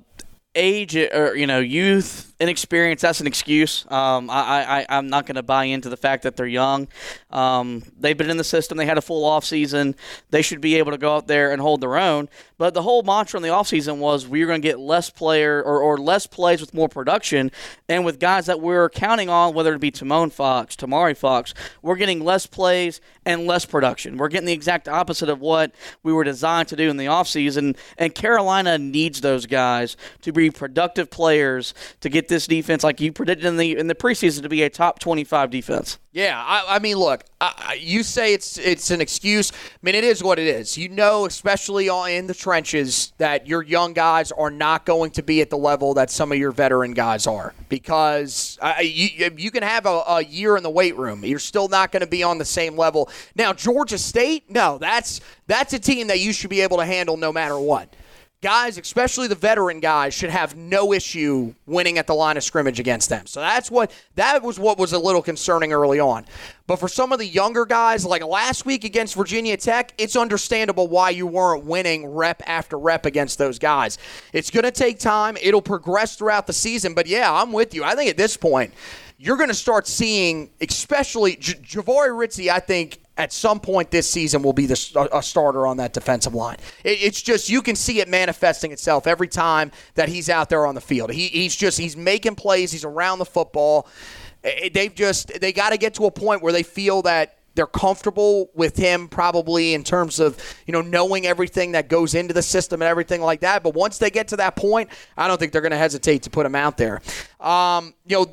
age 0.55 0.97
or 0.97 1.37
you 1.37 1.47
know 1.47 1.59
youth 1.59 2.35
inexperience 2.41 3.01
that's 3.01 3.21
an 3.21 3.27
excuse. 3.27 3.87
Um, 3.91 4.29
I, 4.29 4.81
I, 4.81 4.87
i'm 4.89 5.09
not 5.09 5.27
going 5.27 5.37
to 5.37 5.43
buy 5.43 5.65
into 5.65 5.89
the 5.89 5.97
fact 5.97 6.25
that 6.25 6.37
they're 6.37 6.47
young. 6.47 6.89
Um, 7.31 7.83
they've 7.99 8.17
been 8.17 8.31
in 8.31 8.37
the 8.37 8.45
system. 8.45 8.77
They 8.77 8.87
had 8.87 8.99
a 8.99 9.03
full 9.03 9.25
off 9.25 9.45
season. 9.45 9.95
They 10.31 10.43
should 10.43 10.61
be 10.61 10.77
able 10.77 10.93
to 10.93 10.99
go 10.99 11.15
out 11.17 11.27
there 11.27 11.53
and 11.53 11.61
hold 11.61 11.81
their 11.81 11.97
own. 11.97 12.29
But 12.59 12.75
the 12.75 12.83
whole 12.83 13.03
mantra 13.03 13.39
in 13.39 13.43
the 13.43 13.49
offseason 13.49 13.99
was 13.99 14.29
we 14.29 14.43
are 14.43 14.47
going 14.47 14.63
to 14.63 14.69
get 14.69 14.79
less 14.79 15.11
player 15.11 15.63
or, 15.63 15.81
or 15.81 15.99
less 15.99 16.27
plays 16.27 16.61
with 16.61 16.75
more 16.75 16.89
production. 16.89 17.51
And 17.89 18.05
with 18.05 18.21
guys 18.21 18.47
that 18.47 18.61
we're 18.61 18.89
counting 18.91 19.29
on 19.29 19.55
whether 19.55 19.75
it 19.75 19.81
be 19.81 19.91
Tomon 19.91 20.33
Fox 20.33 20.77
tamari 20.77 21.17
Fox 21.17 21.55
we're 21.83 21.97
getting 21.97 22.25
less 22.25 22.47
plays 22.47 23.01
and 23.25 23.47
less 23.47 23.65
production. 23.65 24.17
We're 24.17 24.29
getting 24.29 24.47
the 24.47 24.53
exact 24.53 24.89
opposite 24.89 25.29
of 25.29 25.41
what 25.41 25.73
we 26.03 26.13
were 26.13 26.25
designed 26.25 26.69
to 26.69 26.77
do 26.77 26.91
in 26.91 26.97
the 26.97 27.07
offseason 27.07 27.77
and 27.99 28.15
carolina 28.15 28.79
needs 28.79 29.21
those 29.21 29.47
guys 29.47 29.97
to 30.23 30.33
be 30.33 30.44
productive 30.51 31.11
players 31.11 31.75
to 32.01 32.09
get 32.09 32.29
this 32.29 32.47
defense, 32.47 32.85
like 32.85 33.01
you 33.01 33.13
predicted 33.13 33.47
in 33.47 33.57
the 33.57 33.77
in 33.77 33.87
the 33.87 33.95
preseason, 33.95 34.43
to 34.43 34.49
be 34.49 34.63
a 34.63 34.71
top 34.71 34.99
twenty-five 34.99 35.51
defense. 35.51 35.99
Yeah, 36.13 36.41
I, 36.41 36.77
I 36.77 36.79
mean, 36.79 36.97
look, 36.97 37.25
I, 37.41 37.77
you 37.81 38.05
say 38.05 38.35
it's 38.35 38.57
it's 38.57 38.93
an 38.93 39.01
excuse. 39.01 39.51
I 39.51 39.57
mean, 39.83 39.97
it 39.97 40.05
is 40.05 40.23
what 40.23 40.39
it 40.39 40.47
is. 40.47 40.79
You 40.79 40.89
know, 40.89 41.27
especially 41.27 41.89
in 41.89 42.29
the 42.29 42.35
trenches, 42.35 43.13
that 43.19 43.49
your 43.49 43.63
young 43.63 43.95
guys 43.95 44.31
are 44.31 44.51
not 44.51 44.87
going 44.87 45.11
to 45.13 45.23
be 45.23 45.41
at 45.41 45.51
the 45.51 45.59
level 45.59 45.95
that 45.95 46.11
some 46.11 46.31
of 46.31 46.39
your 46.39 46.53
veteran 46.53 46.95
guys 46.95 47.27
are 47.27 47.53
because 47.69 48.59
uh, 48.63 48.75
you 48.81 49.31
you 49.37 49.51
can 49.51 49.65
have 49.65 49.87
a, 49.87 50.03
a 50.07 50.25
year 50.25 50.57
in 50.57 50.63
the 50.63 50.71
weight 50.71 50.97
room. 50.97 51.25
You're 51.25 51.41
still 51.41 51.67
not 51.67 51.91
going 51.91 52.03
to 52.03 52.07
be 52.07 52.23
on 52.23 52.39
the 52.39 52.45
same 52.45 52.77
level. 52.77 53.11
Now, 53.35 53.53
Georgia 53.53 53.99
State, 53.99 54.49
no, 54.49 54.79
that's 54.79 55.21
that's 55.49 55.73
a 55.73 55.81
team 55.81 56.07
that 56.07 56.21
you 56.21 56.33
should 56.33 56.51
be 56.51 56.61
able 56.61 56.77
to 56.77 56.87
handle 56.87 57.17
no 57.17 57.33
matter 57.33 57.59
what 57.59 57.93
guys, 58.45 58.77
especially 58.77 59.27
the 59.27 59.35
veteran 59.35 59.81
guys, 59.81 60.13
should 60.13 60.29
have 60.29 60.55
no 60.55 60.93
issue 60.93 61.55
winning 61.65 61.97
at 61.97 62.07
the 62.07 62.13
line 62.13 62.37
of 62.37 62.45
scrimmage 62.45 62.79
against 62.79 63.09
them. 63.09 63.27
So 63.27 63.41
that's 63.41 63.71
what 63.71 63.91
that 64.17 64.43
was 64.43 64.59
what 64.59 64.77
was 64.79 64.93
a 64.93 64.99
little 64.99 65.23
concerning 65.23 65.73
early 65.73 65.99
on. 65.99 66.27
But 66.67 66.77
for 66.77 66.87
some 66.87 67.11
of 67.11 67.19
the 67.19 67.27
younger 67.27 67.65
guys, 67.65 68.05
like 68.05 68.23
last 68.23 68.67
week 68.67 68.85
against 68.85 69.15
Virginia 69.15 69.57
Tech, 69.57 69.95
it's 69.97 70.15
understandable 70.15 70.89
why 70.89 71.09
you 71.09 71.27
weren't 71.27 71.65
winning 71.65 72.07
rep 72.07 72.43
after 72.47 72.79
rep 72.79 73.07
against 73.07 73.39
those 73.39 73.59
guys. 73.59 73.97
It's 74.35 74.51
going 74.51 74.65
to 74.65 74.71
take 74.71 74.99
time. 74.99 75.39
It'll 75.41 75.63
progress 75.63 76.17
throughout 76.17 76.47
the 76.47 76.53
season. 76.53 76.93
But 76.93 77.07
yeah, 77.07 77.33
I'm 77.33 77.51
with 77.51 77.73
you. 77.75 77.83
I 77.83 77.95
think 77.95 78.11
at 78.11 78.19
this 78.19 78.37
point, 78.37 78.75
you're 79.17 79.39
going 79.39 79.49
to 79.49 79.55
start 79.55 79.87
seeing, 79.87 80.51
especially 80.61 81.37
J- 81.37 81.55
Jahvaree 81.55 82.11
Ritzie, 82.11 82.51
I 82.51 82.61
think 82.61 83.01
at 83.17 83.33
some 83.33 83.61
point 83.61 83.91
this 83.91 84.09
season 84.09 84.43
will 84.43 84.53
be 84.53 84.67
the, 84.67 85.09
a 85.13 85.23
starter 85.23 85.67
on 85.67 85.77
that 85.77 85.93
defensive 85.93 86.35
line. 86.35 86.57
It, 86.83 86.99
it's 87.03 87.23
just 87.23 87.49
you 87.49 87.63
can 87.63 87.77
see 87.77 88.01
it 88.01 88.09
manifesting 88.09 88.73
itself 88.73 89.07
every 89.07 89.29
time 89.29 89.71
that 89.95 90.09
he's 90.09 90.29
out 90.29 90.49
there 90.49 90.67
on 90.67 90.75
the 90.75 90.81
field. 90.81 91.13
He, 91.13 91.29
he's 91.29 91.55
just 91.55 91.79
he's 91.79 91.97
making 91.97 92.35
plays. 92.35 92.73
He's 92.73 92.85
around 92.85 93.19
the 93.19 93.25
football. 93.25 93.87
Eh, 94.43 94.51
eh, 94.63 94.69
they've 94.73 94.95
just 94.95 95.41
they 95.41 95.53
got 95.53 95.71
to 95.71 95.77
get 95.77 95.95
to 95.95 96.07
a 96.07 96.11
point 96.11 96.43
where 96.43 96.53
they 96.53 96.63
feel 96.63 97.03
that 97.03 97.39
they're 97.55 97.67
comfortable 97.67 98.51
with 98.55 98.77
him 98.77 99.09
probably 99.09 99.75
in 99.75 99.85
terms 99.85 100.21
of 100.21 100.39
you 100.67 100.73
know 100.73 100.81
knowing 100.81 101.27
everything 101.27 101.73
that 101.73 101.89
goes 101.89 102.15
into 102.15 102.35
the 102.35 102.43
system 102.43 102.83
and 102.83 102.89
everything 102.89 103.21
like 103.21 103.41
that. 103.41 103.63
But 103.63 103.75
once 103.75 103.99
they 103.99 104.11
get 104.11 104.29
to 104.29 104.37
that 104.37 104.57
point 104.57 104.91
i 105.17 105.29
don't 105.29 105.39
think 105.39 105.53
they're 105.53 105.61
going 105.61 105.73
to 105.73 105.77
hesitate 105.77 106.23
to 106.23 106.31
put 106.31 106.47
him 106.47 106.55
out 106.55 106.77
there. 106.77 107.01
Um, 107.41 107.95
you 108.07 108.17
know 108.17 108.27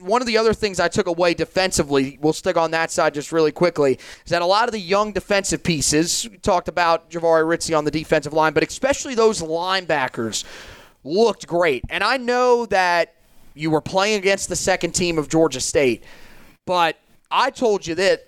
one 0.00 0.20
of 0.20 0.26
the 0.26 0.36
other 0.36 0.52
things 0.52 0.80
i 0.80 0.88
took 0.88 1.06
away 1.06 1.32
defensively 1.32 2.18
we'll 2.20 2.32
stick 2.32 2.56
on 2.56 2.72
that 2.72 2.90
side 2.90 3.14
just 3.14 3.30
really 3.30 3.52
quickly 3.52 3.98
is 4.24 4.30
that 4.30 4.42
a 4.42 4.46
lot 4.46 4.68
of 4.68 4.72
the 4.72 4.80
young 4.80 5.12
defensive 5.12 5.62
pieces 5.62 6.28
we 6.28 6.38
talked 6.38 6.68
about 6.68 7.10
Jahvaree 7.10 7.44
Ritzie 7.44 7.76
on 7.76 7.84
the 7.84 7.90
defensive 7.90 8.32
line 8.32 8.52
but 8.52 8.62
especially 8.62 9.14
those 9.14 9.40
linebackers 9.42 10.44
looked 11.04 11.46
great. 11.46 11.84
And 11.88 12.02
i 12.02 12.16
know 12.16 12.66
that 12.66 13.14
you 13.54 13.70
were 13.70 13.80
playing 13.80 14.18
against 14.18 14.48
the 14.48 14.56
second 14.56 14.92
team 14.92 15.18
of 15.18 15.28
georgia 15.28 15.60
state 15.60 16.04
but 16.66 16.96
I 17.30 17.50
told 17.50 17.86
you 17.86 17.94
that 17.96 18.26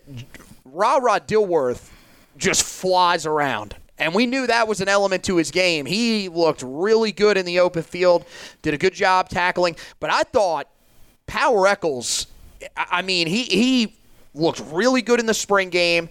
Ra 0.64 0.96
Ra 0.96 1.18
Dillworth 1.18 1.90
just 2.36 2.62
flies 2.62 3.26
around. 3.26 3.76
And 3.98 4.14
we 4.14 4.26
knew 4.26 4.46
that 4.46 4.66
was 4.66 4.80
an 4.80 4.88
element 4.88 5.22
to 5.24 5.36
his 5.36 5.50
game. 5.50 5.86
He 5.86 6.28
looked 6.28 6.62
really 6.66 7.12
good 7.12 7.36
in 7.36 7.46
the 7.46 7.60
open 7.60 7.82
field, 7.82 8.24
did 8.62 8.74
a 8.74 8.78
good 8.78 8.94
job 8.94 9.28
tackling. 9.28 9.76
But 10.00 10.10
I 10.10 10.22
thought 10.22 10.68
Power 11.26 11.66
Echols, 11.66 12.26
I 12.76 13.02
mean, 13.02 13.26
he, 13.26 13.44
he 13.44 13.96
looked 14.34 14.60
really 14.72 15.02
good 15.02 15.20
in 15.20 15.26
the 15.26 15.34
spring 15.34 15.70
game. 15.70 16.08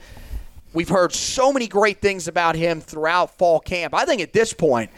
We've 0.73 0.89
heard 0.89 1.11
so 1.11 1.51
many 1.51 1.67
great 1.67 1.99
things 2.01 2.29
about 2.29 2.55
him 2.55 2.79
throughout 2.79 3.37
fall 3.37 3.59
camp. 3.59 3.93
I 3.93 4.05
think 4.05 4.21
at 4.21 4.31
this 4.31 4.53
point, 4.53 4.89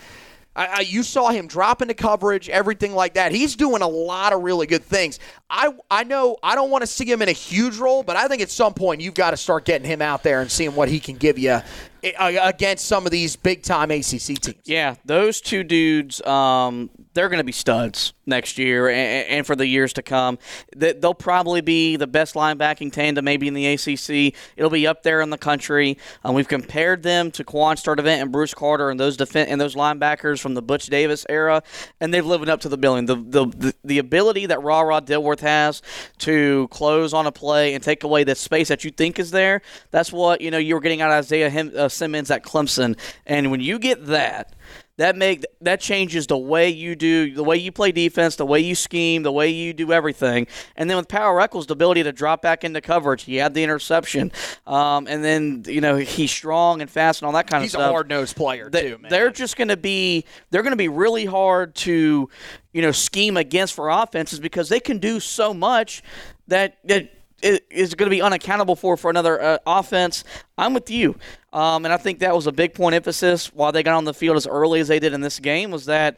I, 0.55 0.65
I, 0.65 0.79
you 0.81 1.03
saw 1.03 1.29
him 1.29 1.47
drop 1.47 1.81
into 1.81 1.93
coverage, 1.93 2.49
everything 2.49 2.93
like 2.93 3.15
that. 3.15 3.31
He's 3.31 3.55
doing 3.55 3.81
a 3.81 3.87
lot 3.87 4.33
of 4.33 4.43
really 4.43 4.67
good 4.67 4.83
things. 4.83 5.19
I 5.49 5.73
I 5.89 6.03
know 6.03 6.37
I 6.43 6.55
don't 6.55 6.69
want 6.69 6.83
to 6.83 6.87
see 6.87 7.05
him 7.05 7.21
in 7.21 7.29
a 7.29 7.33
huge 7.33 7.77
role, 7.77 8.03
but 8.03 8.15
I 8.15 8.27
think 8.27 8.41
at 8.41 8.49
some 8.49 8.73
point 8.73 9.01
you've 9.01 9.15
got 9.15 9.31
to 9.31 9.37
start 9.37 9.65
getting 9.65 9.87
him 9.87 10.01
out 10.01 10.23
there 10.23 10.41
and 10.41 10.51
seeing 10.51 10.75
what 10.75 10.89
he 10.89 10.99
can 10.99 11.15
give 11.15 11.39
you 11.39 11.61
eh, 12.03 12.39
against 12.41 12.85
some 12.85 13.05
of 13.05 13.11
these 13.11 13.35
big 13.35 13.63
time 13.63 13.89
ACC 13.91 14.39
teams. 14.39 14.55
Yeah, 14.65 14.95
those 15.05 15.41
two 15.41 15.63
dudes, 15.63 16.21
um, 16.25 16.89
they're 17.13 17.29
going 17.29 17.39
to 17.39 17.43
be 17.43 17.51
studs 17.51 18.13
next 18.25 18.57
year 18.57 18.89
and, 18.89 19.27
and, 19.27 19.47
for 19.47 19.55
the 19.55 19.67
years 19.67 19.93
to 19.93 20.01
come. 20.01 20.39
They'll 20.75 21.13
probably 21.13 21.61
be 21.61 21.95
the 21.95 22.07
best 22.07 22.35
linebacking 22.35 22.91
tandem 22.91 23.25
maybe 23.25 23.47
in 23.47 23.53
the 23.53 23.67
ACC. 23.67 24.33
It'll 24.55 24.71
be 24.71 24.87
up 24.87 25.03
there 25.03 25.21
in 25.21 25.29
the 25.29 25.37
country. 25.37 25.97
Um, 26.23 26.33
we've 26.33 26.47
compared 26.47 27.03
them 27.03 27.31
to 27.31 27.43
Quan 27.43 27.75
Sturdivant 27.75 28.21
and 28.21 28.31
Bruce 28.31 28.53
Carter 28.53 28.89
and 28.89 28.99
those 28.99 29.17
defense 29.17 29.49
and 29.49 29.59
those 29.59 29.75
linebackers 29.75 30.39
from 30.39 30.53
the 30.53 30.61
Butch 30.61 30.87
Davis 30.87 31.25
era, 31.29 31.61
and 31.99 32.13
they've 32.13 32.25
lived 32.25 32.49
up 32.49 32.61
to 32.61 32.69
the 32.69 32.77
billing. 32.77 33.05
The 33.05 33.15
the, 33.15 33.45
the, 33.45 33.75
the 33.83 33.97
ability 33.99 34.45
that 34.47 34.61
Ra 34.61 34.81
Ra 34.81 34.99
Dillworth 34.99 35.41
has 35.41 35.81
to 36.19 36.67
close 36.69 37.13
on 37.13 37.27
a 37.27 37.31
play 37.31 37.73
and 37.73 37.83
take 37.83 38.03
away 38.03 38.23
the 38.23 38.35
space 38.35 38.69
that 38.69 38.83
you 38.83 38.91
think 38.91 39.19
is 39.19 39.31
there. 39.31 39.61
That's 39.91 40.11
what 40.11 40.41
you 40.41 40.51
know 40.51 40.57
you 40.57 40.75
were 40.75 40.81
getting 40.81 41.01
out 41.01 41.11
of 41.11 41.17
Isaiah 41.17 41.49
uh, 41.75 41.89
Simmons 41.89 42.31
at 42.31 42.43
Clemson, 42.43 42.97
and 43.25 43.51
when 43.51 43.61
you 43.61 43.79
get 43.79 44.05
that 44.07 44.53
that 44.97 45.15
make 45.15 45.43
that 45.61 45.79
changes 45.79 46.27
the 46.27 46.37
way 46.37 46.69
you 46.69 46.95
do 46.95 47.33
the 47.33 47.43
way 47.43 47.57
you 47.57 47.71
play 47.71 47.91
defense, 47.91 48.35
the 48.35 48.45
way 48.45 48.59
you 48.59 48.75
scheme, 48.75 49.23
the 49.23 49.31
way 49.31 49.49
you 49.49 49.73
do 49.73 49.91
everything. 49.91 50.45
And 50.75 50.89
then 50.89 50.97
with 50.97 51.07
Power 51.07 51.41
Echols, 51.41 51.65
the 51.65 51.73
ability 51.73 52.03
to 52.03 52.11
drop 52.11 52.41
back 52.41 52.63
into 52.63 52.79
coverage, 52.79 53.23
he 53.23 53.37
had 53.37 53.53
the 53.53 53.63
interception, 53.63 54.31
um, 54.67 55.07
and 55.07 55.23
then 55.23 55.63
you 55.67 55.81
know 55.81 55.97
he's 55.97 56.31
strong 56.31 56.81
and 56.81 56.89
fast 56.89 57.21
and 57.21 57.27
all 57.27 57.33
that 57.33 57.47
kind 57.47 57.63
he's 57.63 57.73
of 57.73 57.79
stuff. 57.79 57.81
He's 57.85 57.89
a 57.89 57.91
hard 57.91 58.09
nosed 58.09 58.35
player 58.35 58.69
they, 58.69 58.89
too. 58.89 58.97
Man. 58.99 59.09
They're 59.09 59.31
just 59.31 59.57
going 59.57 59.69
to 59.69 59.77
be 59.77 60.25
they're 60.51 60.63
going 60.63 60.71
to 60.71 60.77
be 60.77 60.89
really 60.89 61.25
hard 61.25 61.73
to 61.75 62.29
you 62.71 62.81
know 62.81 62.91
scheme 62.91 63.37
against 63.37 63.73
for 63.73 63.89
offenses 63.89 64.39
because 64.39 64.69
they 64.69 64.79
can 64.79 64.99
do 64.99 65.19
so 65.19 65.53
much 65.53 66.03
that 66.47 66.77
that 66.85 67.11
is 67.43 67.93
going 67.95 68.09
to 68.09 68.15
be 68.15 68.21
unaccountable 68.21 68.75
for 68.75 68.97
for 68.97 69.09
another 69.09 69.41
uh, 69.41 69.57
offense. 69.67 70.23
I'm 70.57 70.73
with 70.73 70.89
you, 70.89 71.15
um, 71.51 71.85
and 71.85 71.93
I 71.93 71.97
think 71.97 72.19
that 72.19 72.33
was 72.33 72.47
a 72.47 72.51
big 72.51 72.73
point 72.73 72.95
emphasis 72.95 73.53
why 73.53 73.71
they 73.71 73.83
got 73.83 73.95
on 73.95 74.05
the 74.05 74.13
field 74.13 74.37
as 74.37 74.47
early 74.47 74.79
as 74.79 74.87
they 74.87 74.99
did 74.99 75.13
in 75.13 75.21
this 75.21 75.39
game 75.39 75.71
was 75.71 75.85
that 75.85 76.17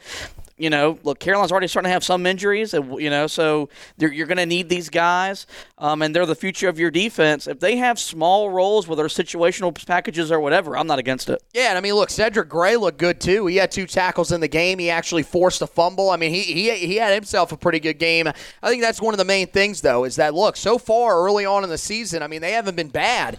you 0.57 0.69
know, 0.69 0.97
look, 1.03 1.19
Carolina's 1.19 1.51
already 1.51 1.67
starting 1.67 1.89
to 1.89 1.93
have 1.93 2.03
some 2.03 2.25
injuries, 2.25 2.73
you 2.73 3.09
know, 3.09 3.27
so 3.27 3.67
you're 3.97 4.25
going 4.25 4.37
to 4.37 4.45
need 4.45 4.69
these 4.69 4.89
guys, 4.89 5.47
um, 5.77 6.01
and 6.01 6.15
they're 6.15 6.25
the 6.25 6.35
future 6.35 6.69
of 6.69 6.79
your 6.79 6.91
defense. 6.91 7.45
If 7.45 7.59
they 7.59 7.75
have 7.77 7.99
small 7.99 8.49
roles, 8.49 8.87
whether 8.87 9.05
situational 9.09 9.85
packages 9.85 10.31
or 10.31 10.39
whatever, 10.39 10.77
I'm 10.77 10.87
not 10.87 10.97
against 10.97 11.29
it. 11.29 11.43
Yeah, 11.53 11.69
and 11.69 11.77
I 11.77 11.81
mean, 11.81 11.93
look, 11.93 12.09
Cedric 12.09 12.47
Gray 12.47 12.77
looked 12.77 12.97
good 12.97 13.19
too. 13.19 13.47
He 13.47 13.57
had 13.57 13.69
two 13.69 13.85
tackles 13.85 14.31
in 14.31 14.39
the 14.39 14.47
game. 14.47 14.79
He 14.79 14.89
actually 14.89 15.23
forced 15.23 15.61
a 15.61 15.67
fumble. 15.67 16.09
I 16.09 16.15
mean, 16.15 16.33
he 16.33 16.41
he 16.41 16.71
he 16.71 16.95
had 16.95 17.13
himself 17.13 17.51
a 17.51 17.57
pretty 17.57 17.81
good 17.81 17.99
game. 17.99 18.27
I 18.27 18.69
think 18.69 18.81
that's 18.81 19.01
one 19.01 19.13
of 19.13 19.17
the 19.17 19.25
main 19.25 19.47
things, 19.47 19.81
though, 19.81 20.05
is 20.05 20.15
that 20.15 20.33
look, 20.33 20.55
so 20.55 20.77
far 20.77 21.17
early 21.17 21.45
on 21.45 21.65
in 21.65 21.69
the 21.69 21.77
season, 21.77 22.23
I 22.23 22.27
mean, 22.27 22.41
they 22.41 22.53
haven't 22.53 22.75
been 22.75 22.89
bad. 22.89 23.37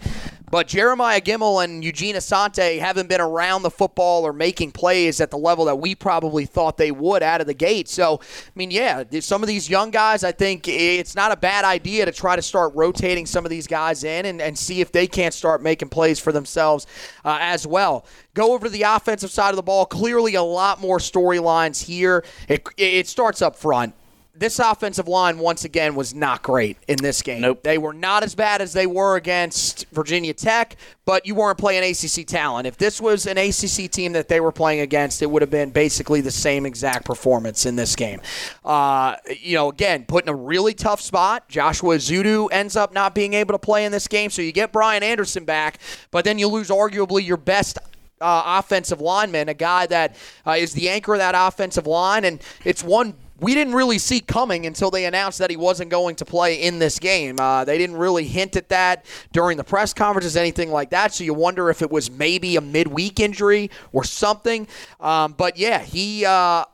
But 0.49 0.67
Jeremiah 0.67 1.19
Gemmel 1.19 1.61
and 1.61 1.83
Eugene 1.83 2.15
Asante 2.15 2.79
haven't 2.79 3.09
been 3.09 3.19
around 3.19 3.63
the 3.63 3.69
football 3.69 4.23
or 4.23 4.31
making 4.31 4.71
plays 4.71 5.19
at 5.19 5.29
the 5.29 5.37
level 5.37 5.65
that 5.65 5.75
we 5.75 5.93
probably 5.93 6.45
thought 6.45 6.77
they 6.77 6.89
would 6.89 7.21
out 7.21 7.41
of 7.41 7.47
the 7.47 7.53
gate. 7.53 7.89
So, 7.89 8.21
I 8.21 8.51
mean, 8.55 8.71
yeah, 8.71 9.03
some 9.19 9.43
of 9.43 9.47
these 9.47 9.69
young 9.69 9.91
guys, 9.91 10.23
I 10.23 10.31
think 10.31 10.69
it's 10.69 11.15
not 11.15 11.33
a 11.33 11.35
bad 11.35 11.65
idea 11.65 12.05
to 12.05 12.13
try 12.13 12.37
to 12.37 12.41
start 12.41 12.73
rotating 12.75 13.25
some 13.25 13.45
of 13.45 13.49
these 13.49 13.67
guys 13.67 14.05
in 14.05 14.25
and, 14.25 14.41
and 14.41 14.57
see 14.57 14.79
if 14.79 14.93
they 14.93 15.05
can't 15.05 15.33
start 15.33 15.61
making 15.61 15.89
plays 15.89 16.17
for 16.17 16.31
themselves 16.31 16.87
uh, 17.25 17.39
as 17.41 17.67
well. 17.67 18.05
Go 18.33 18.53
over 18.53 18.67
to 18.67 18.71
the 18.71 18.83
offensive 18.83 19.31
side 19.31 19.49
of 19.49 19.57
the 19.57 19.63
ball. 19.63 19.85
Clearly, 19.85 20.35
a 20.35 20.43
lot 20.43 20.79
more 20.79 20.99
storylines 20.99 21.83
here. 21.83 22.23
It, 22.47 22.65
it 22.77 23.07
starts 23.07 23.41
up 23.41 23.57
front 23.57 23.93
this 24.39 24.59
offensive 24.59 25.07
line 25.07 25.39
once 25.39 25.65
again 25.65 25.95
was 25.95 26.13
not 26.13 26.43
great 26.43 26.77
in 26.87 26.97
this 26.97 27.21
game. 27.21 27.41
Nope. 27.41 27.63
They 27.63 27.77
were 27.77 27.93
not 27.93 28.23
as 28.23 28.35
bad 28.35 28.61
as 28.61 28.73
they 28.73 28.85
were 28.85 29.15
against 29.15 29.85
Virginia 29.91 30.33
Tech, 30.33 30.75
but 31.05 31.25
you 31.25 31.35
weren't 31.35 31.57
playing 31.57 31.83
ACC 31.83 32.25
talent. 32.25 32.67
If 32.67 32.77
this 32.77 33.01
was 33.01 33.25
an 33.25 33.37
ACC 33.37 33.89
team 33.89 34.13
that 34.13 34.27
they 34.27 34.39
were 34.39 34.51
playing 34.51 34.81
against, 34.81 35.21
it 35.21 35.31
would 35.31 35.41
have 35.41 35.49
been 35.49 35.71
basically 35.71 36.21
the 36.21 36.31
same 36.31 36.65
exact 36.65 37.05
performance 37.05 37.65
in 37.65 37.75
this 37.75 37.95
game. 37.95 38.21
Uh, 38.63 39.15
you 39.41 39.55
know, 39.55 39.69
again, 39.69 40.05
put 40.05 40.23
in 40.23 40.29
a 40.29 40.35
really 40.35 40.73
tough 40.73 41.01
spot. 41.01 41.47
Joshua 41.49 41.95
Ezeudu 41.95 42.49
ends 42.51 42.75
up 42.75 42.93
not 42.93 43.15
being 43.15 43.33
able 43.33 43.53
to 43.53 43.59
play 43.59 43.85
in 43.85 43.91
this 43.91 44.07
game, 44.07 44.29
so 44.29 44.41
you 44.41 44.51
get 44.51 44.71
Brian 44.71 45.03
Anderson 45.03 45.45
back, 45.45 45.79
but 46.11 46.25
then 46.25 46.37
you 46.37 46.47
lose 46.47 46.69
arguably 46.69 47.25
your 47.25 47.37
best 47.37 47.79
uh, 48.19 48.59
offensive 48.59 48.99
lineman, 48.99 49.49
a 49.49 49.53
guy 49.53 49.85
that 49.87 50.15
uh, 50.45 50.51
is 50.51 50.73
the 50.73 50.89
anchor 50.89 51.13
of 51.13 51.19
that 51.19 51.35
offensive 51.35 51.87
line, 51.87 52.25
and 52.25 52.41
it's 52.65 52.83
one 52.83 53.13
we 53.39 53.53
didn't 53.53 53.73
really 53.73 53.99
see 53.99 54.19
coming 54.19 54.65
until 54.65 54.89
they 54.89 55.05
announced 55.05 55.39
that 55.39 55.49
he 55.49 55.57
wasn't 55.57 55.89
going 55.89 56.15
to 56.15 56.25
play 56.25 56.61
in 56.61 56.79
this 56.79 56.99
game. 56.99 57.39
Uh, 57.39 57.63
they 57.65 57.77
didn't 57.77 57.97
really 57.97 58.25
hint 58.25 58.55
at 58.55 58.69
that 58.69 59.05
during 59.31 59.57
the 59.57 59.63
press 59.63 59.93
conferences, 59.93 60.35
anything 60.35 60.71
like 60.71 60.89
that. 60.89 61.13
So 61.13 61.23
you 61.23 61.33
wonder 61.33 61.69
if 61.69 61.81
it 61.81 61.91
was 61.91 62.09
maybe 62.09 62.55
a 62.55 62.61
midweek 62.61 63.19
injury 63.19 63.69
or 63.93 64.03
something. 64.03 64.67
Um, 64.99 65.33
but 65.37 65.57
yeah, 65.57 65.79
he. 65.79 66.25
Uh, 66.25 66.65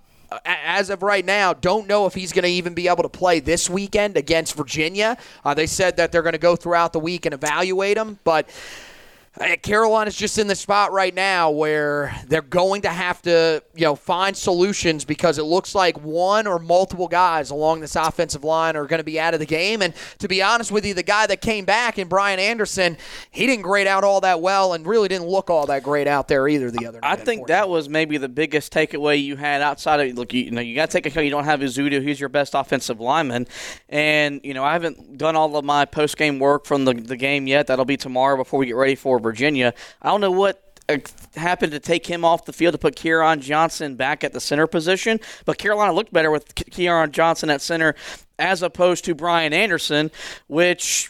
as 0.46 0.90
of 0.90 1.04
right 1.04 1.24
now, 1.24 1.54
don't 1.54 1.88
know 1.88 2.08
if 2.08 2.16
he's 2.16 2.34
going 2.34 2.42
to 2.42 2.50
even 2.50 2.74
be 2.74 2.88
able 2.88 3.04
to 3.04 3.10
play 3.10 3.40
this 3.40 3.70
weekend 3.70 4.18
against 4.18 4.56
Virginia. 4.56 5.16
Uh, 5.46 5.54
they 5.54 5.68
said 5.68 5.98
that 5.98 6.12
they're 6.12 6.24
going 6.24 6.34
to 6.34 6.40
go 6.40 6.56
throughout 6.56 6.92
the 6.92 7.00
week 7.00 7.28
and 7.28 7.34
evaluate 7.34 7.98
him, 7.98 8.18
but 8.24 8.50
Carolina's 9.64 10.16
just 10.16 10.38
in 10.38 10.46
the 10.46 10.56
spot 10.56 10.92
right 10.92 11.14
now 11.14 11.50
where 11.50 12.16
they're 12.28 12.42
going 12.42 12.84
to 12.84 12.90
have 12.90 13.20
to, 13.24 13.64
you 13.74 13.82
know, 13.82 13.96
find 13.96 14.38
solutions 14.38 15.06
because 15.06 15.40
it 15.40 15.44
looks 15.44 15.74
like 15.74 16.00
one 16.04 16.46
or 16.46 16.60
multiple 16.60 17.08
guys 17.08 17.50
along 17.50 17.82
this 17.82 17.96
offensive 17.96 18.44
line 18.44 18.76
are 18.76 18.86
going 18.86 19.00
to 19.00 19.04
be 19.04 19.20
out 19.20 19.34
of 19.34 19.40
the 19.40 19.46
game. 19.48 19.82
And 19.82 19.96
to 20.20 20.28
be 20.28 20.44
honest 20.44 20.72
with 20.72 20.86
you, 20.86 20.94
the 20.94 21.02
guy 21.02 21.26
that 21.26 21.42
came 21.42 21.66
back 21.66 21.98
in 21.98 22.08
Brian 22.08 22.40
Anderson, 22.40 22.96
he 23.32 23.48
didn't 23.48 23.64
grade 23.64 23.88
out 23.88 24.04
all 24.04 24.22
that 24.22 24.40
well 24.40 24.74
and 24.74 24.86
really 24.86 25.08
didn't 25.08 25.28
look 25.28 25.50
all 25.50 25.66
that 25.66 25.82
great 25.82 26.08
out 26.08 26.28
there 26.28 26.48
either 26.48 26.70
the 26.70 26.86
other 26.86 27.00
night. 27.02 27.12
I 27.12 27.16
think 27.16 27.48
that 27.48 27.68
was 27.68 27.90
maybe 27.90 28.18
the 28.18 28.30
biggest 28.30 28.72
takeaway 28.72 29.22
you 29.22 29.36
had 29.36 29.64
outside 29.64 30.00
of 30.00 30.16
look. 30.16 30.32
You, 30.32 30.44
you 30.44 30.52
know, 30.52 30.62
you 30.62 30.76
got 30.76 30.92
to 30.92 30.98
take 30.98 31.08
account 31.08 31.26
you 31.26 31.32
don't 31.32 31.46
have 31.46 31.60
Ezeudu, 31.62 32.04
who's 32.04 32.20
your 32.20 32.30
best 32.30 32.54
offensive 32.54 33.00
lineman, 33.00 33.48
and 33.90 34.42
you 34.44 34.54
know 34.54 34.64
I 34.64 34.74
haven't 34.74 35.18
done 35.18 35.36
all 35.36 35.56
of 35.56 35.66
my 35.66 35.86
post 35.86 36.18
game 36.18 36.38
work 36.38 36.66
from 36.66 36.86
the 36.86 36.94
the 36.94 37.18
game 37.18 37.48
yet. 37.48 37.66
That'll 37.68 37.86
be 37.86 37.98
tomorrow 37.98 38.38
before 38.38 38.60
we 38.60 38.68
get 38.68 38.76
ready 38.76 38.96
for 38.96 39.23
Virginia. 39.24 39.74
I 40.02 40.10
don't 40.10 40.22
know 40.22 40.32
what 40.32 40.74
uh, 40.90 40.98
happened 41.36 41.72
to 41.72 41.80
take 41.80 42.06
him 42.06 42.26
off 42.26 42.46
the 42.46 42.54
field 42.54 42.74
to 42.74 42.78
put 42.78 42.96
Kieran 42.96 43.42
Johnson 43.42 43.96
back 43.96 44.24
at 44.24 44.34
the 44.34 44.42
center 44.42 44.68
position, 44.68 45.20
but 45.46 45.58
Carolina 45.58 45.94
looked 45.94 46.12
better 46.12 46.30
with 46.30 46.54
Kieran 46.56 47.12
Johnson 47.12 47.50
at 47.50 47.62
center 47.62 47.96
as 48.38 48.62
opposed 48.62 49.06
to 49.06 49.16
Brian 49.16 49.54
Anderson, 49.54 50.12
which 50.48 51.10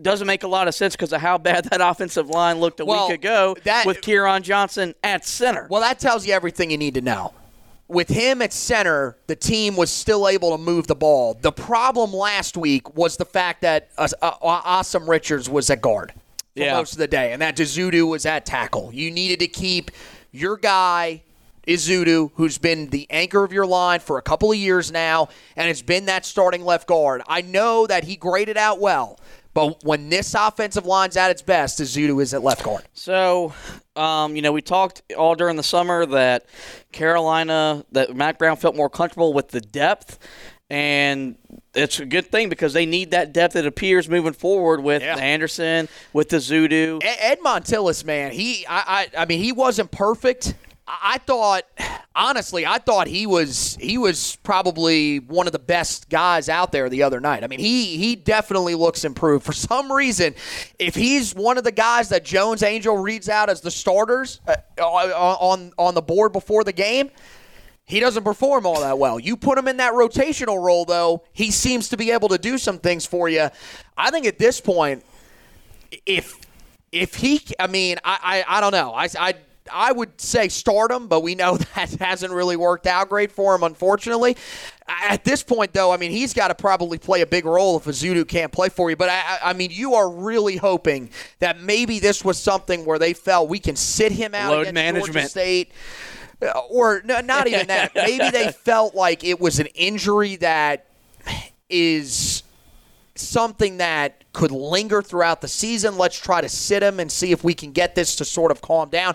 doesn't 0.00 0.26
make 0.26 0.42
a 0.42 0.48
lot 0.48 0.66
of 0.66 0.74
sense 0.74 0.96
because 0.96 1.12
of 1.12 1.20
how 1.20 1.38
bad 1.38 1.64
that 1.70 1.80
offensive 1.80 2.28
line 2.28 2.58
looked 2.58 2.80
a 2.80 2.84
well, 2.84 3.08
week 3.08 3.18
ago 3.18 3.56
that, 3.64 3.86
with 3.86 4.00
Kieran 4.00 4.42
Johnson 4.42 4.94
at 5.04 5.24
center. 5.24 5.66
Well, 5.70 5.82
that 5.82 6.00
tells 6.00 6.26
you 6.26 6.34
everything 6.34 6.70
you 6.70 6.78
need 6.78 6.94
to 6.94 7.00
know. 7.00 7.32
With 7.88 8.08
him 8.08 8.40
at 8.40 8.52
center, 8.52 9.16
the 9.26 9.36
team 9.36 9.76
was 9.76 9.90
still 9.90 10.26
able 10.26 10.56
to 10.56 10.58
move 10.58 10.86
the 10.86 10.94
ball. 10.94 11.34
The 11.34 11.52
problem 11.52 12.12
last 12.12 12.56
week 12.56 12.96
was 12.96 13.18
the 13.18 13.26
fact 13.26 13.60
that 13.62 13.90
uh, 13.98 14.08
uh, 14.22 14.80
Asim 14.80 15.06
Richards 15.06 15.50
was 15.50 15.68
at 15.68 15.82
guard 15.82 16.12
for 16.56 16.62
yeah. 16.62 16.74
most 16.74 16.92
of 16.92 16.98
the 16.98 17.08
day, 17.08 17.32
and 17.32 17.40
that 17.42 17.56
Ezeudu 17.56 18.08
was 18.08 18.26
at 18.26 18.44
tackle. 18.46 18.90
You 18.92 19.10
needed 19.10 19.40
to 19.40 19.48
keep 19.48 19.90
your 20.30 20.56
guy 20.56 21.22
Ezeudu, 21.66 22.32
who's 22.34 22.58
been 22.58 22.88
the 22.90 23.06
anchor 23.10 23.44
of 23.44 23.52
your 23.52 23.66
line 23.66 24.00
for 24.00 24.18
a 24.18 24.22
couple 24.22 24.50
of 24.50 24.58
years 24.58 24.90
now, 24.90 25.28
and 25.56 25.70
it's 25.70 25.82
been 25.82 26.06
that 26.06 26.26
starting 26.26 26.64
left 26.64 26.88
guard. 26.88 27.22
I 27.28 27.40
know 27.40 27.86
that 27.86 28.04
he 28.04 28.16
graded 28.16 28.56
out 28.56 28.80
well, 28.80 29.20
but 29.54 29.84
when 29.84 30.08
this 30.08 30.34
offensive 30.34 30.86
line's 30.86 31.16
at 31.16 31.30
its 31.30 31.42
best, 31.42 31.78
Ezeudu 31.78 32.20
is 32.20 32.34
at 32.34 32.42
left 32.42 32.64
guard. 32.64 32.82
So, 32.94 33.54
um, 33.94 34.34
you 34.34 34.42
know, 34.42 34.52
we 34.52 34.62
talked 34.62 35.02
all 35.16 35.34
during 35.34 35.56
the 35.56 35.62
summer 35.62 36.04
that 36.06 36.46
Carolina, 36.90 37.84
that 37.92 38.16
Mack 38.16 38.38
Brown 38.38 38.56
felt 38.56 38.74
more 38.74 38.90
comfortable 38.90 39.32
with 39.32 39.48
the 39.48 39.60
depth 39.60 40.18
and 40.72 41.36
it's 41.74 42.00
a 42.00 42.06
good 42.06 42.26
thing 42.30 42.48
because 42.48 42.72
they 42.72 42.86
need 42.86 43.10
that 43.12 43.32
depth. 43.32 43.56
It 43.56 43.66
appears 43.66 44.08
moving 44.08 44.32
forward 44.32 44.82
with 44.82 45.02
Yeah. 45.02 45.16
Anderson, 45.16 45.88
with 46.12 46.28
the 46.30 46.38
Zudu. 46.38 47.00
Ed- 47.04 47.38
Montilus, 47.42 48.04
man, 48.04 48.32
he, 48.32 48.66
I, 48.66 49.08
I, 49.16 49.22
I 49.22 49.24
mean, 49.26 49.38
he 49.42 49.52
wasn't 49.52 49.90
perfect. 49.90 50.54
I 50.86 51.12
I 51.14 51.18
thought, 51.18 51.62
honestly, 52.14 52.66
I 52.66 52.78
thought 52.78 53.06
he 53.06 53.24
was 53.26 53.78
he 53.80 53.98
was 53.98 54.36
probably 54.42 55.18
one 55.20 55.46
of 55.46 55.52
the 55.52 55.58
best 55.60 56.08
guys 56.10 56.48
out 56.48 56.72
there 56.72 56.88
the 56.88 57.04
other 57.04 57.20
night. 57.20 57.44
I 57.44 57.46
mean, 57.46 57.60
he 57.60 57.96
he 57.96 58.16
definitely 58.16 58.74
looks 58.74 59.04
improved. 59.04 59.44
For 59.46 59.52
some 59.52 59.90
reason, 59.92 60.34
if 60.80 60.94
he's 60.96 61.34
one 61.36 61.56
of 61.56 61.62
the 61.64 61.70
guys 61.72 62.08
that 62.08 62.24
Jones 62.24 62.62
Angell 62.64 62.96
reads 62.98 63.28
out 63.28 63.48
as 63.48 63.60
the 63.60 63.70
starters 63.70 64.40
uh, 64.48 64.56
on 64.82 65.72
on 65.78 65.94
the 65.94 66.02
board 66.02 66.32
before 66.32 66.64
the 66.64 66.72
game, 66.72 67.10
he 67.92 68.00
doesn't 68.00 68.24
perform 68.24 68.64
all 68.64 68.80
that 68.80 68.98
well. 68.98 69.20
You 69.20 69.36
put 69.36 69.58
him 69.58 69.68
in 69.68 69.76
that 69.76 69.92
rotational 69.92 70.64
role, 70.64 70.86
though, 70.86 71.24
he 71.34 71.50
seems 71.50 71.90
to 71.90 71.98
be 71.98 72.10
able 72.10 72.30
to 72.30 72.38
do 72.38 72.56
some 72.56 72.78
things 72.78 73.04
for 73.04 73.28
you. 73.28 73.50
I 73.98 74.10
think 74.10 74.24
at 74.24 74.38
this 74.38 74.62
point, 74.62 75.04
if 76.06 76.40
if 76.90 77.16
he, 77.16 77.42
I 77.60 77.66
mean, 77.66 77.98
I 78.02 78.44
I, 78.48 78.56
I 78.56 78.60
don't 78.62 78.72
know. 78.72 78.94
I, 78.94 79.08
I 79.18 79.34
I 79.70 79.92
would 79.92 80.18
say 80.18 80.48
start 80.48 80.90
him, 80.90 81.06
but 81.06 81.20
we 81.22 81.34
know 81.34 81.56
that 81.74 81.90
hasn't 81.96 82.32
really 82.32 82.56
worked 82.56 82.86
out 82.86 83.10
great 83.10 83.30
for 83.30 83.54
him, 83.54 83.62
unfortunately. 83.62 84.38
At 84.88 85.22
this 85.24 85.42
point, 85.42 85.74
though, 85.74 85.92
I 85.92 85.98
mean, 85.98 86.12
he's 86.12 86.32
got 86.32 86.48
to 86.48 86.54
probably 86.54 86.96
play 86.96 87.20
a 87.20 87.26
big 87.26 87.44
role 87.44 87.76
if 87.76 87.84
Ezeudu 87.84 88.26
can't 88.26 88.52
play 88.52 88.70
for 88.70 88.88
you. 88.88 88.96
But 88.96 89.10
I, 89.10 89.38
I 89.42 89.52
mean, 89.52 89.70
you 89.70 89.96
are 89.96 90.10
really 90.10 90.56
hoping 90.56 91.10
that 91.40 91.60
maybe 91.60 91.98
this 91.98 92.24
was 92.24 92.38
something 92.38 92.86
where 92.86 92.98
they 92.98 93.12
felt 93.12 93.50
we 93.50 93.58
can 93.58 93.76
sit 93.76 94.12
him 94.12 94.34
out 94.34 94.52
Load 94.52 94.60
against 94.62 94.74
management. 94.74 95.12
Georgia 95.12 95.28
State. 95.28 95.72
Uh, 96.42 96.58
Or 96.70 97.02
no, 97.04 97.20
not 97.20 97.46
even 97.46 97.68
that. 97.68 97.92
Maybe 97.94 98.30
they 98.30 98.52
felt 98.52 98.94
like 98.94 99.24
it 99.24 99.40
was 99.40 99.60
an 99.60 99.66
injury 99.74 100.36
that 100.36 100.86
is 101.68 102.42
something 103.14 103.78
that 103.78 104.24
could 104.32 104.50
linger 104.50 105.02
throughout 105.02 105.40
the 105.40 105.48
season. 105.48 105.96
Let's 105.98 106.18
try 106.18 106.40
to 106.40 106.48
sit 106.48 106.82
him 106.82 107.00
and 107.00 107.10
see 107.10 107.32
if 107.32 107.44
we 107.44 107.54
can 107.54 107.72
get 107.72 107.94
this 107.94 108.16
to 108.16 108.24
sort 108.24 108.50
of 108.50 108.60
calm 108.60 108.88
down. 108.90 109.14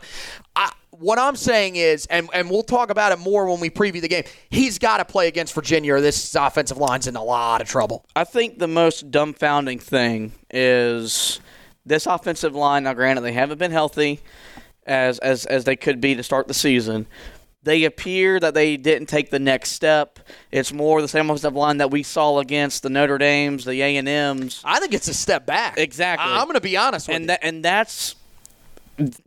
I, 0.56 0.72
what 0.92 1.20
I'm 1.20 1.36
saying 1.36 1.76
is, 1.76 2.06
and, 2.08 2.30
and 2.34 2.50
we'll 2.50 2.64
talk 2.64 2.90
about 2.90 3.12
it 3.12 3.20
more 3.20 3.48
when 3.50 3.60
we 3.60 3.70
preview 3.70 4.02
the 4.02 4.08
game, 4.08 4.24
he's 4.50 4.80
got 4.80 4.98
to 4.98 5.06
play 5.06 5.28
against 5.28 5.54
Virginia 5.54 5.96
or 5.96 6.02
this 6.02 6.34
offensive 6.36 6.78
line's 6.78 7.08
in 7.08 7.16
a 7.16 7.24
lot 7.24 7.62
of 7.62 7.68
trouble. 7.68 8.06
I 8.16 8.24
think 8.24 8.60
the 8.60 8.68
most 8.68 9.12
dumbfounding 9.12 9.82
thing 9.82 10.32
is 10.50 11.40
this 11.86 12.06
offensive 12.06 12.56
line. 12.56 12.84
Now, 12.84 12.94
granted, 12.94 13.22
they 13.22 13.34
haven't 13.34 13.58
been 13.60 13.72
healthy 13.72 14.22
as 14.88 15.20
as 15.20 15.46
as 15.46 15.66
they 15.66 15.76
could 15.76 16.02
be 16.02 16.16
to 16.16 16.24
start 16.24 16.48
the 16.48 16.54
season. 16.54 17.08
They 17.64 17.84
appear 17.84 18.40
that 18.40 18.54
they 18.54 18.78
didn't 18.78 19.10
take 19.10 19.30
the 19.30 19.40
next 19.40 19.72
step. 19.72 20.20
It's 20.52 20.72
more 20.72 21.02
the 21.02 21.08
same 21.08 21.30
offensive 21.30 21.54
line 21.54 21.78
that 21.78 21.92
we 21.92 22.02
saw 22.02 22.40
against 22.40 22.82
the 22.82 22.90
Notre 22.90 23.18
Dames, 23.18 23.66
the 23.66 23.82
A 23.82 23.98
and 23.98 24.08
M's. 24.08 24.62
I 24.64 24.80
think 24.80 24.94
it's 24.94 25.10
a 25.10 25.14
step 25.14 25.46
back. 25.46 25.78
Exactly. 25.78 26.26
I, 26.26 26.40
am 26.40 26.46
going 26.46 26.54
to 26.54 26.62
be 26.62 26.78
honest 26.78 27.10
with 27.10 27.16
and 27.16 27.24
you. 27.24 27.28
that 27.28 27.40
and 27.44 27.66
that's 27.66 28.16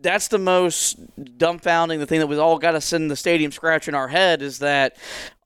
that's 0.00 0.28
the 0.28 0.38
most 0.38 0.98
dumbfounding. 1.38 1.98
The 1.98 2.06
thing 2.06 2.20
that 2.20 2.26
we 2.26 2.36
all 2.36 2.58
got 2.58 2.72
to 2.72 2.80
send 2.80 3.10
the 3.10 3.16
stadium 3.16 3.52
scratching 3.52 3.94
our 3.94 4.08
head 4.08 4.42
is 4.42 4.58
that 4.58 4.96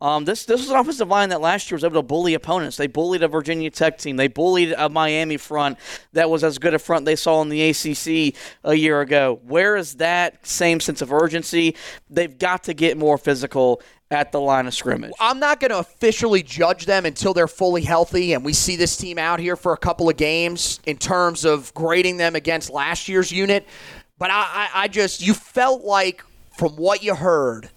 um, 0.00 0.24
this 0.24 0.44
this 0.46 0.60
was 0.60 0.70
an 0.70 0.76
offensive 0.76 1.08
line 1.08 1.28
that 1.28 1.40
last 1.40 1.70
year 1.70 1.76
was 1.76 1.84
able 1.84 2.00
to 2.00 2.02
bully 2.02 2.34
opponents. 2.34 2.76
They 2.76 2.86
bullied 2.86 3.22
a 3.22 3.28
Virginia 3.28 3.70
Tech 3.70 3.98
team. 3.98 4.16
They 4.16 4.28
bullied 4.28 4.72
a 4.76 4.88
Miami 4.88 5.36
front 5.36 5.78
that 6.12 6.30
was 6.30 6.42
as 6.42 6.58
good 6.58 6.74
a 6.74 6.78
front 6.78 7.04
they 7.04 7.16
saw 7.16 7.42
in 7.42 7.50
the 7.50 7.70
ACC 7.70 8.34
a 8.64 8.74
year 8.74 9.00
ago. 9.02 9.40
Where 9.46 9.76
is 9.76 9.94
that 9.96 10.46
same 10.46 10.80
sense 10.80 11.02
of 11.02 11.12
urgency? 11.12 11.76
They've 12.08 12.36
got 12.36 12.64
to 12.64 12.74
get 12.74 12.96
more 12.96 13.18
physical 13.18 13.82
at 14.10 14.32
the 14.32 14.40
line 14.40 14.66
of 14.66 14.74
scrimmage. 14.74 15.12
I'm 15.18 15.40
not 15.40 15.60
going 15.60 15.70
to 15.70 15.78
officially 15.78 16.42
judge 16.42 16.86
them 16.86 17.04
until 17.04 17.34
they're 17.34 17.48
fully 17.48 17.82
healthy 17.82 18.32
and 18.32 18.44
we 18.44 18.52
see 18.52 18.76
this 18.76 18.96
team 18.96 19.18
out 19.18 19.40
here 19.40 19.56
for 19.56 19.72
a 19.72 19.76
couple 19.76 20.08
of 20.08 20.16
games 20.16 20.80
in 20.86 20.96
terms 20.96 21.44
of 21.44 21.72
grading 21.74 22.18
them 22.18 22.36
against 22.36 22.70
last 22.70 23.08
year's 23.08 23.32
unit. 23.32 23.66
But 24.18 24.30
I, 24.30 24.34
I, 24.34 24.70
I 24.74 24.88
just, 24.88 25.20
you 25.20 25.34
felt 25.34 25.82
like 25.82 26.24
from 26.56 26.76
what 26.76 27.02
you 27.02 27.14
heard 27.14 27.70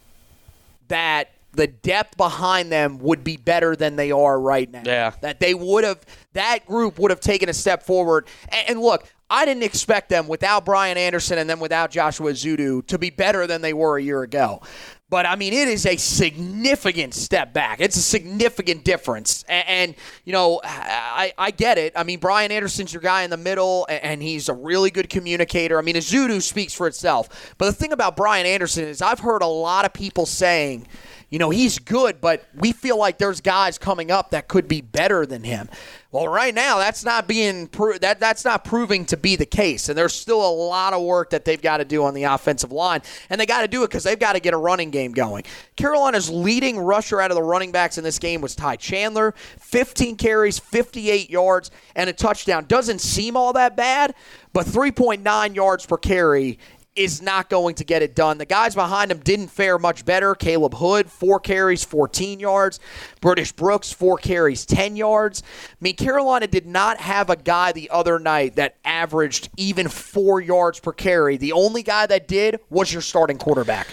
that 0.87 1.31
the 1.53 1.67
depth 1.67 2.15
behind 2.17 2.71
them 2.71 2.99
would 2.99 3.23
be 3.23 3.35
better 3.35 3.75
than 3.75 3.95
they 3.95 4.11
are 4.11 4.39
right 4.39 4.69
now. 4.69 4.83
Yeah. 4.85 5.13
That 5.21 5.39
they 5.39 5.53
would 5.53 5.83
have, 5.83 6.05
that 6.33 6.65
group 6.65 6.99
would 6.99 7.11
have 7.11 7.19
taken 7.19 7.49
a 7.49 7.53
step 7.53 7.83
forward. 7.83 8.27
And, 8.49 8.69
and 8.69 8.79
look, 8.79 9.11
I 9.29 9.45
didn't 9.45 9.63
expect 9.63 10.09
them 10.09 10.27
without 10.27 10.63
Brian 10.63 10.97
Anderson 10.97 11.37
and 11.37 11.49
then 11.49 11.59
without 11.59 11.91
Joshua 11.91 12.31
Ezeudu 12.31 12.85
to 12.87 12.97
be 12.97 13.09
better 13.09 13.47
than 13.47 13.61
they 13.61 13.73
were 13.73 13.97
a 13.97 14.01
year 14.01 14.21
ago. 14.21 14.61
But 15.09 15.25
I 15.25 15.37
mean, 15.37 15.53
it 15.53 15.69
is 15.69 15.85
a 15.85 15.95
significant 15.95 17.13
step 17.13 17.53
back. 17.53 17.79
It's 17.79 17.95
a 17.95 18.01
significant 18.01 18.83
difference. 18.83 19.43
And, 19.47 19.67
and 19.67 19.95
you 20.25 20.33
know, 20.33 20.59
I, 20.63 21.33
I 21.37 21.51
get 21.51 21.77
it. 21.77 21.93
I 21.95 22.03
mean, 22.03 22.19
Brian 22.19 22.51
Anderson's 22.51 22.91
your 22.91 23.01
guy 23.01 23.23
in 23.23 23.29
the 23.29 23.37
middle, 23.37 23.85
and, 23.89 24.03
and 24.03 24.21
he's 24.21 24.49
a 24.49 24.53
really 24.53 24.91
good 24.91 25.09
communicator. 25.09 25.77
I 25.77 25.81
mean, 25.81 25.95
Ezeudu 25.95 26.41
speaks 26.41 26.73
for 26.73 26.87
itself. 26.87 27.55
But 27.57 27.67
the 27.67 27.73
thing 27.73 27.93
about 27.93 28.17
Brian 28.17 28.45
Anderson 28.45 28.83
is 28.83 29.01
I've 29.01 29.19
heard 29.19 29.41
a 29.41 29.47
lot 29.47 29.85
of 29.85 29.93
people 29.93 30.25
saying, 30.25 30.87
you 31.29 31.39
know, 31.39 31.49
he's 31.49 31.79
good, 31.79 32.19
but 32.21 32.45
we 32.55 32.71
feel 32.71 32.97
like 32.97 33.17
there's 33.17 33.41
guys 33.41 33.77
coming 33.77 34.11
up 34.11 34.31
that 34.31 34.47
could 34.47 34.67
be 34.67 34.81
better 34.81 35.25
than 35.25 35.43
him. 35.43 35.69
Well, 36.17 36.29
right 36.29 36.55
now 36.55 36.79
that's 36.79 37.05
not 37.05 37.27
being 37.27 37.67
pro- 37.67 37.99
that 37.99 38.19
that's 38.19 38.43
not 38.43 38.65
proving 38.65 39.05
to 39.05 39.17
be 39.17 39.35
the 39.35 39.45
case, 39.45 39.87
and 39.87 39.95
there's 39.95 40.15
still 40.15 40.43
a 40.43 40.49
lot 40.49 40.93
of 40.93 41.03
work 41.03 41.29
that 41.29 41.45
they've 41.45 41.61
got 41.61 41.77
to 41.77 41.85
do 41.85 42.03
on 42.05 42.15
the 42.15 42.23
offensive 42.23 42.71
line, 42.71 43.01
and 43.29 43.39
they 43.39 43.45
got 43.45 43.61
to 43.61 43.67
do 43.67 43.83
it 43.83 43.89
because 43.89 44.03
they've 44.03 44.17
got 44.17 44.33
to 44.33 44.39
get 44.39 44.55
a 44.55 44.57
running 44.57 44.89
game 44.89 45.11
going. 45.11 45.43
Carolina's 45.75 46.27
leading 46.27 46.79
rusher 46.79 47.21
out 47.21 47.29
of 47.29 47.35
the 47.35 47.43
running 47.43 47.71
backs 47.71 47.99
in 47.99 48.03
this 48.03 48.17
game 48.17 48.41
was 48.41 48.55
Ty 48.55 48.77
Chandler, 48.77 49.35
15 49.59 50.15
carries, 50.15 50.57
58 50.57 51.29
yards, 51.29 51.69
and 51.95 52.09
a 52.09 52.13
touchdown. 52.13 52.65
Doesn't 52.67 52.99
seem 52.99 53.37
all 53.37 53.53
that 53.53 53.75
bad, 53.75 54.15
but 54.53 54.65
3.9 54.65 55.53
yards 55.55 55.85
per 55.85 55.97
carry 55.97 56.57
is 56.97 57.21
not 57.21 57.49
going 57.49 57.75
to 57.75 57.83
get 57.83 58.01
it 58.01 58.15
done. 58.15 58.37
The 58.39 58.45
guys 58.45 58.73
behind 58.73 59.11
him 59.11 59.19
didn't 59.19 59.49
fare 59.49 59.77
much 59.77 60.03
better. 60.03 60.33
Caleb 60.33 60.73
Hood, 60.73 61.09
four 61.09 61.39
carries, 61.39 61.85
14 61.85 62.39
yards. 62.39 62.79
British 63.21 63.51
Brooks, 63.51 63.91
four 63.93 64.17
carries, 64.17 64.65
10 64.65 64.95
yards. 64.95 65.43
I 65.71 65.75
mean, 65.79 65.95
Carolina 65.95 66.47
did 66.47 66.65
not 66.65 66.97
have 66.97 67.29
a 67.29 67.35
guy 67.35 67.71
the 67.71 67.89
other 67.91 68.19
night 68.19 68.55
that 68.55 68.77
averaged 68.83 69.49
even 69.57 69.87
four 69.87 70.41
yards 70.41 70.79
per 70.79 70.91
carry. 70.91 71.37
The 71.37 71.51
only 71.51 71.83
guy 71.83 72.07
that 72.07 72.27
did 72.27 72.59
was 72.69 72.91
your 72.91 73.01
starting 73.01 73.37
quarterback. 73.37 73.87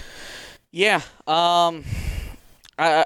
Yeah. 0.73 1.03
Um, 1.27 1.85
I, 2.79 3.05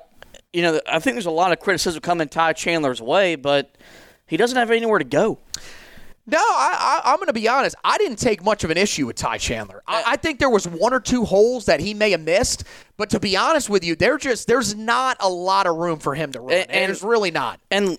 you 0.53 0.63
know, 0.63 0.81
I 0.87 1.01
think 1.01 1.17
there's 1.17 1.27
a 1.27 1.31
lot 1.31 1.53
of 1.53 1.61
criticism 1.61 2.01
coming 2.01 2.29
Ty 2.29 2.55
Chandler's 2.55 3.03
way, 3.03 3.35
but 3.35 3.75
he 4.27 4.37
doesn't 4.37 4.57
have 4.57 4.71
anywhere 4.71 4.99
to 4.99 5.05
go. 5.05 5.39
No, 6.31 6.39
I, 6.39 7.01
I, 7.07 7.13
am 7.13 7.17
going 7.17 7.29
to 7.29 7.33
be 7.33 7.49
honest. 7.49 7.75
I 7.83 7.97
didn't 7.97 8.19
take 8.19 8.45
much 8.45 8.63
of 8.63 8.71
an 8.71 8.77
issue 8.77 9.07
with 9.07 9.17
Ty 9.17 9.39
Chandler. 9.39 9.83
I, 9.87 10.05
I, 10.09 10.17
think 10.17 10.39
there 10.39 10.51
was 10.51 10.69
one 10.69 10.93
or 10.93 11.01
two 11.01 11.25
holes 11.25 11.65
that 11.65 11.81
he 11.81 11.95
may 11.95 12.11
have 12.11 12.21
missed, 12.21 12.65
but 12.99 13.09
to 13.11 13.19
be 13.19 13.35
honest 13.35 13.71
with 13.71 13.83
you, 13.83 13.97
there 13.97 14.19
just 14.19 14.47
there's 14.47 14.75
not 14.75 15.17
a 15.21 15.29
lot 15.29 15.67
of 15.67 15.77
room 15.77 15.99
for 15.99 16.15
him 16.15 16.31
to 16.33 16.41
run. 16.41 16.53
And, 16.53 16.71
and 16.71 16.89
there's 16.89 17.03
really 17.03 17.31
not. 17.31 17.61
And 17.71 17.97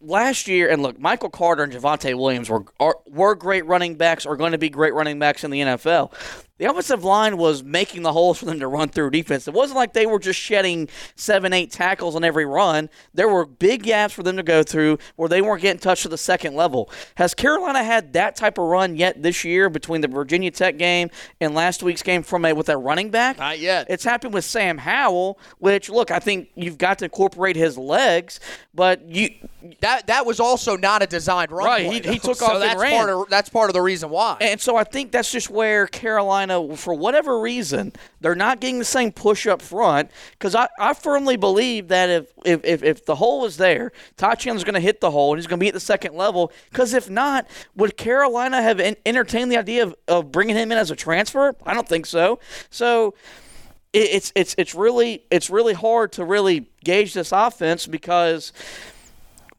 last 0.00 0.46
year, 0.46 0.70
and 0.70 0.84
look, 0.84 1.00
Michael 1.00 1.30
Carter 1.30 1.64
and 1.64 1.72
Javonte 1.72 2.16
Williams 2.16 2.48
were 2.48 2.64
are, 2.78 2.96
were 3.08 3.34
great 3.34 3.66
running 3.66 3.96
backs, 3.96 4.24
are 4.24 4.36
going 4.36 4.52
to 4.52 4.58
be 4.58 4.70
great 4.70 4.94
running 4.94 5.18
backs 5.18 5.42
in 5.42 5.50
the 5.50 5.60
NFL 5.60 6.12
the 6.58 6.66
offensive 6.66 7.04
line 7.04 7.36
was 7.36 7.62
making 7.62 8.02
the 8.02 8.12
holes 8.12 8.38
for 8.38 8.44
them 8.44 8.60
to 8.60 8.68
run 8.68 8.88
through 8.88 9.10
defense. 9.10 9.48
It 9.48 9.54
wasn't 9.54 9.76
like 9.76 9.92
they 9.92 10.06
were 10.06 10.18
just 10.18 10.38
shedding 10.38 10.88
seven, 11.14 11.52
eight 11.52 11.70
tackles 11.70 12.14
on 12.16 12.24
every 12.24 12.44
run. 12.44 12.90
There 13.14 13.28
were 13.28 13.46
big 13.46 13.84
gaps 13.84 14.12
for 14.12 14.22
them 14.22 14.36
to 14.36 14.42
go 14.42 14.62
through 14.62 14.98
where 15.16 15.28
they 15.28 15.40
weren't 15.40 15.62
getting 15.62 15.80
touched 15.80 16.02
to 16.02 16.08
the 16.08 16.18
second 16.18 16.54
level. 16.54 16.90
Has 17.16 17.34
Carolina 17.34 17.82
had 17.82 18.12
that 18.12 18.36
type 18.36 18.58
of 18.58 18.64
run 18.64 18.96
yet 18.96 19.22
this 19.22 19.44
year 19.44 19.70
between 19.70 20.00
the 20.00 20.08
Virginia 20.08 20.50
Tech 20.50 20.76
game 20.78 21.10
and 21.40 21.54
last 21.54 21.82
week's 21.82 22.02
game 22.02 22.22
from 22.22 22.44
a 22.44 22.52
with 22.52 22.68
a 22.68 22.76
running 22.76 23.10
back? 23.10 23.38
Not 23.38 23.58
yet. 23.58 23.86
It's 23.88 24.04
happened 24.04 24.34
with 24.34 24.44
Sam 24.44 24.78
Howell, 24.78 25.38
which 25.58 25.88
look, 25.88 26.10
I 26.10 26.18
think 26.18 26.50
you've 26.56 26.78
got 26.78 26.98
to 26.98 27.04
incorporate 27.06 27.56
his 27.56 27.78
legs, 27.78 28.40
but 28.74 29.02
you 29.08 29.30
that 29.80 30.06
that 30.06 30.24
was 30.24 30.40
also 30.40 30.76
not 30.76 31.02
a 31.02 31.06
designed 31.06 31.50
run. 31.50 31.66
Right, 31.66 31.86
play, 31.86 32.00
he, 32.00 32.12
he, 32.12 32.18
took 32.18 32.36
so 32.36 32.46
off 32.46 32.60
that's 32.60 32.72
and 32.72 32.80
ran. 32.80 33.06
Part 33.06 33.10
of, 33.10 33.28
that's 33.28 33.48
part 33.48 33.70
of 33.70 33.74
the 33.74 33.82
reason 33.82 34.10
why. 34.10 34.36
And 34.40 34.60
so 34.60 34.76
I 34.76 34.84
think 34.84 35.12
that's 35.12 35.30
just 35.30 35.50
where 35.50 35.86
Carolina, 35.86 36.47
for 36.76 36.94
whatever 36.94 37.40
reason, 37.40 37.92
they're 38.20 38.34
not 38.34 38.60
getting 38.60 38.78
the 38.78 38.84
same 38.84 39.12
push 39.12 39.46
up 39.46 39.62
front. 39.62 40.10
Because 40.32 40.54
I, 40.54 40.68
I 40.78 40.94
firmly 40.94 41.36
believe 41.36 41.88
that 41.88 42.08
if, 42.10 42.32
if, 42.44 42.64
if, 42.64 42.82
if 42.82 43.06
the 43.06 43.16
hole 43.16 43.44
is 43.44 43.56
there, 43.56 43.92
Chandler's 44.16 44.64
going 44.64 44.74
to 44.74 44.80
hit 44.80 45.00
the 45.00 45.10
hole 45.10 45.32
and 45.32 45.38
he's 45.38 45.46
going 45.46 45.58
to 45.58 45.64
be 45.64 45.68
at 45.68 45.74
the 45.74 45.80
second 45.80 46.14
level. 46.14 46.52
Because 46.70 46.94
if 46.94 47.08
not, 47.08 47.46
would 47.76 47.96
Carolina 47.96 48.62
have 48.62 48.80
entertained 49.06 49.50
the 49.52 49.58
idea 49.58 49.84
of, 49.84 49.94
of 50.06 50.32
bringing 50.32 50.56
him 50.56 50.72
in 50.72 50.78
as 50.78 50.90
a 50.90 50.96
transfer? 50.96 51.54
I 51.64 51.74
don't 51.74 51.88
think 51.88 52.06
so. 52.06 52.38
So 52.70 53.14
it's 53.92 54.32
it's 54.34 54.54
it's 54.58 54.74
really 54.74 55.24
it's 55.30 55.48
really 55.48 55.72
hard 55.72 56.12
to 56.12 56.24
really 56.24 56.68
gauge 56.84 57.14
this 57.14 57.32
offense 57.32 57.86
because 57.86 58.52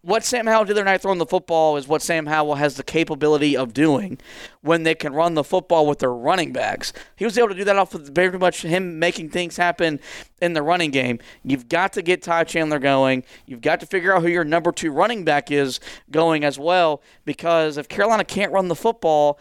what 0.02 0.24
Sam 0.24 0.48
Howell 0.48 0.66
did 0.66 0.76
the 0.76 0.82
other 0.82 0.86
night 0.86 1.02
throwing 1.02 1.18
the 1.18 1.26
football 1.26 1.76
is 1.76 1.88
what 1.88 2.02
Sam 2.02 2.26
Howell 2.26 2.56
has 2.56 2.76
the 2.76 2.84
capability 2.84 3.58
of 3.58 3.74
doing 3.74 4.18
when 4.62 4.84
they 4.84 4.96
can 4.96 5.14
run 5.14 5.34
the 5.34 5.44
football 5.44 5.86
with 5.86 6.00
their 6.00 6.14
running 6.14 6.54
backs. 6.54 6.94
He 7.18 7.26
was 7.26 7.38
able 7.38 7.50
to 7.50 7.56
do 7.56 7.66
that 7.66 7.76
off 7.76 7.94
of 7.94 8.08
very 8.08 8.40
much 8.40 8.62
him 8.62 8.98
making 8.98 9.30
things 9.30 9.58
happen 9.58 10.00
in 10.42 10.54
the 10.54 10.62
running 10.62 10.92
game. 10.92 11.20
You've 11.44 11.68
got 11.68 11.92
to 11.94 12.02
get 12.02 12.22
Ty 12.22 12.46
Chandler 12.46 12.80
going. 12.80 13.26
You've 13.46 13.62
got 13.62 13.82
to 13.82 13.86
figure 13.86 14.16
out 14.16 14.22
who 14.22 14.30
your 14.30 14.46
number 14.46 14.72
two 14.72 14.92
running 14.92 15.26
back 15.26 15.52
is 15.52 15.82
going 16.10 16.46
as 16.46 16.58
well 16.58 17.02
because 17.26 17.76
if 17.76 17.90
Carolina 17.90 18.24
can't 18.24 18.54
run 18.54 18.70
the 18.70 18.76
football, 18.76 19.38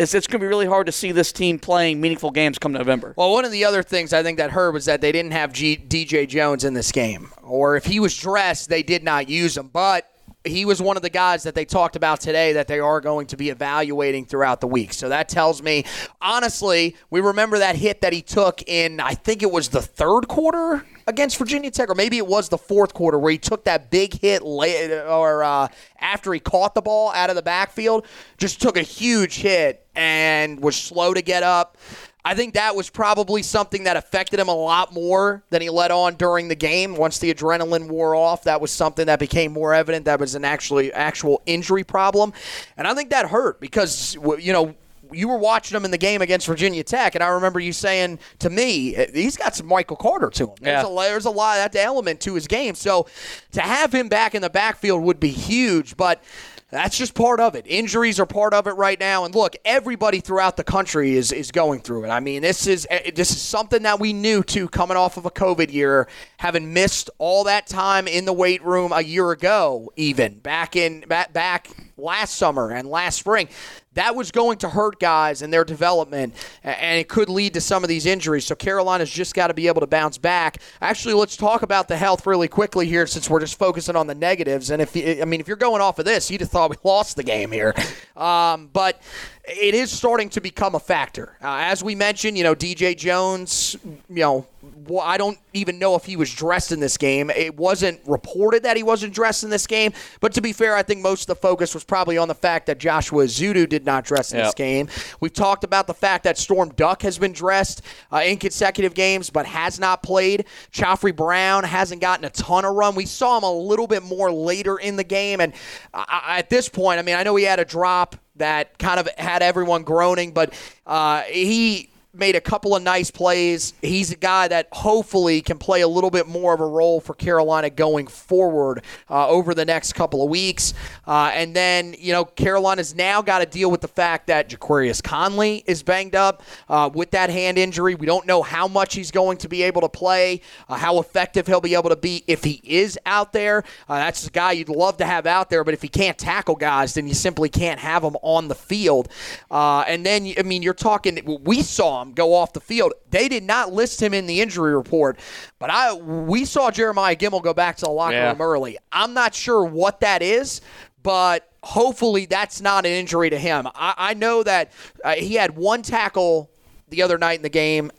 it's, 0.00 0.14
it's 0.14 0.26
going 0.26 0.40
to 0.40 0.44
be 0.44 0.48
really 0.48 0.66
hard 0.66 0.86
to 0.86 0.92
see 0.92 1.12
this 1.12 1.30
team 1.30 1.58
playing 1.58 2.00
meaningful 2.00 2.30
games 2.30 2.58
come 2.58 2.72
November. 2.72 3.12
Well, 3.16 3.32
one 3.32 3.44
of 3.44 3.52
the 3.52 3.66
other 3.66 3.82
things 3.82 4.12
I 4.14 4.22
think 4.22 4.38
that 4.38 4.50
hurt 4.50 4.72
was 4.72 4.86
that 4.86 5.02
they 5.02 5.12
didn't 5.12 5.32
have 5.32 5.52
G- 5.52 5.76
DJ 5.76 6.26
Jones 6.26 6.64
in 6.64 6.72
this 6.72 6.90
game, 6.90 7.30
or 7.42 7.76
if 7.76 7.84
he 7.84 8.00
was 8.00 8.16
dressed, 8.16 8.70
they 8.70 8.82
did 8.82 9.04
not 9.04 9.28
use 9.28 9.56
him. 9.56 9.68
But 9.68 10.10
he 10.44 10.64
was 10.64 10.80
one 10.80 10.96
of 10.96 11.02
the 11.02 11.10
guys 11.10 11.42
that 11.42 11.54
they 11.54 11.64
talked 11.64 11.96
about 11.96 12.20
today 12.20 12.54
that 12.54 12.66
they 12.66 12.80
are 12.80 13.00
going 13.00 13.26
to 13.26 13.36
be 13.36 13.50
evaluating 13.50 14.24
throughout 14.24 14.60
the 14.60 14.66
week. 14.66 14.92
So 14.92 15.08
that 15.10 15.28
tells 15.28 15.62
me, 15.62 15.84
honestly, 16.20 16.96
we 17.10 17.20
remember 17.20 17.58
that 17.58 17.76
hit 17.76 18.00
that 18.00 18.12
he 18.12 18.22
took 18.22 18.62
in, 18.66 19.00
I 19.00 19.14
think 19.14 19.42
it 19.42 19.50
was 19.50 19.68
the 19.68 19.82
third 19.82 20.28
quarter 20.28 20.86
against 21.06 21.36
Virginia 21.36 21.70
Tech, 21.70 21.90
or 21.90 21.94
maybe 21.94 22.16
it 22.16 22.26
was 22.26 22.48
the 22.48 22.58
fourth 22.58 22.94
quarter 22.94 23.18
where 23.18 23.32
he 23.32 23.38
took 23.38 23.64
that 23.64 23.90
big 23.90 24.18
hit 24.18 24.42
late, 24.42 24.90
or 24.90 25.44
uh, 25.44 25.68
after 25.98 26.32
he 26.32 26.40
caught 26.40 26.74
the 26.74 26.82
ball 26.82 27.10
out 27.12 27.28
of 27.28 27.36
the 27.36 27.42
backfield, 27.42 28.06
just 28.38 28.62
took 28.62 28.76
a 28.76 28.82
huge 28.82 29.36
hit 29.36 29.86
and 29.94 30.60
was 30.60 30.76
slow 30.76 31.12
to 31.12 31.20
get 31.20 31.42
up. 31.42 31.76
I 32.24 32.34
think 32.34 32.54
that 32.54 32.76
was 32.76 32.90
probably 32.90 33.42
something 33.42 33.84
that 33.84 33.96
affected 33.96 34.38
him 34.38 34.48
a 34.48 34.54
lot 34.54 34.92
more 34.92 35.42
than 35.50 35.62
he 35.62 35.70
let 35.70 35.90
on 35.90 36.16
during 36.16 36.48
the 36.48 36.54
game. 36.54 36.96
Once 36.96 37.18
the 37.18 37.32
adrenaline 37.32 37.88
wore 37.88 38.14
off, 38.14 38.44
that 38.44 38.60
was 38.60 38.70
something 38.70 39.06
that 39.06 39.18
became 39.18 39.52
more 39.52 39.72
evident. 39.74 40.04
That 40.04 40.20
was 40.20 40.34
an 40.34 40.44
actually 40.44 40.92
actual 40.92 41.42
injury 41.46 41.84
problem, 41.84 42.32
and 42.76 42.86
I 42.86 42.94
think 42.94 43.10
that 43.10 43.28
hurt 43.28 43.60
because 43.60 44.16
you 44.38 44.52
know 44.52 44.74
you 45.12 45.28
were 45.28 45.38
watching 45.38 45.76
him 45.76 45.84
in 45.84 45.90
the 45.90 45.98
game 45.98 46.22
against 46.22 46.46
Virginia 46.46 46.82
Tech, 46.82 47.14
and 47.14 47.24
I 47.24 47.28
remember 47.28 47.60
you 47.60 47.72
saying 47.72 48.18
to 48.40 48.50
me, 48.50 48.94
eh, 48.96 49.06
he's 49.12 49.36
got 49.36 49.54
some 49.54 49.66
Michael 49.66 49.96
Carter 49.96 50.30
to 50.30 50.48
him. 50.48 50.56
There's, 50.60 50.84
yeah. 50.84 50.88
a, 50.88 51.08
there's 51.08 51.24
a 51.24 51.30
lot 51.30 51.58
of 51.58 51.72
that 51.72 51.78
element 51.78 52.20
to 52.20 52.34
his 52.34 52.46
game. 52.46 52.74
So 52.74 53.06
to 53.52 53.60
have 53.60 53.94
him 53.94 54.08
back 54.08 54.34
in 54.34 54.42
the 54.42 54.50
backfield 54.50 55.02
would 55.02 55.20
be 55.20 55.30
huge, 55.30 55.96
but 55.96 56.22
that's 56.70 56.96
just 56.96 57.14
part 57.14 57.40
of 57.40 57.54
it. 57.54 57.66
Injuries 57.66 58.20
are 58.20 58.26
part 58.26 58.54
of 58.54 58.66
it 58.66 58.72
right 58.72 58.98
now. 58.98 59.24
And 59.24 59.34
look, 59.34 59.56
everybody 59.64 60.20
throughout 60.20 60.56
the 60.56 60.64
country 60.64 61.16
is 61.16 61.32
is 61.32 61.50
going 61.50 61.80
through 61.80 62.04
it. 62.04 62.08
I 62.08 62.20
mean, 62.20 62.42
this 62.42 62.66
is 62.66 62.86
eh, 62.90 63.10
this 63.14 63.30
is 63.30 63.40
something 63.40 63.82
that 63.82 63.98
we 63.98 64.12
knew 64.12 64.42
too 64.42 64.68
coming 64.68 64.96
off 64.96 65.16
of 65.16 65.26
a 65.26 65.30
COVID 65.30 65.72
year, 65.72 66.08
having 66.38 66.72
missed 66.72 67.10
all 67.18 67.44
that 67.44 67.66
time 67.66 68.06
in 68.06 68.24
the 68.24 68.32
weight 68.32 68.64
room 68.64 68.92
a 68.92 69.02
year 69.02 69.30
ago, 69.32 69.92
even 69.96 70.38
back 70.38 70.76
in 70.76 71.00
back, 71.00 71.32
back 71.32 71.68
last 72.00 72.36
summer 72.36 72.70
and 72.70 72.88
last 72.88 73.18
spring 73.18 73.48
that 73.94 74.14
was 74.14 74.30
going 74.30 74.56
to 74.58 74.68
hurt 74.68 75.00
guys 75.00 75.42
and 75.42 75.52
their 75.52 75.64
development, 75.64 76.34
and 76.62 77.00
it 77.00 77.08
could 77.08 77.28
lead 77.28 77.54
to 77.54 77.60
some 77.60 77.82
of 77.82 77.88
these 77.88 78.06
injuries. 78.06 78.46
So 78.46 78.54
Carolina's 78.54 79.10
just 79.10 79.34
got 79.34 79.48
to 79.48 79.54
be 79.54 79.66
able 79.66 79.80
to 79.80 79.86
bounce 79.86 80.16
back. 80.16 80.58
Actually, 80.80 81.14
let's 81.14 81.36
talk 81.36 81.62
about 81.62 81.88
the 81.88 81.96
health 81.96 82.24
really 82.24 82.46
quickly 82.46 82.86
here, 82.86 83.06
since 83.06 83.28
we're 83.28 83.40
just 83.40 83.58
focusing 83.58 83.96
on 83.96 84.06
the 84.06 84.14
negatives. 84.14 84.70
And 84.70 84.80
if 84.80 84.96
I 84.96 85.24
mean, 85.24 85.40
if 85.40 85.48
you're 85.48 85.56
going 85.56 85.82
off 85.82 85.98
of 85.98 86.04
this, 86.04 86.30
you'd 86.30 86.40
have 86.40 86.50
thought 86.50 86.70
we 86.70 86.76
lost 86.84 87.16
the 87.16 87.24
game 87.24 87.50
here, 87.50 87.74
um, 88.16 88.70
but 88.72 89.02
it 89.44 89.74
is 89.74 89.90
starting 89.90 90.28
to 90.30 90.40
become 90.40 90.74
a 90.74 90.80
factor. 90.80 91.36
Uh, 91.42 91.58
as 91.62 91.82
we 91.82 91.94
mentioned, 91.94 92.36
you 92.36 92.44
know, 92.44 92.54
DJ 92.54 92.96
Jones, 92.96 93.76
you 94.08 94.20
know 94.20 94.46
well, 94.86 95.02
I 95.02 95.16
don't 95.16 95.38
even 95.54 95.78
know 95.78 95.94
if 95.94 96.04
he 96.04 96.16
was 96.16 96.32
dressed 96.32 96.72
in 96.72 96.80
this 96.80 96.96
game. 96.96 97.30
It 97.30 97.56
wasn't 97.56 98.00
reported 98.06 98.64
that 98.64 98.76
he 98.76 98.82
wasn't 98.82 99.14
dressed 99.14 99.42
in 99.42 99.50
this 99.50 99.66
game. 99.66 99.92
But 100.20 100.34
to 100.34 100.40
be 100.40 100.52
fair, 100.52 100.74
I 100.74 100.82
think 100.82 101.00
most 101.00 101.22
of 101.22 101.26
the 101.28 101.36
focus 101.36 101.72
was 101.72 101.84
probably 101.84 102.18
on 102.18 102.28
the 102.28 102.34
fact 102.34 102.66
that 102.66 102.78
Joshua 102.78 103.24
Ezeudu 103.24 103.68
did 103.68 103.86
not 103.86 104.04
dress 104.04 104.32
in 104.32 104.38
yep. 104.38 104.48
this 104.48 104.54
game. 104.54 104.88
We've 105.20 105.32
talked 105.32 105.64
about 105.64 105.86
the 105.86 105.94
fact 105.94 106.24
that 106.24 106.36
Storm 106.36 106.70
Duck 106.70 107.02
has 107.02 107.18
been 107.18 107.32
dressed 107.32 107.82
uh, 108.12 108.18
in 108.18 108.36
consecutive 108.36 108.94
games 108.94 109.30
but 109.30 109.46
has 109.46 109.80
not 109.80 110.02
played. 110.02 110.44
Khafre 110.72 111.14
Brown 111.14 111.64
hasn't 111.64 112.00
gotten 112.00 112.24
a 112.24 112.30
ton 112.30 112.64
of 112.64 112.74
run. 112.74 112.94
We 112.94 113.06
saw 113.06 113.38
him 113.38 113.44
a 113.44 113.52
little 113.52 113.86
bit 113.86 114.02
more 114.02 114.30
later 114.30 114.76
in 114.78 114.96
the 114.96 115.04
game. 115.04 115.40
And 115.40 115.54
at 115.94 116.50
this 116.50 116.68
point, 116.68 116.98
I 116.98 117.02
mean, 117.02 117.16
I 117.16 117.22
know 117.22 117.36
he 117.36 117.44
had 117.44 117.60
a 117.60 117.64
drop 117.64 118.16
that 118.40 118.78
kind 118.78 119.00
of 119.00 119.08
had 119.16 119.42
everyone 119.42 119.84
groaning, 119.84 120.32
but 120.32 120.52
uh, 120.86 121.22
he 121.22 121.89
made 122.12 122.34
a 122.34 122.40
couple 122.40 122.74
of 122.74 122.82
nice 122.82 123.10
plays. 123.10 123.72
He's 123.82 124.10
a 124.10 124.16
guy 124.16 124.48
that 124.48 124.68
hopefully 124.72 125.42
can 125.42 125.58
play 125.58 125.82
a 125.82 125.88
little 125.88 126.10
bit 126.10 126.26
more 126.26 126.52
of 126.52 126.60
a 126.60 126.66
role 126.66 127.00
for 127.00 127.14
Carolina 127.14 127.70
going 127.70 128.08
forward 128.08 128.82
uh, 129.08 129.28
over 129.28 129.54
the 129.54 129.64
next 129.64 129.92
couple 129.92 130.24
of 130.24 130.28
weeks. 130.28 130.74
Uh, 131.06 131.30
and 131.32 131.54
then, 131.54 131.94
you 131.98 132.12
know, 132.12 132.24
Carolina's 132.24 132.96
now 132.96 133.22
got 133.22 133.38
to 133.38 133.46
deal 133.46 133.70
with 133.70 133.80
the 133.80 133.88
fact 133.88 134.26
that 134.26 134.48
Ja'Qurious 134.48 135.00
Conley 135.02 135.62
is 135.66 135.84
banged 135.84 136.16
up 136.16 136.42
uh, 136.68 136.90
with 136.92 137.12
that 137.12 137.30
hand 137.30 137.58
injury. 137.58 137.94
We 137.94 138.06
don't 138.06 138.26
know 138.26 138.42
how 138.42 138.66
much 138.66 138.94
he's 138.94 139.12
going 139.12 139.38
to 139.38 139.48
be 139.48 139.62
able 139.62 139.82
to 139.82 139.88
play, 139.88 140.40
uh, 140.68 140.76
how 140.76 140.98
effective 140.98 141.46
he'll 141.46 141.60
be 141.60 141.74
able 141.74 141.90
to 141.90 141.96
be 141.96 142.24
if 142.26 142.42
he 142.42 142.60
is 142.64 142.98
out 143.06 143.32
there. 143.32 143.62
Uh, 143.88 143.98
that's 143.98 144.26
a 144.26 144.30
guy 144.30 144.52
you'd 144.52 144.68
love 144.68 144.96
to 144.96 145.04
have 145.04 145.26
out 145.26 145.48
there, 145.48 145.62
but 145.62 145.74
if 145.74 145.82
he 145.82 145.88
can't 145.88 146.18
tackle 146.18 146.56
guys, 146.56 146.94
then 146.94 147.06
you 147.06 147.14
simply 147.14 147.48
can't 147.48 147.78
have 147.78 148.02
him 148.02 148.16
on 148.22 148.48
the 148.48 148.54
field. 148.54 149.08
Uh, 149.48 149.84
and 149.86 150.04
then, 150.04 150.32
I 150.36 150.42
mean, 150.42 150.62
you're 150.62 150.74
talking, 150.74 151.20
we 151.44 151.62
saw 151.62 151.99
go 152.14 152.34
off 152.34 152.52
the 152.52 152.60
field. 152.60 152.92
They 153.10 153.28
did 153.28 153.44
not 153.44 153.72
list 153.72 154.02
him 154.02 154.14
in 154.14 154.26
the 154.26 154.40
injury 154.40 154.74
report, 154.74 155.18
but 155.58 155.70
I 155.70 155.94
we 155.94 156.44
saw 156.44 156.70
Jeremiah 156.70 157.16
Gemmel 157.16 157.42
go 157.42 157.54
back 157.54 157.76
to 157.78 157.86
the 157.86 157.90
locker 157.90 158.14
yeah. 158.14 158.30
room 158.30 158.40
early. 158.40 158.78
I'm 158.92 159.14
not 159.14 159.34
sure 159.34 159.64
what 159.64 160.00
that 160.00 160.22
is, 160.22 160.60
but 161.02 161.50
hopefully 161.62 162.26
that's 162.26 162.60
not 162.60 162.86
an 162.86 162.92
injury 162.92 163.30
to 163.30 163.38
him. 163.38 163.66
I, 163.74 163.94
I 163.96 164.14
know 164.14 164.42
that 164.42 164.72
uh, 165.04 165.14
he 165.14 165.34
had 165.34 165.56
one 165.56 165.82
tackle 165.82 166.50
the 166.88 167.02
other 167.02 167.18
night 167.18 167.38
in 167.38 167.42
the 167.42 167.48
game 167.48 167.90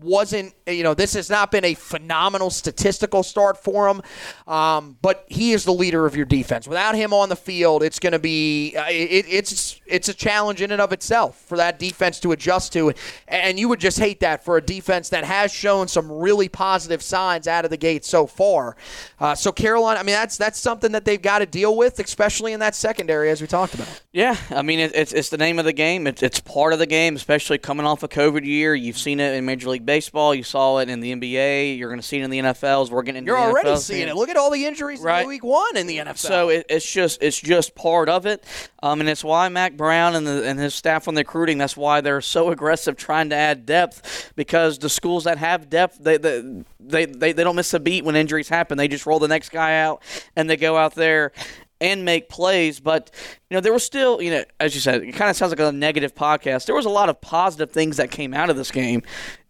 wasn't, 0.00 0.54
you 0.66 0.82
know, 0.82 0.94
this 0.94 1.14
has 1.14 1.30
not 1.30 1.50
been 1.50 1.64
a 1.64 1.74
phenomenal 1.74 2.50
statistical 2.50 3.22
start 3.22 3.62
for 3.62 3.88
him, 3.88 4.02
um, 4.46 4.96
but 5.02 5.24
he 5.28 5.52
is 5.52 5.64
the 5.64 5.72
leader 5.72 6.06
of 6.06 6.16
your 6.16 6.26
defense. 6.26 6.66
Without 6.66 6.94
him 6.94 7.12
on 7.12 7.28
the 7.28 7.36
field, 7.36 7.82
it's 7.82 7.98
going 7.98 8.12
to 8.12 8.18
be 8.18 8.74
uh, 8.76 8.86
it, 8.88 9.26
it's 9.28 9.80
it's 9.86 10.08
a 10.08 10.14
challenge 10.14 10.60
in 10.60 10.72
and 10.72 10.80
of 10.80 10.92
itself 10.92 11.40
for 11.46 11.56
that 11.56 11.78
defense 11.78 12.18
to 12.20 12.32
adjust 12.32 12.72
to, 12.72 12.92
and 13.28 13.58
you 13.58 13.68
would 13.68 13.80
just 13.80 13.98
hate 13.98 14.20
that 14.20 14.44
for 14.44 14.56
a 14.56 14.62
defense 14.62 15.08
that 15.10 15.24
has 15.24 15.52
shown 15.52 15.88
some 15.88 16.10
really 16.10 16.48
positive 16.48 17.02
signs 17.02 17.46
out 17.46 17.64
of 17.64 17.70
the 17.70 17.76
gate 17.76 18.04
so 18.04 18.26
far. 18.26 18.76
Uh, 19.20 19.34
so 19.34 19.52
Carolina, 19.52 20.00
I 20.00 20.02
mean, 20.02 20.14
that's 20.14 20.36
that's 20.36 20.58
something 20.58 20.92
that 20.92 21.04
they've 21.04 21.22
got 21.22 21.38
to 21.38 21.46
deal 21.46 21.76
with, 21.76 21.98
especially 22.00 22.52
in 22.52 22.60
that 22.60 22.74
secondary, 22.74 23.30
as 23.30 23.40
we 23.40 23.46
talked 23.46 23.74
about. 23.74 24.02
Yeah, 24.12 24.36
I 24.50 24.62
mean, 24.62 24.80
it, 24.80 24.92
it's 24.94 25.12
it's 25.12 25.28
the 25.28 25.38
name 25.38 25.58
of 25.58 25.64
the 25.64 25.72
game. 25.72 26.06
It's, 26.06 26.22
it's 26.22 26.40
part 26.40 26.72
of 26.72 26.78
the 26.78 26.86
game, 26.86 27.14
especially 27.14 27.58
coming 27.58 27.86
off 27.86 28.02
a 28.02 28.08
COVID 28.08 28.44
year. 28.44 28.74
You've 28.74 28.98
seen 28.98 29.20
it 29.20 29.34
in 29.34 29.44
Major 29.44 29.67
League 29.68 29.86
Baseball. 29.86 30.34
You 30.34 30.42
saw 30.42 30.78
it 30.78 30.88
in 30.88 31.00
the 31.00 31.14
NBA. 31.14 31.78
You're 31.78 31.88
going 31.88 32.00
to 32.00 32.06
see 32.06 32.18
it 32.18 32.24
in 32.24 32.30
the 32.30 32.38
NFLs. 32.40 32.90
We're 32.90 33.02
getting 33.02 33.20
into 33.20 33.30
You're 33.30 33.38
the 33.40 33.44
already 33.46 33.68
NFL 33.70 33.78
seeing 33.78 34.08
it. 34.08 34.16
Look 34.16 34.28
at 34.28 34.36
all 34.36 34.50
the 34.50 34.64
injuries 34.66 35.00
Right. 35.00 35.22
in 35.22 35.28
week 35.28 35.44
one 35.44 35.76
in 35.76 35.86
the 35.86 35.98
NFL. 35.98 36.16
So 36.18 36.48
it, 36.48 36.66
it's 36.68 36.90
just 36.90 37.22
it's 37.22 37.40
just 37.40 37.74
part 37.74 38.08
of 38.08 38.26
it, 38.26 38.44
um, 38.82 39.00
and 39.00 39.08
it's 39.08 39.22
why 39.24 39.48
Mack 39.48 39.76
Brown 39.76 40.14
and 40.14 40.26
the, 40.26 40.44
and 40.44 40.58
his 40.58 40.74
staff 40.74 41.06
on 41.08 41.14
the 41.14 41.20
recruiting. 41.20 41.58
That's 41.58 41.76
why 41.76 42.00
they're 42.00 42.20
so 42.20 42.50
aggressive 42.50 42.96
trying 42.96 43.30
to 43.30 43.36
add 43.36 43.66
depth 43.66 44.32
because 44.34 44.78
the 44.78 44.88
schools 44.88 45.24
that 45.24 45.38
have 45.38 45.68
depth 45.70 45.98
they 46.00 46.16
they, 46.16 46.64
they, 46.80 47.04
they 47.06 47.32
they 47.32 47.44
don't 47.44 47.56
miss 47.56 47.72
a 47.74 47.80
beat 47.80 48.04
when 48.04 48.16
injuries 48.16 48.48
happen. 48.48 48.78
They 48.78 48.88
just 48.88 49.06
roll 49.06 49.18
the 49.18 49.28
next 49.28 49.50
guy 49.50 49.78
out 49.80 50.02
and 50.36 50.48
they 50.48 50.56
go 50.56 50.76
out 50.76 50.94
there 50.94 51.32
and 51.80 52.04
make 52.04 52.28
plays. 52.28 52.80
But 52.80 53.10
you 53.50 53.56
know 53.56 53.60
there 53.60 53.72
was 53.72 53.82
still 53.84 54.20
you 54.20 54.30
know 54.30 54.44
as 54.60 54.74
you 54.74 54.80
said 54.80 55.02
it 55.02 55.12
kind 55.12 55.30
of 55.30 55.36
sounds 55.36 55.50
like 55.50 55.60
a 55.60 55.72
negative 55.72 56.14
podcast. 56.14 56.66
There 56.66 56.74
was 56.74 56.86
a 56.86 56.90
lot 56.90 57.08
of 57.08 57.20
positive 57.20 57.70
things 57.70 57.96
that 57.96 58.10
came 58.10 58.34
out 58.34 58.50
of 58.50 58.56
this 58.56 58.70
game. 58.70 59.02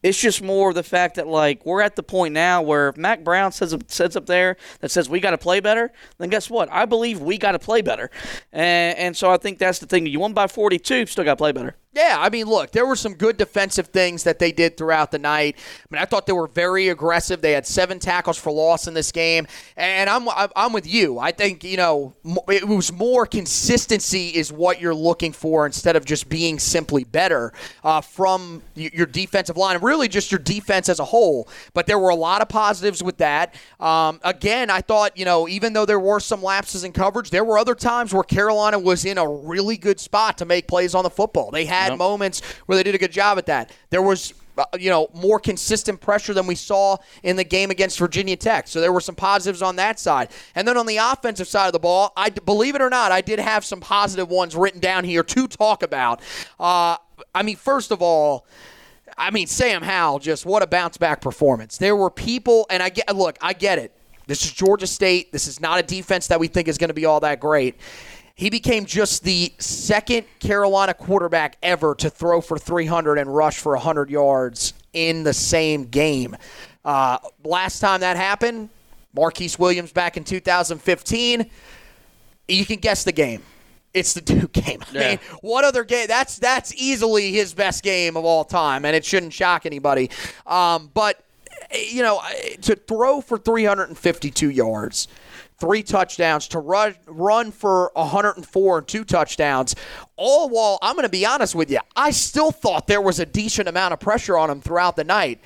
It's 0.03 0.21
just 0.21 0.43
more 0.43 0.73
the 0.73 0.85
fact 0.85 1.17
that 1.17 1.27
like 1.27 1.67
we're 1.67 1.81
at 1.81 1.97
the 1.97 2.05
point 2.05 2.33
now 2.33 2.63
where 2.63 2.89
if 2.89 2.97
Mack 2.97 3.25
Brown 3.25 3.51
says 3.51 3.77
sits 3.89 4.15
up 4.15 4.27
there 4.27 4.57
that 4.81 4.91
says 4.91 5.09
we 5.09 5.19
got 5.19 5.33
to 5.33 5.39
play 5.39 5.59
better, 5.59 5.91
then 6.19 6.29
guess 6.29 6.49
what? 6.49 6.71
I 6.71 6.85
believe 6.85 7.21
we 7.21 7.37
got 7.37 7.53
to 7.53 7.59
play 7.59 7.83
better, 7.83 8.11
and, 8.53 8.97
and 8.97 9.17
so 9.17 9.31
I 9.31 9.37
think 9.39 9.59
that's 9.59 9.81
the 9.81 9.87
thing. 9.87 10.07
You 10.07 10.21
won 10.21 10.35
by 10.35 10.47
42, 10.47 11.07
still 11.07 11.25
got 11.25 11.33
to 11.33 11.37
play 11.37 11.53
better. 11.53 11.75
Yeah, 11.95 12.17
I 12.21 12.29
mean, 12.29 12.47
look, 12.47 12.71
there 12.71 12.87
were 12.87 12.95
some 12.95 13.15
good 13.15 13.39
defensive 13.39 13.89
things 13.89 14.23
that 14.23 14.39
they 14.39 14.53
did 14.53 14.77
throughout 14.77 15.11
the 15.11 15.19
night. 15.19 15.57
I 15.59 15.87
mean, 15.91 16.01
I 16.01 16.05
thought 16.05 16.27
they 16.27 16.33
were 16.33 16.47
very 16.47 16.91
aggressive. 16.91 17.41
They 17.41 17.51
had 17.53 17.67
seven 17.67 17.99
tackles 17.99 18.39
for 18.39 18.53
loss 18.53 18.87
in 18.87 18.95
this 18.95 19.11
game, 19.11 19.49
and 19.77 20.09
I'm 20.09 20.29
I'm 20.55 20.73
with 20.73 20.87
you. 20.87 21.19
I 21.19 21.33
think 21.33 21.65
you 21.65 21.77
know 21.77 22.15
it 22.49 22.69
was 22.69 22.93
more 22.93 23.27
consistency 23.89 24.39
is 24.39 24.53
what 24.53 24.81
you're 24.81 24.95
looking 24.95 25.33
for 25.33 25.65
instead 25.65 25.97
of 25.97 26.05
just 26.05 26.29
being 26.29 26.59
simply 26.59 27.05
better 27.05 27.53
uh, 27.83 28.01
from 28.01 28.63
your 28.75 29.07
defensive 29.07 29.57
line, 29.57 29.77
and 29.77 29.85
really 29.85 30.09
just 30.09 30.31
your 30.31 30.39
defense 30.39 30.89
as 30.89 31.01
a 31.01 31.05
whole. 31.05 31.49
But 31.75 31.87
there 31.87 31.99
were 31.99 32.11
a 32.11 32.15
lot 32.15 32.43
of 32.43 32.49
positives 32.49 33.03
with 33.03 33.19
that. 33.19 33.55
Um, 33.81 34.21
again, 34.23 34.71
I 34.71 34.81
thought 34.81 35.17
you 35.17 35.25
know 35.25 35.49
even 35.49 35.73
though 35.73 35.87
there 35.87 36.01
were 36.01 36.21
some 36.21 36.43
lapses 36.43 36.85
in 36.85 36.93
coverage, 36.93 37.31
there 37.31 37.45
were 37.45 37.59
other 37.59 37.75
times 37.75 38.13
where 38.13 38.23
Carolina 38.23 38.79
was 38.79 39.05
in 39.05 39.19
a 39.19 39.27
really 39.27 39.77
good 39.77 39.99
spot 39.99 40.39
to 40.39 40.45
make 40.45 40.69
plays 40.69 40.95
on 40.95 41.05
the 41.05 41.11
football. 41.11 41.51
They 41.51 41.65
had 41.65 41.97
moments 41.97 42.43
where 42.67 42.77
they 42.77 42.83
did 42.83 42.95
a 42.95 42.99
good 42.99 43.13
job 43.13 43.39
at 43.39 43.47
that. 43.47 43.73
There 43.91 44.03
was 44.03 44.35
you 44.79 44.91
know 44.91 45.09
more 45.15 45.39
consistent 45.39 46.01
pressure 46.01 46.35
than 46.35 46.47
we 46.47 46.55
saw 46.55 46.97
in 47.23 47.37
the 47.37 47.45
game 47.45 47.71
against 47.71 47.99
Virginia 47.99 48.37
Tech. 48.37 48.69
So 48.69 48.81
there 48.81 48.93
were 48.93 49.01
some 49.01 49.15
positives 49.15 49.63
on 49.63 49.77
that 49.77 49.99
side. 49.99 50.31
And 50.55 50.67
then 50.67 50.77
on 50.77 50.87
the 50.87 50.97
offensive 50.97 51.49
side 51.49 51.67
of 51.67 51.73
the 51.73 51.79
ball, 51.79 52.13
I 52.17 52.31
believe 52.31 52.75
it 52.75 52.83
or 52.83 52.91
not, 52.91 53.13
I 53.13 53.21
did 53.21 53.39
have 53.39 53.65
some 53.65 53.81
positive 53.81 54.29
ones 54.29 54.57
written 54.57 54.81
down 54.81 55.05
here 55.05 55.23
to 55.23 55.49
talk 55.49 55.83
about. 55.83 56.21
Uh, 56.59 56.97
I 57.35 57.43
mean, 57.43 57.57
first 57.57 57.91
of 57.91 58.03
all. 58.03 58.47
I 59.17 59.33
mean, 59.33 59.49
Sam 59.49 59.83
Howell, 59.83 60.21
just 60.21 60.47
what 60.47 60.63
a 60.63 60.67
bounce 60.67 60.97
back 60.97 61.21
performance. 61.21 61.77
There 61.77 61.97
were 61.97 62.11
people, 62.11 62.67
and 62.71 62.81
I 62.83 62.89
get, 62.89 63.17
look, 63.17 63.37
I 63.41 63.53
get 63.53 63.79
it. 63.79 63.93
This 64.29 64.45
is 64.45 64.53
Georgia 64.53 64.87
State. 64.87 65.33
This 65.33 65.49
is 65.49 65.59
not 65.59 65.81
a 65.81 65.83
defense 65.83 66.27
that 66.27 66.39
we 66.39 66.49
think 66.49 66.69
is 66.69 66.77
going 66.77 66.89
to 66.89 66.95
be 66.95 67.07
all 67.07 67.19
that 67.21 67.41
great. 67.41 67.77
He 68.39 68.51
became 68.51 68.87
just 68.87 69.25
the 69.25 69.53
second 69.59 70.25
Carolina 70.39 70.95
quarterback 70.95 71.57
ever 71.61 71.97
to 71.97 72.09
throw 72.09 72.41
for 72.41 72.57
300 72.57 73.19
and 73.19 73.35
rush 73.35 73.59
for 73.59 73.73
100 73.73 74.11
yards 74.11 74.75
in 74.93 75.25
the 75.25 75.33
same 75.35 75.87
game. 75.87 76.37
Uh, 76.85 77.19
last 77.45 77.81
time 77.81 77.99
that 78.01 78.17
happened, 78.17 78.69
Marquise 79.13 79.59
Williams 79.59 79.91
back 79.91 80.17
in 80.17 80.23
2015. 80.23 81.51
You 82.47 82.65
can 82.65 82.77
guess 82.79 83.03
the 83.03 83.11
game. 83.11 83.43
It's 83.93 84.15
the 84.15 84.21
Duke 84.33 84.53
game. 84.53 84.83
I 84.83 84.93
Yeah. 84.93 85.09
mean, 85.11 85.19
what 85.41 85.65
other 85.65 85.83
game? 85.83 86.07
That's 86.07 86.39
that's 86.39 86.73
easily 86.77 87.33
his 87.33 87.55
best 87.55 87.83
game 87.83 88.17
of 88.17 88.25
all 88.25 88.45
time, 88.45 88.85
and 88.85 88.95
it 88.95 89.05
shouldn't 89.05 89.33
shock 89.33 89.67
anybody. 89.67 90.11
Um, 90.47 90.93
but 90.95 91.25
eh, 91.73 91.87
you 91.91 92.03
know, 92.03 92.21
eh, 92.21 92.55
to 92.63 92.77
throw 92.77 93.21
for 93.21 93.37
352 93.37 94.51
yards, 94.51 95.09
three 95.59 95.83
touchdowns, 95.83 96.49
to 96.49 96.59
run 96.59 96.95
run 97.07 97.51
for 97.51 97.91
104 97.95 98.79
and 98.79 98.87
two 98.87 99.05
touchdowns, 99.05 99.75
all 100.17 100.49
while 100.49 100.79
I'm 100.83 100.95
going 100.95 101.05
to 101.05 101.09
be 101.09 101.27
honest 101.27 101.55
with 101.55 101.71
you, 101.71 101.81
I 101.97 102.11
still 102.11 102.51
thought 102.51 102.87
there 102.87 103.01
was 103.01 103.19
a 103.21 103.27
decent 103.27 103.69
amount 103.69 103.93
of 103.93 104.01
pressure 104.01 104.39
on 104.39 104.51
him 104.51 104.61
throughout 104.61 104.97
the 104.97 105.05
night. 105.05 105.41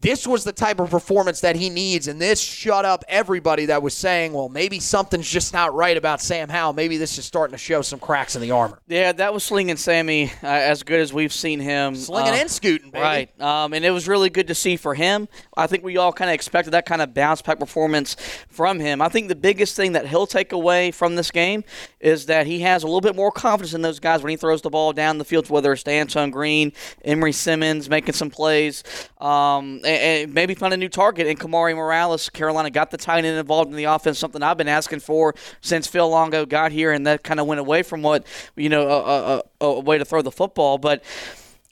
This 0.00 0.28
was 0.28 0.44
the 0.44 0.52
type 0.52 0.78
of 0.78 0.90
performance 0.90 1.40
that 1.40 1.56
he 1.56 1.70
needs, 1.70 2.06
and 2.06 2.20
this 2.20 2.40
shut 2.40 2.84
up 2.84 3.04
everybody 3.08 3.66
that 3.66 3.82
was 3.82 3.94
saying, 3.94 4.32
well, 4.32 4.48
maybe 4.48 4.78
something's 4.78 5.28
just 5.28 5.52
not 5.52 5.74
right 5.74 5.96
about 5.96 6.20
Sam 6.20 6.48
Howell. 6.48 6.72
Maybe 6.72 6.98
this 6.98 7.18
is 7.18 7.24
starting 7.24 7.52
to 7.52 7.58
show 7.58 7.82
some 7.82 7.98
cracks 7.98 8.36
in 8.36 8.42
the 8.42 8.52
armor. 8.52 8.78
Yeah, 8.86 9.10
that 9.10 9.34
was 9.34 9.42
slinging 9.42 9.76
Sammy 9.76 10.30
uh, 10.42 10.46
as 10.46 10.84
good 10.84 11.00
as 11.00 11.12
we've 11.12 11.32
seen 11.32 11.58
him. 11.58 11.96
Slinging 11.96 12.32
uh, 12.32 12.36
and 12.36 12.50
scooting, 12.50 12.90
baby. 12.90 13.02
Right. 13.02 13.40
Um, 13.40 13.72
and 13.72 13.84
it 13.84 13.90
was 13.90 14.06
really 14.06 14.30
good 14.30 14.46
to 14.48 14.54
see 14.54 14.76
for 14.76 14.94
him. 14.94 15.26
I 15.56 15.66
think 15.66 15.82
we 15.82 15.96
all 15.96 16.12
kind 16.12 16.30
of 16.30 16.34
expected 16.34 16.70
that 16.70 16.86
kind 16.86 17.02
of 17.02 17.12
bounce 17.12 17.42
back 17.42 17.58
performance 17.58 18.14
from 18.48 18.78
him. 18.78 19.02
I 19.02 19.08
think 19.08 19.26
the 19.26 19.34
biggest 19.34 19.74
thing 19.74 19.92
that 19.92 20.06
he'll 20.06 20.28
take 20.28 20.52
away 20.52 20.92
from 20.92 21.16
this 21.16 21.32
game 21.32 21.64
is 21.98 22.26
that 22.26 22.46
he 22.46 22.60
has 22.60 22.84
a 22.84 22.86
little 22.86 23.00
bit 23.00 23.16
more 23.16 23.32
confidence 23.32 23.74
in 23.74 23.82
those 23.82 23.98
guys 23.98 24.22
when 24.22 24.30
he 24.30 24.36
throws 24.36 24.62
the 24.62 24.70
ball 24.70 24.92
down 24.92 25.18
the 25.18 25.24
field, 25.24 25.50
whether 25.50 25.72
it's 25.72 25.82
to 25.82 25.90
Anton 25.90 26.30
Green, 26.30 26.72
Emery 27.04 27.32
Simmons 27.32 27.90
making 27.90 28.14
some 28.14 28.30
plays, 28.30 28.84
um, 29.18 29.80
and, 29.88 30.34
maybe 30.34 30.54
find 30.54 30.74
a 30.74 30.76
new 30.76 30.88
target 30.88 31.26
in 31.26 31.36
Kamari 31.36 31.74
Morales. 31.74 32.28
Carolina 32.28 32.70
got 32.70 32.90
the 32.90 32.96
tight 32.96 33.24
end 33.24 33.38
involved 33.38 33.70
in 33.70 33.76
the 33.76 33.84
offense, 33.84 34.18
something 34.18 34.42
I've 34.42 34.58
been 34.58 34.68
asking 34.68 35.00
for 35.00 35.34
since 35.60 35.86
Phil 35.86 36.08
Longo 36.08 36.46
got 36.46 36.72
here, 36.72 36.92
and 36.92 37.06
that 37.06 37.22
kind 37.22 37.40
of 37.40 37.46
went 37.46 37.60
away 37.60 37.82
from 37.82 38.02
what, 38.02 38.26
you 38.56 38.68
know, 38.68 38.88
a, 38.88 39.38
a, 39.38 39.66
a 39.66 39.80
way 39.80 39.98
to 39.98 40.04
throw 40.04 40.22
the 40.22 40.30
football. 40.30 40.78
But 40.78 41.02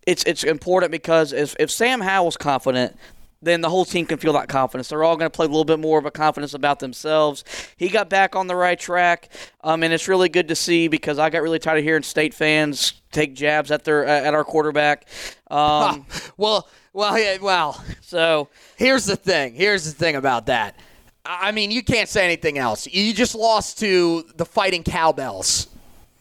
it's 0.06 0.24
it's 0.24 0.44
important 0.44 0.92
because 0.92 1.32
if, 1.32 1.56
if 1.58 1.70
Sam 1.70 2.00
Howell's 2.00 2.36
confident, 2.36 2.96
then 3.42 3.60
the 3.60 3.68
whole 3.68 3.84
team 3.84 4.06
can 4.06 4.18
feel 4.18 4.32
that 4.32 4.48
confidence. 4.48 4.88
They're 4.88 5.04
all 5.04 5.16
going 5.16 5.30
to 5.30 5.34
play 5.34 5.46
a 5.46 5.48
little 5.48 5.64
bit 5.64 5.78
more 5.78 5.98
of 5.98 6.06
a 6.06 6.10
confidence 6.10 6.54
about 6.54 6.80
themselves. 6.80 7.44
He 7.76 7.88
got 7.88 8.08
back 8.08 8.34
on 8.34 8.46
the 8.46 8.56
right 8.56 8.78
track, 8.78 9.30
um, 9.62 9.82
and 9.82 9.92
it's 9.92 10.08
really 10.08 10.28
good 10.28 10.48
to 10.48 10.56
see 10.56 10.88
because 10.88 11.18
I 11.18 11.30
got 11.30 11.42
really 11.42 11.58
tired 11.58 11.78
of 11.78 11.84
hearing 11.84 12.02
state 12.02 12.34
fans 12.34 12.94
take 13.12 13.34
jabs 13.34 13.70
at 13.70 13.84
their 13.84 14.04
at 14.04 14.34
our 14.34 14.44
quarterback. 14.44 15.06
Um, 15.48 16.06
Well, 16.36 16.68
well, 16.92 17.18
yeah, 17.18 17.38
well. 17.40 17.82
so 18.02 18.48
Here's 18.76 19.06
the 19.06 19.16
thing. 19.16 19.54
Here's 19.54 19.84
the 19.84 19.92
thing 19.92 20.16
about 20.16 20.46
that. 20.46 20.78
I 21.24 21.50
mean, 21.50 21.70
you 21.70 21.82
can't 21.82 22.08
say 22.08 22.24
anything 22.24 22.58
else. 22.58 22.86
You 22.86 23.12
just 23.12 23.34
lost 23.34 23.78
to 23.80 24.24
the 24.36 24.44
Fighting 24.44 24.84
Cowbells 24.84 25.66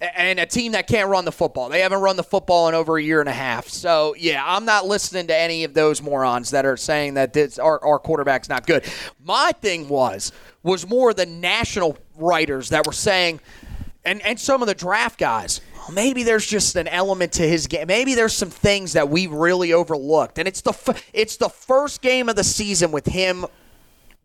and 0.01 0.39
a 0.39 0.45
team 0.45 0.71
that 0.71 0.87
can't 0.87 1.09
run 1.09 1.25
the 1.25 1.31
football. 1.31 1.69
They 1.69 1.81
haven't 1.81 2.01
run 2.01 2.15
the 2.15 2.23
football 2.23 2.67
in 2.69 2.75
over 2.75 2.97
a 2.97 3.03
year 3.03 3.19
and 3.19 3.29
a 3.29 3.33
half. 3.33 3.67
So, 3.67 4.15
yeah, 4.17 4.43
I'm 4.45 4.65
not 4.65 4.85
listening 4.85 5.27
to 5.27 5.37
any 5.37 5.63
of 5.63 5.73
those 5.73 6.01
morons 6.01 6.51
that 6.51 6.65
are 6.65 6.77
saying 6.77 7.15
that 7.15 7.33
this, 7.33 7.59
our, 7.59 7.83
our 7.83 7.99
quarterback's 7.99 8.49
not 8.49 8.65
good. 8.65 8.83
My 9.23 9.51
thing 9.61 9.87
was 9.87 10.31
was 10.63 10.87
more 10.87 11.13
the 11.13 11.27
national 11.27 11.97
writers 12.17 12.69
that 12.69 12.87
were 12.87 12.93
saying 12.93 13.39
and 14.03 14.21
and 14.21 14.39
some 14.39 14.61
of 14.61 14.67
the 14.67 14.73
draft 14.75 15.19
guys. 15.19 15.61
"Well, 15.87 15.93
Maybe 15.95 16.23
there's 16.23 16.45
just 16.45 16.75
an 16.75 16.87
element 16.87 17.33
to 17.33 17.47
his 17.47 17.67
game. 17.67 17.87
Maybe 17.87 18.15
there's 18.15 18.33
some 18.33 18.49
things 18.49 18.93
that 18.93 19.09
we 19.09 19.27
really 19.27 19.73
overlooked, 19.73 20.39
and 20.39 20.47
it's 20.47 20.61
the 20.61 20.71
f- 20.71 21.03
it's 21.13 21.37
the 21.37 21.49
first 21.49 22.01
game 22.01 22.29
of 22.29 22.35
the 22.35 22.43
season 22.43 22.91
with 22.91 23.05
him 23.05 23.45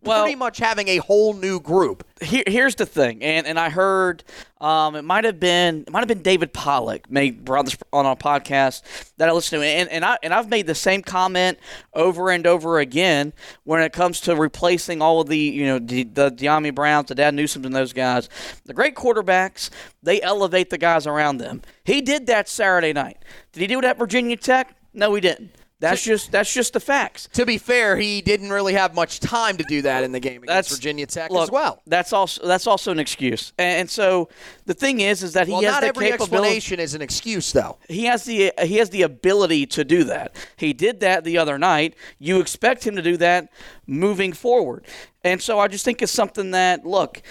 Well- 0.02 0.22
pretty 0.22 0.36
much 0.36 0.58
having 0.58 0.88
a 0.88 0.96
whole 0.98 1.34
new 1.34 1.60
group. 1.60 2.06
here, 2.22 2.44
here's 2.46 2.74
the 2.74 2.86
thing, 2.86 3.22
and 3.22 3.46
and 3.46 3.58
I 3.58 3.68
heard 3.68 4.24
um, 4.60 4.94
it 4.96 5.02
might 5.02 5.24
have 5.24 5.38
been 5.38 5.82
it 5.86 5.90
might 5.90 6.00
have 6.00 6.08
been 6.08 6.22
David 6.22 6.52
Pollack 6.52 7.10
made 7.10 7.44
brought 7.44 7.66
this 7.66 7.76
on 7.92 8.06
our 8.06 8.16
podcast 8.16 8.82
that 9.18 9.28
I 9.28 9.32
listened 9.32 9.60
to, 9.62 9.66
and 9.66 9.88
and 9.90 10.04
I 10.04 10.16
and 10.22 10.32
I've 10.32 10.48
made 10.48 10.66
the 10.66 10.74
same 10.74 11.02
comment 11.02 11.58
over 11.92 12.30
and 12.30 12.46
over 12.46 12.78
again 12.78 13.32
when 13.64 13.82
it 13.82 13.92
comes 13.92 14.20
to 14.22 14.34
replacing 14.36 15.02
all 15.02 15.20
of 15.20 15.28
the 15.28 15.38
you 15.38 15.66
know 15.66 15.78
the, 15.78 16.04
the 16.04 16.30
Dyami 16.30 16.74
Browns, 16.74 17.08
the 17.08 17.14
Dazz 17.14 17.34
Newsomes, 17.34 17.66
and 17.66 17.74
those 17.74 17.92
guys. 17.92 18.28
The 18.64 18.74
great 18.74 18.94
quarterbacks 18.94 19.70
they 20.02 20.20
elevate 20.22 20.70
the 20.70 20.78
guys 20.78 21.06
around 21.06 21.38
them. 21.38 21.60
He 21.84 22.00
did 22.00 22.26
that 22.26 22.48
Saturday 22.48 22.92
night. 22.94 23.18
Did 23.52 23.60
he 23.60 23.66
do 23.66 23.78
it 23.78 23.84
at 23.84 23.98
Virginia 23.98 24.36
Tech? 24.36 24.74
No, 24.94 25.14
he 25.14 25.20
didn't. 25.20 25.54
That's 25.80 26.02
just 26.04 26.30
that's 26.30 26.52
just 26.52 26.74
the 26.74 26.80
facts. 26.80 27.28
To 27.32 27.46
be 27.46 27.56
fair, 27.58 27.96
he 27.96 28.20
didn't 28.20 28.50
really 28.50 28.74
have 28.74 28.94
much 28.94 29.18
time 29.18 29.56
to 29.56 29.64
do 29.64 29.82
that 29.82 30.04
in 30.04 30.12
the 30.12 30.20
game 30.20 30.42
against 30.42 30.46
That's 30.48 30.76
Virginia 30.76 31.06
Tech 31.06 31.30
look, 31.30 31.44
as 31.44 31.50
well. 31.50 31.82
That's 31.86 32.12
also 32.12 32.46
that's 32.46 32.66
also 32.66 32.92
an 32.92 32.98
excuse. 32.98 33.52
And, 33.58 33.80
and 33.80 33.90
so 33.90 34.28
the 34.66 34.74
thing 34.74 35.00
is, 35.00 35.22
is 35.22 35.32
that 35.32 35.46
he 35.46 35.54
Well, 35.54 35.62
has 35.62 35.72
not 35.72 35.80
the 35.80 35.86
every 35.88 36.10
capability. 36.10 36.34
explanation 36.56 36.80
is 36.80 36.94
an 36.94 37.00
excuse, 37.02 37.50
though. 37.52 37.78
He 37.88 38.04
has 38.04 38.24
the 38.24 38.52
he 38.62 38.76
has 38.76 38.90
the 38.90 39.02
ability 39.02 39.66
to 39.66 39.84
do 39.84 40.04
that. 40.04 40.36
He 40.56 40.72
did 40.74 41.00
that 41.00 41.24
the 41.24 41.38
other 41.38 41.58
night. 41.58 41.94
You 42.18 42.40
expect 42.40 42.86
him 42.86 42.94
to 42.96 43.02
do 43.02 43.16
that 43.16 43.50
moving 43.86 44.32
forward. 44.34 44.84
And 45.24 45.40
so 45.40 45.58
I 45.58 45.68
just 45.68 45.84
think 45.84 46.02
it's 46.02 46.12
something 46.12 46.50
that 46.52 46.84
look. 46.86 47.22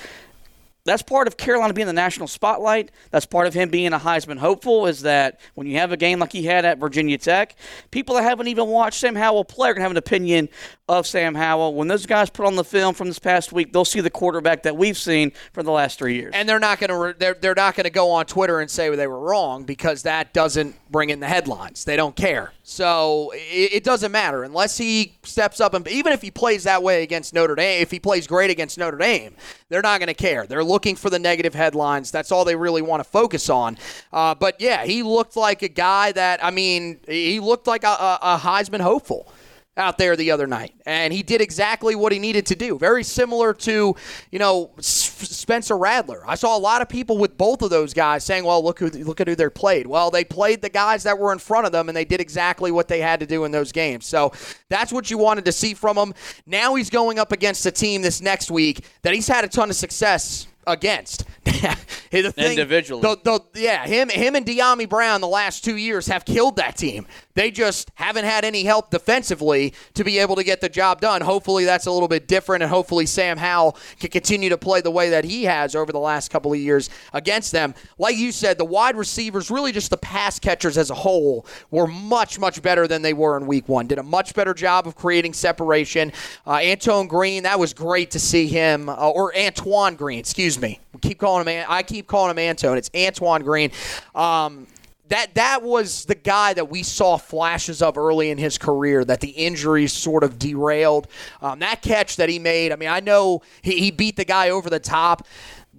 That's 0.90 1.04
part 1.04 1.28
of 1.28 1.38
Carolina 1.38 1.74
being 1.74 1.88
the 1.88 1.94
national 1.94 2.28
spotlight. 2.28 2.92
That's 3.12 3.26
part 3.26 3.46
of 3.46 3.54
him 3.54 3.70
being 3.70 3.94
a 3.94 4.00
Heisman 4.00 4.38
hopeful. 4.38 4.88
Is 4.88 5.02
that 5.02 5.40
when 5.54 5.68
you 5.68 5.78
have 5.78 5.92
a 5.92 5.98
game 5.98 6.20
like 6.20 6.32
he 6.32 6.44
had 6.44 6.66
at 6.66 6.80
Virginia 6.80 7.18
Tech, 7.18 7.56
people 7.92 8.16
that 8.16 8.24
haven't 8.24 8.48
even 8.48 8.68
watched 8.68 9.00
Sam 9.00 9.16
Howell 9.16 9.46
play 9.46 9.70
are 9.70 9.74
gonna 9.74 9.84
have 9.84 9.92
an 9.92 9.98
opinion 9.98 10.50
of 10.90 11.06
Sam 11.06 11.36
Howell. 11.36 11.76
When 11.76 11.88
those 11.88 12.08
guys 12.08 12.32
put 12.32 12.48
on 12.48 12.56
the 12.56 12.64
film 12.64 12.96
from 12.96 13.08
this 13.08 13.20
past 13.20 13.54
week, 13.54 13.72
they'll 13.72 13.86
see 13.86 14.02
the 14.02 14.10
quarterback 14.10 14.64
that 14.64 14.76
we've 14.76 14.98
seen 14.98 15.32
for 15.54 15.62
the 15.62 15.72
last 15.72 16.00
three 16.00 16.16
years. 16.16 16.32
and 16.34 16.50
they're 16.50 16.60
not 16.60 16.80
going 16.80 16.90
to 16.90 16.98
re- 16.98 17.14
they're, 17.18 17.36
they're 17.36 17.56
not 17.56 17.76
going 17.76 17.84
to 17.84 17.92
go 17.92 18.10
on 18.10 18.26
Twitter 18.26 18.60
and 18.60 18.70
say 18.70 18.94
they 18.96 19.06
were 19.06 19.20
wrong 19.20 19.64
because 19.64 20.02
that 20.04 20.34
doesn't 20.34 20.76
bring 20.90 21.12
in 21.12 21.20
the 21.20 21.28
headlines. 21.28 21.86
They 21.86 21.96
don't 21.96 22.16
care. 22.16 22.54
So 22.64 23.32
it, 23.36 23.74
it 23.74 23.84
doesn't 23.84 24.12
matter 24.12 24.44
unless 24.44 24.80
he 24.80 25.14
steps 25.22 25.62
up 25.62 25.76
and 25.76 25.88
even 25.88 26.12
if 26.12 26.24
he 26.24 26.32
plays 26.32 26.64
that 26.64 26.82
way 26.82 27.04
against 27.04 27.36
Notre 27.36 27.54
Dame, 27.54 27.84
if 27.84 27.92
he 27.92 28.00
plays 28.00 28.26
great 28.26 28.50
against 28.50 28.80
Notre 28.80 28.98
Dame, 28.98 29.36
they're 29.70 29.84
not 29.84 30.00
going 30.00 30.08
to 30.08 30.16
care. 30.16 30.48
They're 30.48 30.64
looking 30.64 30.96
for 30.96 31.12
the 31.12 31.20
negative 31.20 31.54
headlines. 31.54 32.10
That's 32.10 32.32
all 32.32 32.46
they 32.46 32.56
really 32.56 32.82
want 32.82 33.04
to 33.04 33.08
focus 33.08 33.48
on. 33.48 33.78
Uh, 34.12 34.34
but 34.34 34.60
yeah, 34.60 34.86
he 34.86 35.04
looked 35.04 35.36
like 35.36 35.62
a 35.62 35.70
guy 35.70 36.12
that 36.14 36.44
I 36.44 36.50
mean, 36.50 37.00
he 37.08 37.40
looked 37.40 37.68
like 37.68 37.84
a, 37.84 38.18
a 38.24 38.40
Heisman 38.42 38.82
hopeful 38.82 39.32
out 39.78 39.98
there 39.98 40.16
the 40.18 40.32
other 40.32 40.46
night, 40.46 40.74
and 40.86 41.14
he 41.14 41.24
did 41.24 41.40
exactly 41.40 41.96
what 41.96 42.12
he 42.12 42.20
needed 42.20 42.46
to 42.48 42.56
do. 42.56 42.78
Very 42.78 43.04
similar 43.04 43.54
to, 43.54 43.96
you 44.30 44.40
know, 44.40 44.72
Spencer 44.82 45.78
Rattler. 45.78 46.22
I 46.28 46.36
saw 46.36 46.58
a 46.58 46.60
lot 46.60 46.82
of 46.82 46.90
people 46.90 47.18
with 47.18 47.38
both 47.38 47.62
of 47.62 47.70
those 47.70 47.94
guys 47.94 48.24
saying, 48.26 48.44
"Well, 48.44 48.62
look 48.64 48.80
who 48.80 48.90
look 48.90 49.22
at 49.22 49.28
who 49.28 49.36
they 49.36 49.48
played." 49.50 49.88
Well, 49.88 50.12
they 50.12 50.26
played 50.26 50.62
the 50.62 50.70
guys 50.70 51.04
that 51.04 51.18
were 51.18 51.32
in 51.32 51.40
front 51.40 51.66
of 51.66 51.72
them, 51.72 51.88
and 51.88 51.96
they 51.96 52.06
did 52.06 52.20
exactly 52.20 52.72
what 52.72 52.88
they 52.90 53.00
had 53.00 53.20
to 53.22 53.26
do 53.26 53.46
in 53.46 53.52
those 53.52 53.72
games. 53.72 54.06
So 54.06 54.34
that's 54.70 54.92
what 54.92 55.10
you 55.10 55.18
wanted 55.18 55.46
to 55.46 55.52
see 55.54 55.74
from 55.74 55.98
him. 55.98 56.14
Now 56.46 56.76
he's 56.76 56.90
going 56.90 57.18
up 57.18 57.32
against 57.32 57.66
a 57.66 57.72
team 57.72 58.02
this 58.02 58.22
next 58.22 58.52
week 58.52 58.84
that 59.04 59.14
he's 59.14 59.28
had 59.28 59.46
a 59.46 59.48
ton 59.48 59.70
of 59.70 59.76
success 59.78 60.48
against. 60.68 61.26
the 61.46 62.32
thing, 62.32 62.52
Individually. 62.52 63.02
the- 63.02 63.18
the- 63.24 63.60
yeah, 63.62 63.86
him 63.86 64.10
him 64.10 64.36
and 64.36 64.46
Dyami 64.46 64.88
Brown 64.88 65.22
the 65.22 65.28
last 65.28 65.64
two 65.64 65.78
years 65.78 66.08
have 66.08 66.26
killed 66.26 66.58
that 66.58 66.78
team. 66.78 67.08
They 67.40 67.52
just 67.52 67.90
haven't 67.96 68.26
had 68.26 68.44
any 68.44 68.66
help 68.66 68.90
defensively 68.90 69.74
to 69.94 70.04
be 70.04 70.20
able 70.20 70.36
to 70.36 70.44
get 70.44 70.60
the 70.60 70.68
job 70.68 71.00
done. 71.00 71.22
Hopefully 71.22 71.64
that's 71.64 71.86
a 71.86 71.92
little 71.92 72.10
bit 72.10 72.28
different, 72.28 72.64
and 72.64 72.70
hopefully 72.70 73.06
Sam 73.06 73.38
Howell 73.38 73.78
can 73.98 74.10
continue 74.10 74.50
to 74.50 74.58
play 74.58 74.82
the 74.82 74.92
way 74.92 75.12
that 75.12 75.24
he 75.24 75.46
has 75.46 75.74
over 75.74 75.94
the 75.94 76.00
last 76.00 76.32
couple 76.32 76.52
of 76.52 76.60
years 76.60 76.90
against 77.14 77.54
them. 77.54 77.76
Like 77.98 78.18
you 78.18 78.34
said, 78.34 78.58
the 78.58 78.66
wide 78.66 78.98
receivers, 78.98 79.50
really 79.50 79.72
just 79.72 79.90
the 79.90 79.96
pass 79.96 80.38
catchers 80.38 80.78
as 80.78 80.90
a 80.90 80.94
whole, 80.94 81.46
were 81.72 81.88
much 81.88 82.40
much 82.40 82.62
better 82.62 82.90
than 82.90 83.04
they 83.04 83.14
were 83.14 83.38
in 83.38 83.48
Week 83.48 83.70
One. 83.70 83.88
Did 83.88 84.00
a 84.00 84.04
much 84.04 84.34
better 84.34 84.54
job 84.54 84.86
of 84.86 84.98
creating 84.98 85.32
separation. 85.32 86.12
Uh, 86.46 86.56
Antone 86.56 87.08
Green, 87.08 87.44
that 87.44 87.58
was 87.58 87.74
great 87.74 88.12
to 88.12 88.20
see 88.20 88.48
him, 88.48 88.90
uh, 88.90 89.12
or 89.12 89.34
Antoine 89.34 89.96
Green, 89.96 90.20
excuse 90.20 90.60
me. 90.60 90.82
We 90.92 91.00
keep 91.00 91.20
calling 91.20 91.48
him. 91.48 91.66
I 91.70 91.84
keep 91.84 92.06
calling 92.06 92.32
him 92.32 92.40
Antone. 92.40 92.78
It's 92.78 92.90
Antoine 92.94 93.44
Green. 93.44 93.72
Um, 94.14 94.68
that 95.10 95.36
that 95.36 95.62
was 95.64 96.06
the 96.06 96.16
guy 96.16 96.54
that 96.54 96.70
we 96.70 96.84
saw 96.84 97.18
flashes 97.18 97.82
of 97.82 97.98
early 97.98 98.30
in 98.30 98.38
his 98.38 98.58
career 98.58 99.04
that 99.06 99.20
the 99.20 99.30
injuries 99.30 99.92
sort 99.92 100.24
of 100.24 100.40
derailed. 100.40 101.08
Um, 101.42 101.60
that 101.60 101.82
catch 101.82 102.16
that 102.16 102.30
he 102.30 102.40
made, 102.40 102.72
I 102.72 102.76
mean, 102.76 102.90
I 102.90 103.00
know 103.00 103.42
he, 103.62 103.80
he 103.80 103.92
beat 103.92 104.16
the 104.16 104.26
guy 104.26 104.50
over 104.50 104.70
the 104.70 104.80
top. 104.80 105.28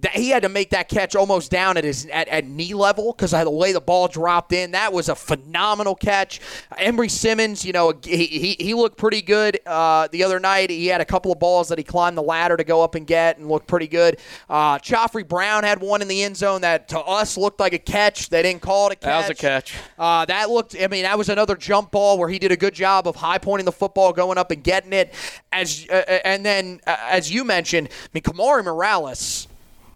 That 0.01 0.13
he 0.13 0.29
had 0.29 0.43
to 0.43 0.49
make 0.49 0.71
that 0.71 0.89
catch 0.89 1.15
almost 1.15 1.51
down 1.51 1.77
at 1.77 1.83
his 1.83 2.05
at, 2.07 2.27
at 2.27 2.45
knee 2.45 2.73
level 2.73 3.13
because 3.13 3.33
of 3.33 3.43
the 3.43 3.51
way 3.51 3.71
the 3.71 3.81
ball 3.81 4.07
dropped 4.07 4.51
in. 4.51 4.71
That 4.71 4.93
was 4.93 5.09
a 5.09 5.15
phenomenal 5.15 5.95
catch. 5.95 6.39
Emery 6.77 7.09
Simmons, 7.09 7.63
you 7.63 7.71
know, 7.71 7.93
he, 8.03 8.25
he, 8.25 8.55
he 8.59 8.73
looked 8.73 8.97
pretty 8.97 9.21
good 9.21 9.59
uh, 9.65 10.07
the 10.11 10.23
other 10.23 10.39
night. 10.39 10.69
He 10.69 10.87
had 10.87 11.01
a 11.01 11.05
couple 11.05 11.31
of 11.31 11.39
balls 11.39 11.69
that 11.69 11.77
he 11.77 11.83
climbed 11.83 12.17
the 12.17 12.23
ladder 12.23 12.57
to 12.57 12.63
go 12.63 12.83
up 12.83 12.95
and 12.95 13.05
get 13.05 13.37
and 13.37 13.47
looked 13.47 13.67
pretty 13.67 13.87
good. 13.87 14.17
Uh, 14.49 14.79
Khafre 14.79 15.27
Brown 15.27 15.63
had 15.63 15.81
one 15.81 16.01
in 16.01 16.07
the 16.07 16.23
end 16.23 16.35
zone 16.35 16.61
that 16.61 16.87
to 16.89 16.99
us 16.99 17.37
looked 17.37 17.59
like 17.59 17.73
a 17.73 17.79
catch. 17.79 18.29
They 18.29 18.41
didn't 18.41 18.61
call 18.61 18.87
it 18.87 18.93
a 18.93 18.95
catch. 18.95 19.03
That 19.03 19.29
was 19.29 19.29
a 19.29 19.35
catch. 19.35 19.75
Uh, 19.99 20.25
that 20.25 20.49
looked. 20.49 20.75
I 20.79 20.87
mean, 20.87 21.03
that 21.03 21.17
was 21.17 21.29
another 21.29 21.55
jump 21.55 21.91
ball 21.91 22.17
where 22.17 22.29
he 22.29 22.39
did 22.39 22.51
a 22.51 22.57
good 22.57 22.73
job 22.73 23.07
of 23.07 23.15
high 23.15 23.37
pointing 23.37 23.65
the 23.65 23.71
football, 23.71 24.13
going 24.13 24.37
up 24.37 24.51
and 24.51 24.63
getting 24.63 24.93
it. 24.93 25.13
As 25.51 25.85
uh, 25.89 25.93
and 26.25 26.45
then 26.45 26.81
uh, 26.87 26.97
as 27.09 27.31
you 27.31 27.43
mentioned, 27.43 27.89
I 27.91 28.07
mean, 28.13 28.23
Kamari 28.23 28.63
Morales 28.63 29.47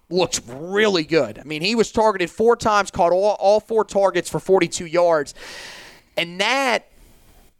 looked 0.09 0.41
really 0.47 1.03
good. 1.03 1.39
I 1.39 1.43
mean, 1.43 1.61
he 1.61 1.75
was 1.75 1.91
targeted 1.91 2.29
four 2.29 2.55
times, 2.55 2.91
caught 2.91 3.11
all, 3.11 3.35
all 3.39 3.59
four 3.59 3.83
targets 3.83 4.29
for 4.29 4.39
42 4.39 4.85
yards, 4.85 5.33
and 6.17 6.39
that. 6.39 6.87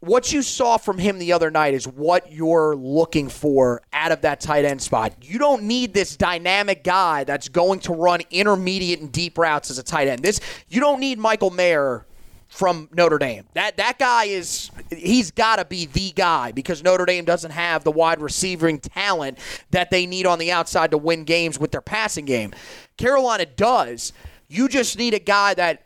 What 0.00 0.30
you 0.30 0.42
saw 0.42 0.76
from 0.76 0.98
him 0.98 1.18
the 1.18 1.32
other 1.32 1.50
night 1.50 1.72
is 1.72 1.88
what 1.88 2.30
you're 2.30 2.76
looking 2.76 3.28
for 3.28 3.80
out 3.94 4.12
of 4.12 4.20
that 4.20 4.40
tight 4.40 4.64
end 4.66 4.80
spot. 4.80 5.14
You 5.22 5.38
don't 5.38 5.64
need 5.64 5.94
this 5.94 6.16
dynamic 6.16 6.84
guy 6.84 7.24
that's 7.24 7.48
going 7.48 7.80
to 7.80 7.94
run 7.94 8.20
intermediate 8.30 9.00
and 9.00 9.10
deep 9.10 9.38
routes 9.38 9.70
as 9.70 9.78
a 9.78 9.82
tight 9.82 10.06
end. 10.06 10.22
This 10.22 10.38
you 10.68 10.80
don't 10.80 11.00
need 11.00 11.18
Michael 11.18 11.50
Mayer 11.50 12.06
from 12.48 12.88
Notre 12.92 13.18
Dame. 13.18 13.44
That 13.54 13.76
that 13.76 13.98
guy 13.98 14.24
is 14.24 14.70
he's 14.90 15.30
got 15.30 15.56
to 15.56 15.64
be 15.64 15.86
the 15.86 16.12
guy 16.12 16.52
because 16.52 16.82
Notre 16.82 17.04
Dame 17.04 17.24
doesn't 17.24 17.50
have 17.50 17.84
the 17.84 17.90
wide 17.90 18.20
receiving 18.20 18.78
talent 18.78 19.38
that 19.70 19.90
they 19.90 20.06
need 20.06 20.26
on 20.26 20.38
the 20.38 20.52
outside 20.52 20.90
to 20.92 20.98
win 20.98 21.24
games 21.24 21.58
with 21.58 21.72
their 21.72 21.80
passing 21.80 22.24
game. 22.24 22.54
Carolina 22.96 23.46
does. 23.46 24.12
You 24.48 24.68
just 24.68 24.96
need 24.96 25.12
a 25.12 25.18
guy 25.18 25.54
that 25.54 25.82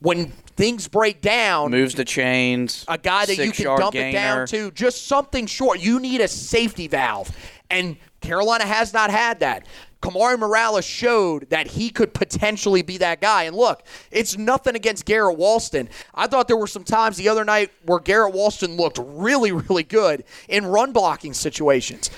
when 0.00 0.26
things 0.56 0.88
break 0.88 1.20
down, 1.22 1.70
Moves 1.70 1.94
the 1.94 2.04
chains. 2.04 2.84
a 2.88 2.98
guy 2.98 3.26
that 3.26 3.36
you 3.36 3.44
can 3.44 3.54
six-yard 3.54 3.80
dump 3.80 3.94
it 3.94 4.12
down 4.12 4.46
to, 4.48 4.70
just 4.72 5.06
something 5.06 5.46
short. 5.46 5.80
You 5.80 5.98
need 5.98 6.20
a 6.20 6.28
safety 6.28 6.88
valve. 6.88 7.34
And 7.70 7.96
Carolina 8.20 8.64
has 8.64 8.92
not 8.92 9.10
had 9.10 9.40
that. 9.40 9.66
Kamari 10.02 10.38
Morales 10.38 10.84
showed 10.84 11.50
that 11.50 11.68
he 11.68 11.90
could 11.90 12.14
potentially 12.14 12.82
be 12.82 12.98
that 12.98 13.20
guy. 13.20 13.44
And 13.44 13.56
look, 13.56 13.82
it's 14.10 14.36
nothing 14.36 14.76
against 14.76 15.04
Garrett 15.04 15.38
Walston. 15.38 15.88
I 16.14 16.26
thought 16.26 16.48
there 16.48 16.56
were 16.56 16.66
some 16.66 16.84
times 16.84 17.16
the 17.16 17.28
other 17.28 17.44
night 17.44 17.70
where 17.84 17.98
Garrett 17.98 18.34
Walston 18.34 18.78
looked 18.78 18.98
really, 19.02 19.52
really 19.52 19.82
good 19.82 20.24
in 20.48 20.66
run 20.66 20.92
blocking 20.92 21.32
situations. 21.32 22.10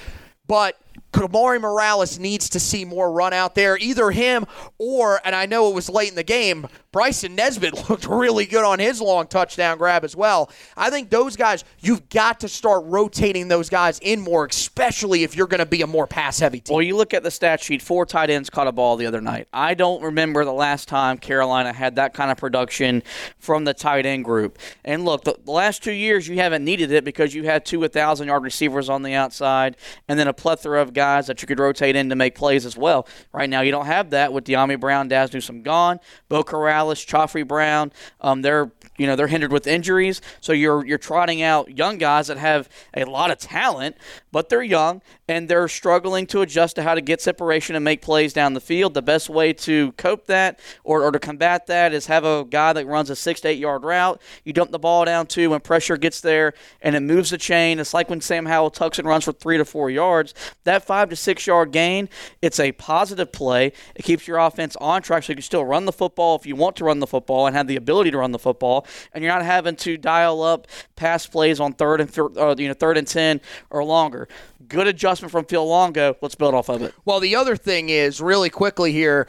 But 0.47 0.79
Kamari 1.13 1.61
Morales 1.61 2.19
needs 2.19 2.49
to 2.51 2.61
see 2.61 2.85
more 2.85 3.11
run 3.13 3.33
out 3.33 3.55
there. 3.55 3.77
Either 3.79 4.11
him 4.11 4.47
or, 4.79 5.21
and 5.25 5.35
I 5.35 5.47
know 5.47 5.69
it 5.71 5.75
was 5.75 5.89
late 5.89 6.11
in 6.11 6.15
the 6.17 6.23
game, 6.23 6.67
Bryson 6.91 7.35
Nesbit 7.35 7.75
looked 7.91 8.07
really 8.07 8.47
good 8.47 8.65
on 8.65 8.79
his 8.79 9.01
long 9.01 9.27
touchdown 9.27 9.77
grab 9.77 10.05
as 10.05 10.17
well. 10.17 10.51
I 10.77 10.89
think 10.91 11.11
those 11.11 11.37
guys, 11.37 11.65
you've 11.81 12.09
got 12.09 12.41
to 12.41 12.49
start 12.49 12.85
rotating 12.87 13.49
those 13.49 13.69
guys 13.69 13.99
in 14.01 14.21
more, 14.21 14.47
especially 14.47 15.23
if 15.23 15.37
you're 15.37 15.47
going 15.47 15.59
to 15.59 15.67
be 15.67 15.83
a 15.83 15.87
more 15.87 16.07
pass 16.07 16.39
heavy 16.39 16.61
team. 16.61 16.75
Well, 16.75 16.83
you 16.83 16.97
look 16.97 17.13
at 17.13 17.23
the 17.23 17.31
stat 17.31 17.63
sheet. 17.63 17.83
Four 17.83 18.07
tight 18.07 18.31
ends 18.31 18.49
caught 18.49 18.69
a 18.69 18.73
ball 18.73 18.97
the 18.97 19.07
other 19.07 19.21
night. 19.21 19.49
I 19.53 19.75
don't 19.75 20.03
remember 20.03 20.45
the 20.45 20.53
last 20.53 20.89
time 20.89 21.19
Carolina 21.19 21.73
had 21.73 21.97
that 21.97 22.15
kind 22.15 22.31
of 22.31 22.39
production 22.39 23.03
from 23.39 23.65
the 23.65 23.75
tight 23.75 24.07
end 24.07 24.25
group. 24.25 24.59
And 24.85 25.05
look, 25.05 25.25
the, 25.25 25.37
last 25.47 25.83
two 25.83 25.93
years 25.93 26.29
you 26.29 26.37
haven't 26.37 26.65
needed 26.65 26.93
it 26.93 27.05
because 27.05 27.35
you 27.35 27.45
had 27.45 27.65
two 27.65 27.81
1,000 27.81 28.29
yard 28.29 28.43
receivers 28.43 28.89
on 28.89 29.03
the 29.03 29.15
outside 29.15 29.77
and 30.09 30.19
then 30.19 30.29
a 30.29 30.33
plethora 30.33 30.81
of 30.81 30.93
guys 30.93 31.27
that 31.27 31.43
you 31.43 31.49
could 31.49 31.59
rotate 31.59 31.97
in 31.97 32.09
to 32.09 32.17
make 32.17 32.35
plays 32.35 32.65
as 32.65 32.77
well. 32.77 33.07
Right 33.33 33.51
now 33.51 33.61
you 33.61 33.71
don't 33.71 33.87
have 33.87 34.11
that 34.11 34.33
with 34.33 34.45
Dyami 34.45 34.79
Brown, 34.79 35.09
Dazz 35.09 35.33
Newsome 35.33 35.63
gone, 35.63 36.01
Beau 36.29 36.43
Corrales, 36.79 37.07
Khafre 37.07 37.47
Brown. 37.47 37.93
Um, 38.21 38.43
they're 38.43 38.71
you 38.97 39.07
know 39.07 39.15
they're 39.15 39.29
hindered 39.29 39.53
with 39.53 39.67
injuries, 39.67 40.21
so 40.41 40.53
you're 40.53 40.85
you're 40.85 40.99
trotting 40.99 41.43
out 41.43 41.77
young 41.77 41.99
guys 41.99 42.27
that 42.27 42.37
have 42.37 42.69
a 42.95 43.05
lot 43.05 43.31
of 43.31 43.39
talent, 43.39 43.97
but 44.33 44.49
they're 44.49 44.63
young 44.63 45.03
and 45.29 45.49
they're 45.49 45.69
struggling 45.69 46.27
to 46.27 46.41
adjust 46.41 46.77
to 46.77 46.83
how 46.83 46.95
to 46.95 47.01
get 47.01 47.21
separation 47.21 47.77
and 47.77 47.85
make 47.85 48.03
plays 48.03 48.33
down 48.33 48.55
the 48.55 48.61
field. 48.61 48.95
The 48.95 49.03
best 49.03 49.29
way 49.29 49.53
to 49.53 49.93
cope 49.93 50.27
that 50.27 50.59
or, 50.83 51.03
or 51.03 51.13
to 51.13 51.19
combat 51.19 51.67
that 51.67 51.93
is 51.93 52.07
have 52.07 52.25
a 52.25 52.45
guy 52.45 52.73
that 52.73 52.87
runs 52.87 53.11
a 53.11 53.17
six 53.17 53.41
to 53.43 53.49
eight 53.49 53.59
yard 53.59 53.85
route. 53.85 54.21
You 54.45 54.53
dump 54.53 54.71
the 54.71 54.79
ball 54.79 55.05
down 55.05 55.27
to 55.29 55.49
when 55.49 55.61
pressure 55.61 55.97
gets 55.97 56.21
there 56.21 56.55
and 56.81 56.97
it 56.97 57.01
moves 57.01 57.31
the 57.31 57.39
chain. 57.39 57.79
It's 57.79 57.95
like 57.95 58.09
when 58.09 58.21
Sam 58.21 58.47
Howell 58.47 58.71
tucks 58.71 58.99
and 58.99 59.07
runs 59.07 59.25
for 59.25 59.33
three 59.33 59.59
to 59.59 59.65
four 59.65 59.91
yards. 59.91 60.35
That 60.65 60.85
five 60.85 61.11
to 61.11 61.17
six 61.17 61.47
yard 61.47 61.73
gain, 61.73 62.09
it's 62.43 62.59
a 62.59 62.73
positive 62.73 63.31
play. 63.31 63.73
It 63.95 64.03
keeps 64.03 64.27
your 64.27 64.39
offense 64.39 64.77
on 64.77 65.03
track 65.03 65.25
so 65.25 65.33
you 65.33 65.37
can 65.37 65.43
still 65.43 65.65
run 65.65 65.85
the 65.85 65.93
football 65.93 66.37
if 66.37 66.47
you 66.47 66.57
want 66.57 66.68
to 66.77 66.85
run 66.85 67.01
the 67.01 67.07
football 67.07 67.47
and 67.47 67.57
have 67.57 67.67
the 67.67 67.77
ability 67.77 68.11
to 68.11 68.19
run 68.19 68.33
the 68.33 68.39
football, 68.39 68.87
and 69.13 69.23
you're 69.23 69.33
not 69.33 69.45
having 69.45 69.77
to 69.77 69.97
dial 69.97 70.43
up 70.43 70.67
pass 70.97 71.27
plays 71.27 71.61
on 71.61 71.73
third 71.73 72.01
and 72.01 72.11
thir- 72.11 72.39
uh, 72.39 72.55
you 72.59 72.69
know 72.69 72.75
third 72.75 72.97
and 72.97 73.07
ten 73.07 73.41
or 73.71 73.85
longer. 73.85 74.29
Good 74.69 74.87
adjustment 74.87 75.33
from 75.33 75.45
Phil 75.45 75.67
Longo. 75.67 76.17
Let's 76.21 76.35
build 76.35 76.55
off 76.55 76.69
of 76.69 76.83
it. 76.83 76.95
Well, 77.05 77.21
the 77.21 77.37
other 77.37 77.57
thing 77.57 77.89
is, 77.89 78.21
really 78.21 78.51
quickly 78.51 78.93
here, 78.93 79.27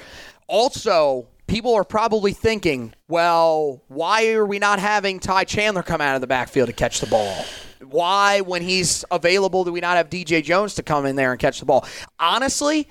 also 0.48 1.28
people 1.48 1.74
are 1.74 1.84
probably 1.84 2.32
thinking, 2.32 2.94
well, 3.08 3.82
why 3.88 4.32
are 4.34 4.46
we 4.46 4.60
not 4.60 4.80
having 4.80 5.20
Ty 5.20 5.46
Chandler 5.46 5.84
come 5.84 6.00
out 6.02 6.16
of 6.16 6.22
the 6.22 6.28
backfield 6.28 6.68
to 6.68 6.74
catch 6.74 7.00
the 7.00 7.08
ball? 7.08 7.46
Why, 7.82 8.42
when 8.42 8.62
he's 8.62 9.04
available, 9.10 9.64
do 9.64 9.72
we 9.72 9.80
not 9.80 9.98
have 9.98 10.10
DJ 10.10 10.44
Jones 10.44 10.76
to 10.76 10.84
come 10.84 11.06
in 11.06 11.16
there 11.16 11.32
and 11.32 11.40
catch 11.40 11.60
the 11.60 11.66
ball? 11.66 11.88
Honestly, 12.20 12.88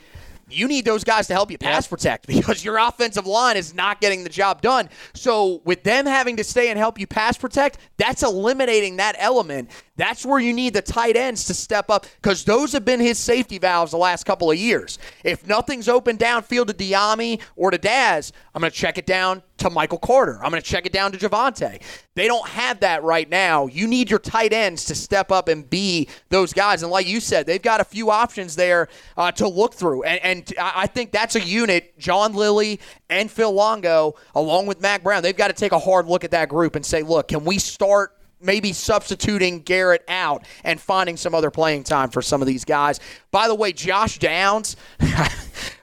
you 0.50 0.68
need 0.68 0.84
those 0.84 1.04
guys 1.04 1.26
to 1.28 1.34
help 1.34 1.50
you 1.50 1.58
pass 1.58 1.86
protect 1.86 2.26
because 2.26 2.64
your 2.64 2.78
offensive 2.78 3.26
line 3.26 3.56
is 3.56 3.74
not 3.74 4.00
getting 4.00 4.24
the 4.24 4.30
job 4.30 4.62
done. 4.62 4.88
So 5.14 5.60
with 5.64 5.82
them 5.82 6.06
having 6.06 6.36
to 6.36 6.44
stay 6.44 6.70
and 6.70 6.78
help 6.78 6.98
you 6.98 7.06
pass 7.06 7.36
protect, 7.36 7.78
that's 7.96 8.22
eliminating 8.22 8.96
that 8.96 9.16
element. 9.18 9.70
That's 9.98 10.24
where 10.24 10.38
you 10.38 10.52
need 10.52 10.74
the 10.74 10.80
tight 10.80 11.16
ends 11.16 11.44
to 11.46 11.54
step 11.54 11.90
up 11.90 12.06
because 12.22 12.44
those 12.44 12.72
have 12.72 12.84
been 12.84 13.00
his 13.00 13.18
safety 13.18 13.58
valves 13.58 13.90
the 13.90 13.98
last 13.98 14.24
couple 14.24 14.48
of 14.48 14.56
years. 14.56 14.98
If 15.24 15.46
nothing's 15.46 15.88
open 15.88 16.16
downfield 16.16 16.68
to 16.68 16.72
Dyami 16.72 17.40
or 17.56 17.72
to 17.72 17.78
Dazz, 17.78 18.32
I'm 18.54 18.60
going 18.60 18.70
to 18.70 18.76
check 18.76 18.96
it 18.96 19.06
down 19.06 19.42
to 19.58 19.70
Michael 19.70 19.98
Carter. 19.98 20.36
I'm 20.36 20.50
going 20.50 20.62
to 20.62 20.68
check 20.68 20.86
it 20.86 20.92
down 20.92 21.10
to 21.10 21.18
Javonte. 21.18 21.82
They 22.14 22.28
don't 22.28 22.48
have 22.48 22.78
that 22.80 23.02
right 23.02 23.28
now. 23.28 23.66
You 23.66 23.88
need 23.88 24.08
your 24.08 24.20
tight 24.20 24.52
ends 24.52 24.84
to 24.84 24.94
step 24.94 25.32
up 25.32 25.48
and 25.48 25.68
be 25.68 26.08
those 26.28 26.52
guys. 26.52 26.84
And 26.84 26.92
like 26.92 27.08
you 27.08 27.18
said, 27.18 27.46
they've 27.46 27.60
got 27.60 27.80
a 27.80 27.84
few 27.84 28.10
options 28.10 28.54
there 28.54 28.88
uh, 29.16 29.32
to 29.32 29.48
look 29.48 29.74
through. 29.74 30.04
And, 30.04 30.20
and 30.22 30.54
I 30.60 30.86
think 30.86 31.10
that's 31.10 31.34
a 31.34 31.40
unit, 31.40 31.98
John 31.98 32.34
Lilly 32.34 32.78
and 33.10 33.28
Phil 33.28 33.52
Longo, 33.52 34.14
along 34.36 34.66
with 34.66 34.80
Mack 34.80 35.02
Brown, 35.02 35.24
they've 35.24 35.36
got 35.36 35.48
to 35.48 35.54
take 35.54 35.72
a 35.72 35.78
hard 35.78 36.06
look 36.06 36.22
at 36.22 36.30
that 36.30 36.48
group 36.48 36.76
and 36.76 36.86
say, 36.86 37.02
look, 37.02 37.28
can 37.28 37.44
we 37.44 37.58
start 37.58 38.17
maybe 38.40 38.72
substituting 38.72 39.60
Garrett 39.60 40.04
out 40.08 40.44
and 40.64 40.80
finding 40.80 41.16
some 41.16 41.34
other 41.34 41.50
playing 41.50 41.84
time 41.84 42.10
for 42.10 42.22
some 42.22 42.40
of 42.40 42.48
these 42.48 42.64
guys. 42.64 43.00
By 43.30 43.48
the 43.48 43.54
way, 43.54 43.72
Josh 43.72 44.18
Downs, 44.18 44.76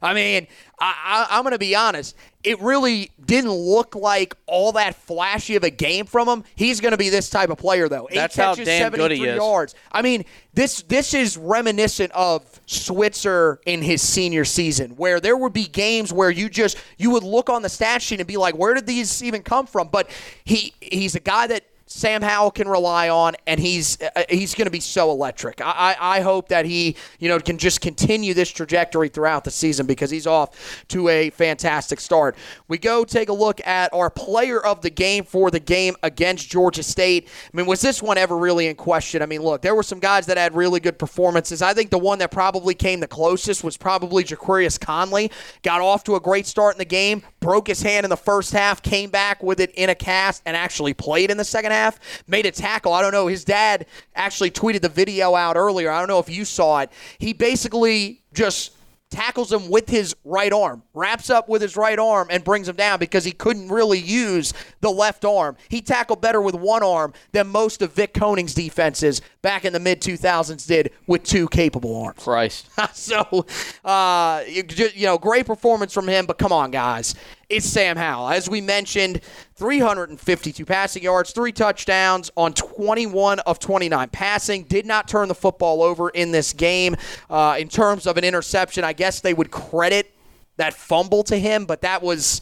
I 0.01 0.13
mean, 0.13 0.47
I, 0.79 1.27
am 1.31 1.43
going 1.43 1.53
to 1.53 1.59
be 1.59 1.75
honest. 1.75 2.15
It 2.43 2.59
really 2.61 3.11
didn't 3.25 3.51
look 3.51 3.95
like 3.95 4.35
all 4.45 4.73
that 4.73 4.95
flashy 4.95 5.55
of 5.55 5.63
a 5.63 5.69
game 5.69 6.05
from 6.05 6.27
him. 6.27 6.43
He's 6.55 6.81
going 6.81 6.91
to 6.91 6.97
be 6.97 7.09
this 7.09 7.29
type 7.29 7.49
of 7.49 7.57
player, 7.57 7.87
though. 7.87 8.07
Eight 8.11 8.15
That's 8.15 8.35
catches, 8.35 8.67
how 8.67 8.89
damn 8.89 8.91
good 8.91 9.11
he 9.11 9.17
73 9.17 9.29
is. 9.29 9.35
yards. 9.35 9.75
I 9.91 10.01
mean, 10.01 10.25
this 10.53 10.81
this 10.83 11.13
is 11.13 11.37
reminiscent 11.37 12.11
of 12.11 12.43
Switzer 12.65 13.61
in 13.65 13.81
his 13.81 14.01
senior 14.01 14.45
season, 14.45 14.91
where 14.91 15.19
there 15.19 15.37
would 15.37 15.53
be 15.53 15.65
games 15.65 16.11
where 16.11 16.29
you 16.29 16.49
just 16.49 16.77
you 16.97 17.09
would 17.11 17.23
look 17.23 17.49
on 17.49 17.61
the 17.61 17.69
stat 17.69 18.01
sheet 18.01 18.19
and 18.19 18.27
be 18.27 18.37
like, 18.37 18.55
where 18.55 18.73
did 18.73 18.85
these 18.85 19.23
even 19.23 19.41
come 19.41 19.65
from? 19.65 19.87
But 19.87 20.09
he 20.43 20.73
he's 20.81 21.15
a 21.15 21.19
guy 21.21 21.47
that 21.47 21.63
Sam 21.87 22.23
Howell 22.23 22.49
can 22.49 22.67
rely 22.67 23.09
on, 23.09 23.35
and 23.45 23.59
he's 23.59 24.01
uh, 24.01 24.23
he's 24.27 24.55
going 24.55 24.65
to 24.65 24.71
be 24.71 24.79
so 24.79 25.11
electric. 25.11 25.61
I, 25.61 25.95
I, 25.99 26.17
I 26.17 26.21
hope 26.21 26.49
that 26.49 26.65
he 26.65 26.95
you 27.19 27.29
know 27.29 27.39
can 27.39 27.59
just 27.59 27.79
continue 27.79 28.33
this 28.33 28.49
trajectory 28.49 29.07
throughout 29.07 29.43
the 29.43 29.51
season 29.51 29.85
because 29.85 30.09
he's 30.09 30.25
off 30.25 30.83
to 30.87 31.09
a 31.09 31.29
fantastic 31.29 31.99
start. 31.99 32.35
We 32.67 32.79
go 32.79 33.05
take 33.05 33.29
a 33.29 33.33
look 33.33 33.65
at 33.67 33.93
our 33.93 34.09
player 34.09 34.65
of 34.65 34.81
the 34.81 34.89
game 34.89 35.25
for 35.25 35.51
the 35.51 35.59
game 35.59 35.95
against 36.01 36.49
Georgia 36.49 36.81
State. 36.81 37.27
I 37.53 37.57
mean, 37.57 37.67
was 37.67 37.81
this 37.81 38.01
one 38.01 38.17
ever 38.17 38.35
really 38.35 38.65
in 38.65 38.75
question? 38.75 39.21
I 39.21 39.27
mean, 39.27 39.43
look, 39.43 39.61
there 39.61 39.75
were 39.75 39.83
some 39.83 39.99
guys 39.99 40.25
that 40.25 40.37
had 40.37 40.55
really 40.55 40.79
good 40.79 40.97
performances. 40.97 41.61
I 41.61 41.75
think 41.75 41.91
the 41.91 41.99
one 41.99 42.17
that 42.17 42.31
probably 42.31 42.73
came 42.73 42.99
the 42.99 43.07
closest 43.07 43.63
was 43.63 43.77
probably 43.77 44.23
Ja'Qurious 44.23 44.79
Conley. 44.79 45.29
Got 45.61 45.81
off 45.81 46.03
to 46.05 46.15
a 46.15 46.19
great 46.19 46.47
start 46.47 46.73
in 46.73 46.79
the 46.79 46.85
game, 46.85 47.21
broke 47.45 47.67
his 47.67 47.83
hand 47.83 48.03
in 48.03 48.09
the 48.09 48.17
first 48.17 48.53
half, 48.53 48.81
came 48.81 49.11
back 49.11 49.43
with 49.43 49.59
it 49.59 49.69
in 49.75 49.91
a 49.91 49.95
cast, 49.95 50.41
and 50.47 50.57
actually 50.57 50.95
played 50.95 51.29
in 51.29 51.37
the 51.37 51.45
second 51.45 51.71
half. 51.71 51.99
Made 52.27 52.47
a 52.47 52.51
tackle. 52.51 52.91
I 52.91 53.01
don't 53.03 53.11
know. 53.11 53.27
His 53.27 53.45
dad 53.45 53.85
actually 54.15 54.49
tweeted 54.49 54.81
the 54.81 54.89
video 54.89 55.35
out 55.35 55.55
earlier. 55.55 55.91
I 55.91 55.99
don't 55.99 56.07
know 56.07 56.17
if 56.17 56.27
you 56.27 56.43
saw 56.43 56.79
it. 56.79 56.89
He 57.19 57.33
basically 57.33 58.23
just 58.33 58.71
tackles 59.15 59.51
him 59.51 59.69
with 59.69 59.87
his 59.89 60.13
right 60.25 60.51
arm, 60.51 60.83
wraps 60.93 61.29
up 61.29 61.47
with 61.47 61.61
his 61.61 61.77
right 61.77 61.97
arm, 61.97 62.27
and 62.29 62.43
brings 62.43 62.67
him 62.67 62.75
down 62.75 62.99
because 62.99 63.23
he 63.23 63.31
couldn't 63.31 63.69
really 63.69 63.99
use 63.99 64.53
the 64.81 64.91
left 64.91 65.23
arm. 65.23 65.55
He 65.69 65.81
tackled 65.81 66.19
better 66.19 66.41
with 66.41 66.53
one 66.53 66.83
arm 66.83 67.13
than 67.31 67.47
most 67.47 67.81
of 67.81 67.93
Vic 67.93 68.13
Koenning's 68.13 68.53
defenses 68.53 69.21
back 69.41 69.63
in 69.63 69.71
the 69.71 69.79
mid 69.79 70.01
2000s 70.01 70.67
did 70.67 70.91
with 71.07 71.23
two 71.23 71.47
capable 71.47 72.03
arms. 72.03 72.21
Christ. 72.21 72.69
so, 72.93 73.45
uh, 73.85 74.43
you, 74.47 74.63
you 74.93 75.05
know, 75.05 75.17
great 75.17 75.45
performance 75.45 75.93
from 75.93 76.09
him, 76.09 76.25
but 76.25 76.37
come 76.37 76.51
on, 76.51 76.71
guys. 76.71 77.15
It's 77.47 77.65
Sam 77.67 77.95
Howell. 77.95 78.29
As 78.29 78.49
we 78.49 78.59
mentioned, 78.59 79.21
352 79.55 80.65
passing 80.65 81.03
yards, 81.03 81.31
three 81.31 81.51
touchdowns 81.51 82.31
on 82.35 82.53
21 82.53 83.39
of 83.39 83.59
29 83.59 84.09
passing. 84.09 84.63
Did 84.63 84.87
not 84.87 85.07
turn 85.07 85.27
the 85.27 85.35
football 85.35 85.83
over 85.83 86.09
in 86.09 86.31
this 86.31 86.53
game. 86.53 86.95
Uh, 87.29 87.57
in 87.59 87.69
terms 87.69 88.07
of 88.07 88.17
an 88.17 88.23
interception, 88.23 88.83
I 88.83 88.93
guess 88.93 89.19
they 89.19 89.33
would 89.33 89.51
credit 89.51 90.11
that 90.57 90.73
fumble 90.73 91.23
to 91.25 91.37
him, 91.37 91.65
but 91.65 91.81
that 91.81 92.01
was. 92.01 92.41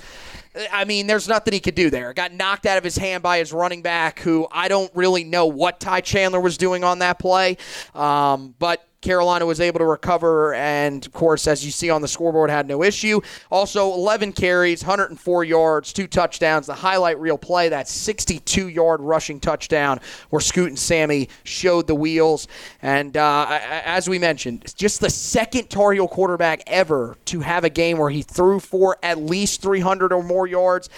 I 0.71 0.85
mean, 0.85 1.07
there's 1.07 1.27
nothing 1.27 1.51
he 1.51 1.59
could 1.59 1.73
do 1.73 1.89
there. 1.89 2.13
Got 2.13 2.31
knocked 2.31 2.67
out 2.67 2.77
of 2.77 2.83
his 2.83 2.95
hand 2.95 3.23
by 3.23 3.39
his 3.39 3.51
running 3.51 3.81
back, 3.81 4.19
who 4.19 4.47
I 4.51 4.67
don't 4.67 4.91
really 4.95 5.23
know 5.23 5.47
what 5.47 5.79
Ty 5.79 6.01
Chandler 6.01 6.39
was 6.39 6.57
doing 6.57 6.83
on 6.83 6.99
that 6.99 7.17
play. 7.17 7.57
Um, 7.95 8.53
but 8.59 8.87
Carolina 9.03 9.45
was 9.45 9.59
able 9.59 9.79
to 9.79 9.85
recover, 9.85 10.53
and 10.53 11.05
of 11.05 11.11
course, 11.11 11.45
as 11.45 11.63
you 11.63 11.71
see 11.71 11.89
on 11.89 12.01
the 12.01 12.07
scoreboard, 12.07 12.49
had 12.49 12.67
no 12.67 12.81
issue. 12.83 13.19
Also, 13.51 13.93
11 13.93 14.31
carries, 14.31 14.81
104 14.81 15.43
yards, 15.43 15.91
two 15.91 16.07
touchdowns. 16.07 16.65
The 16.67 16.73
highlight 16.73 17.19
reel 17.19 17.37
play, 17.37 17.69
that 17.69 17.89
62 17.89 18.69
yard 18.69 19.01
rushing 19.01 19.41
touchdown 19.41 19.99
where 20.29 20.39
Scoot 20.39 20.69
and 20.69 20.79
Sammy 20.79 21.27
showed 21.43 21.85
the 21.85 21.95
wheels. 21.95 22.47
And 22.81 23.17
uh, 23.17 23.59
as 23.61 24.09
we 24.09 24.17
mentioned, 24.19 24.73
just 24.75 25.01
the 25.01 25.09
second 25.09 25.69
Tar 25.69 25.91
Heel 25.91 26.07
quarterback 26.07 26.63
ever 26.65 27.17
to 27.25 27.41
have 27.41 27.65
a 27.65 27.69
game 27.69 27.97
where 27.97 28.09
he 28.09 28.21
threw 28.21 28.61
for 28.61 28.97
at 29.03 29.17
least 29.17 29.61
300 29.61 30.13
or 30.13 30.23
more 30.23 30.47
yards 30.47 30.89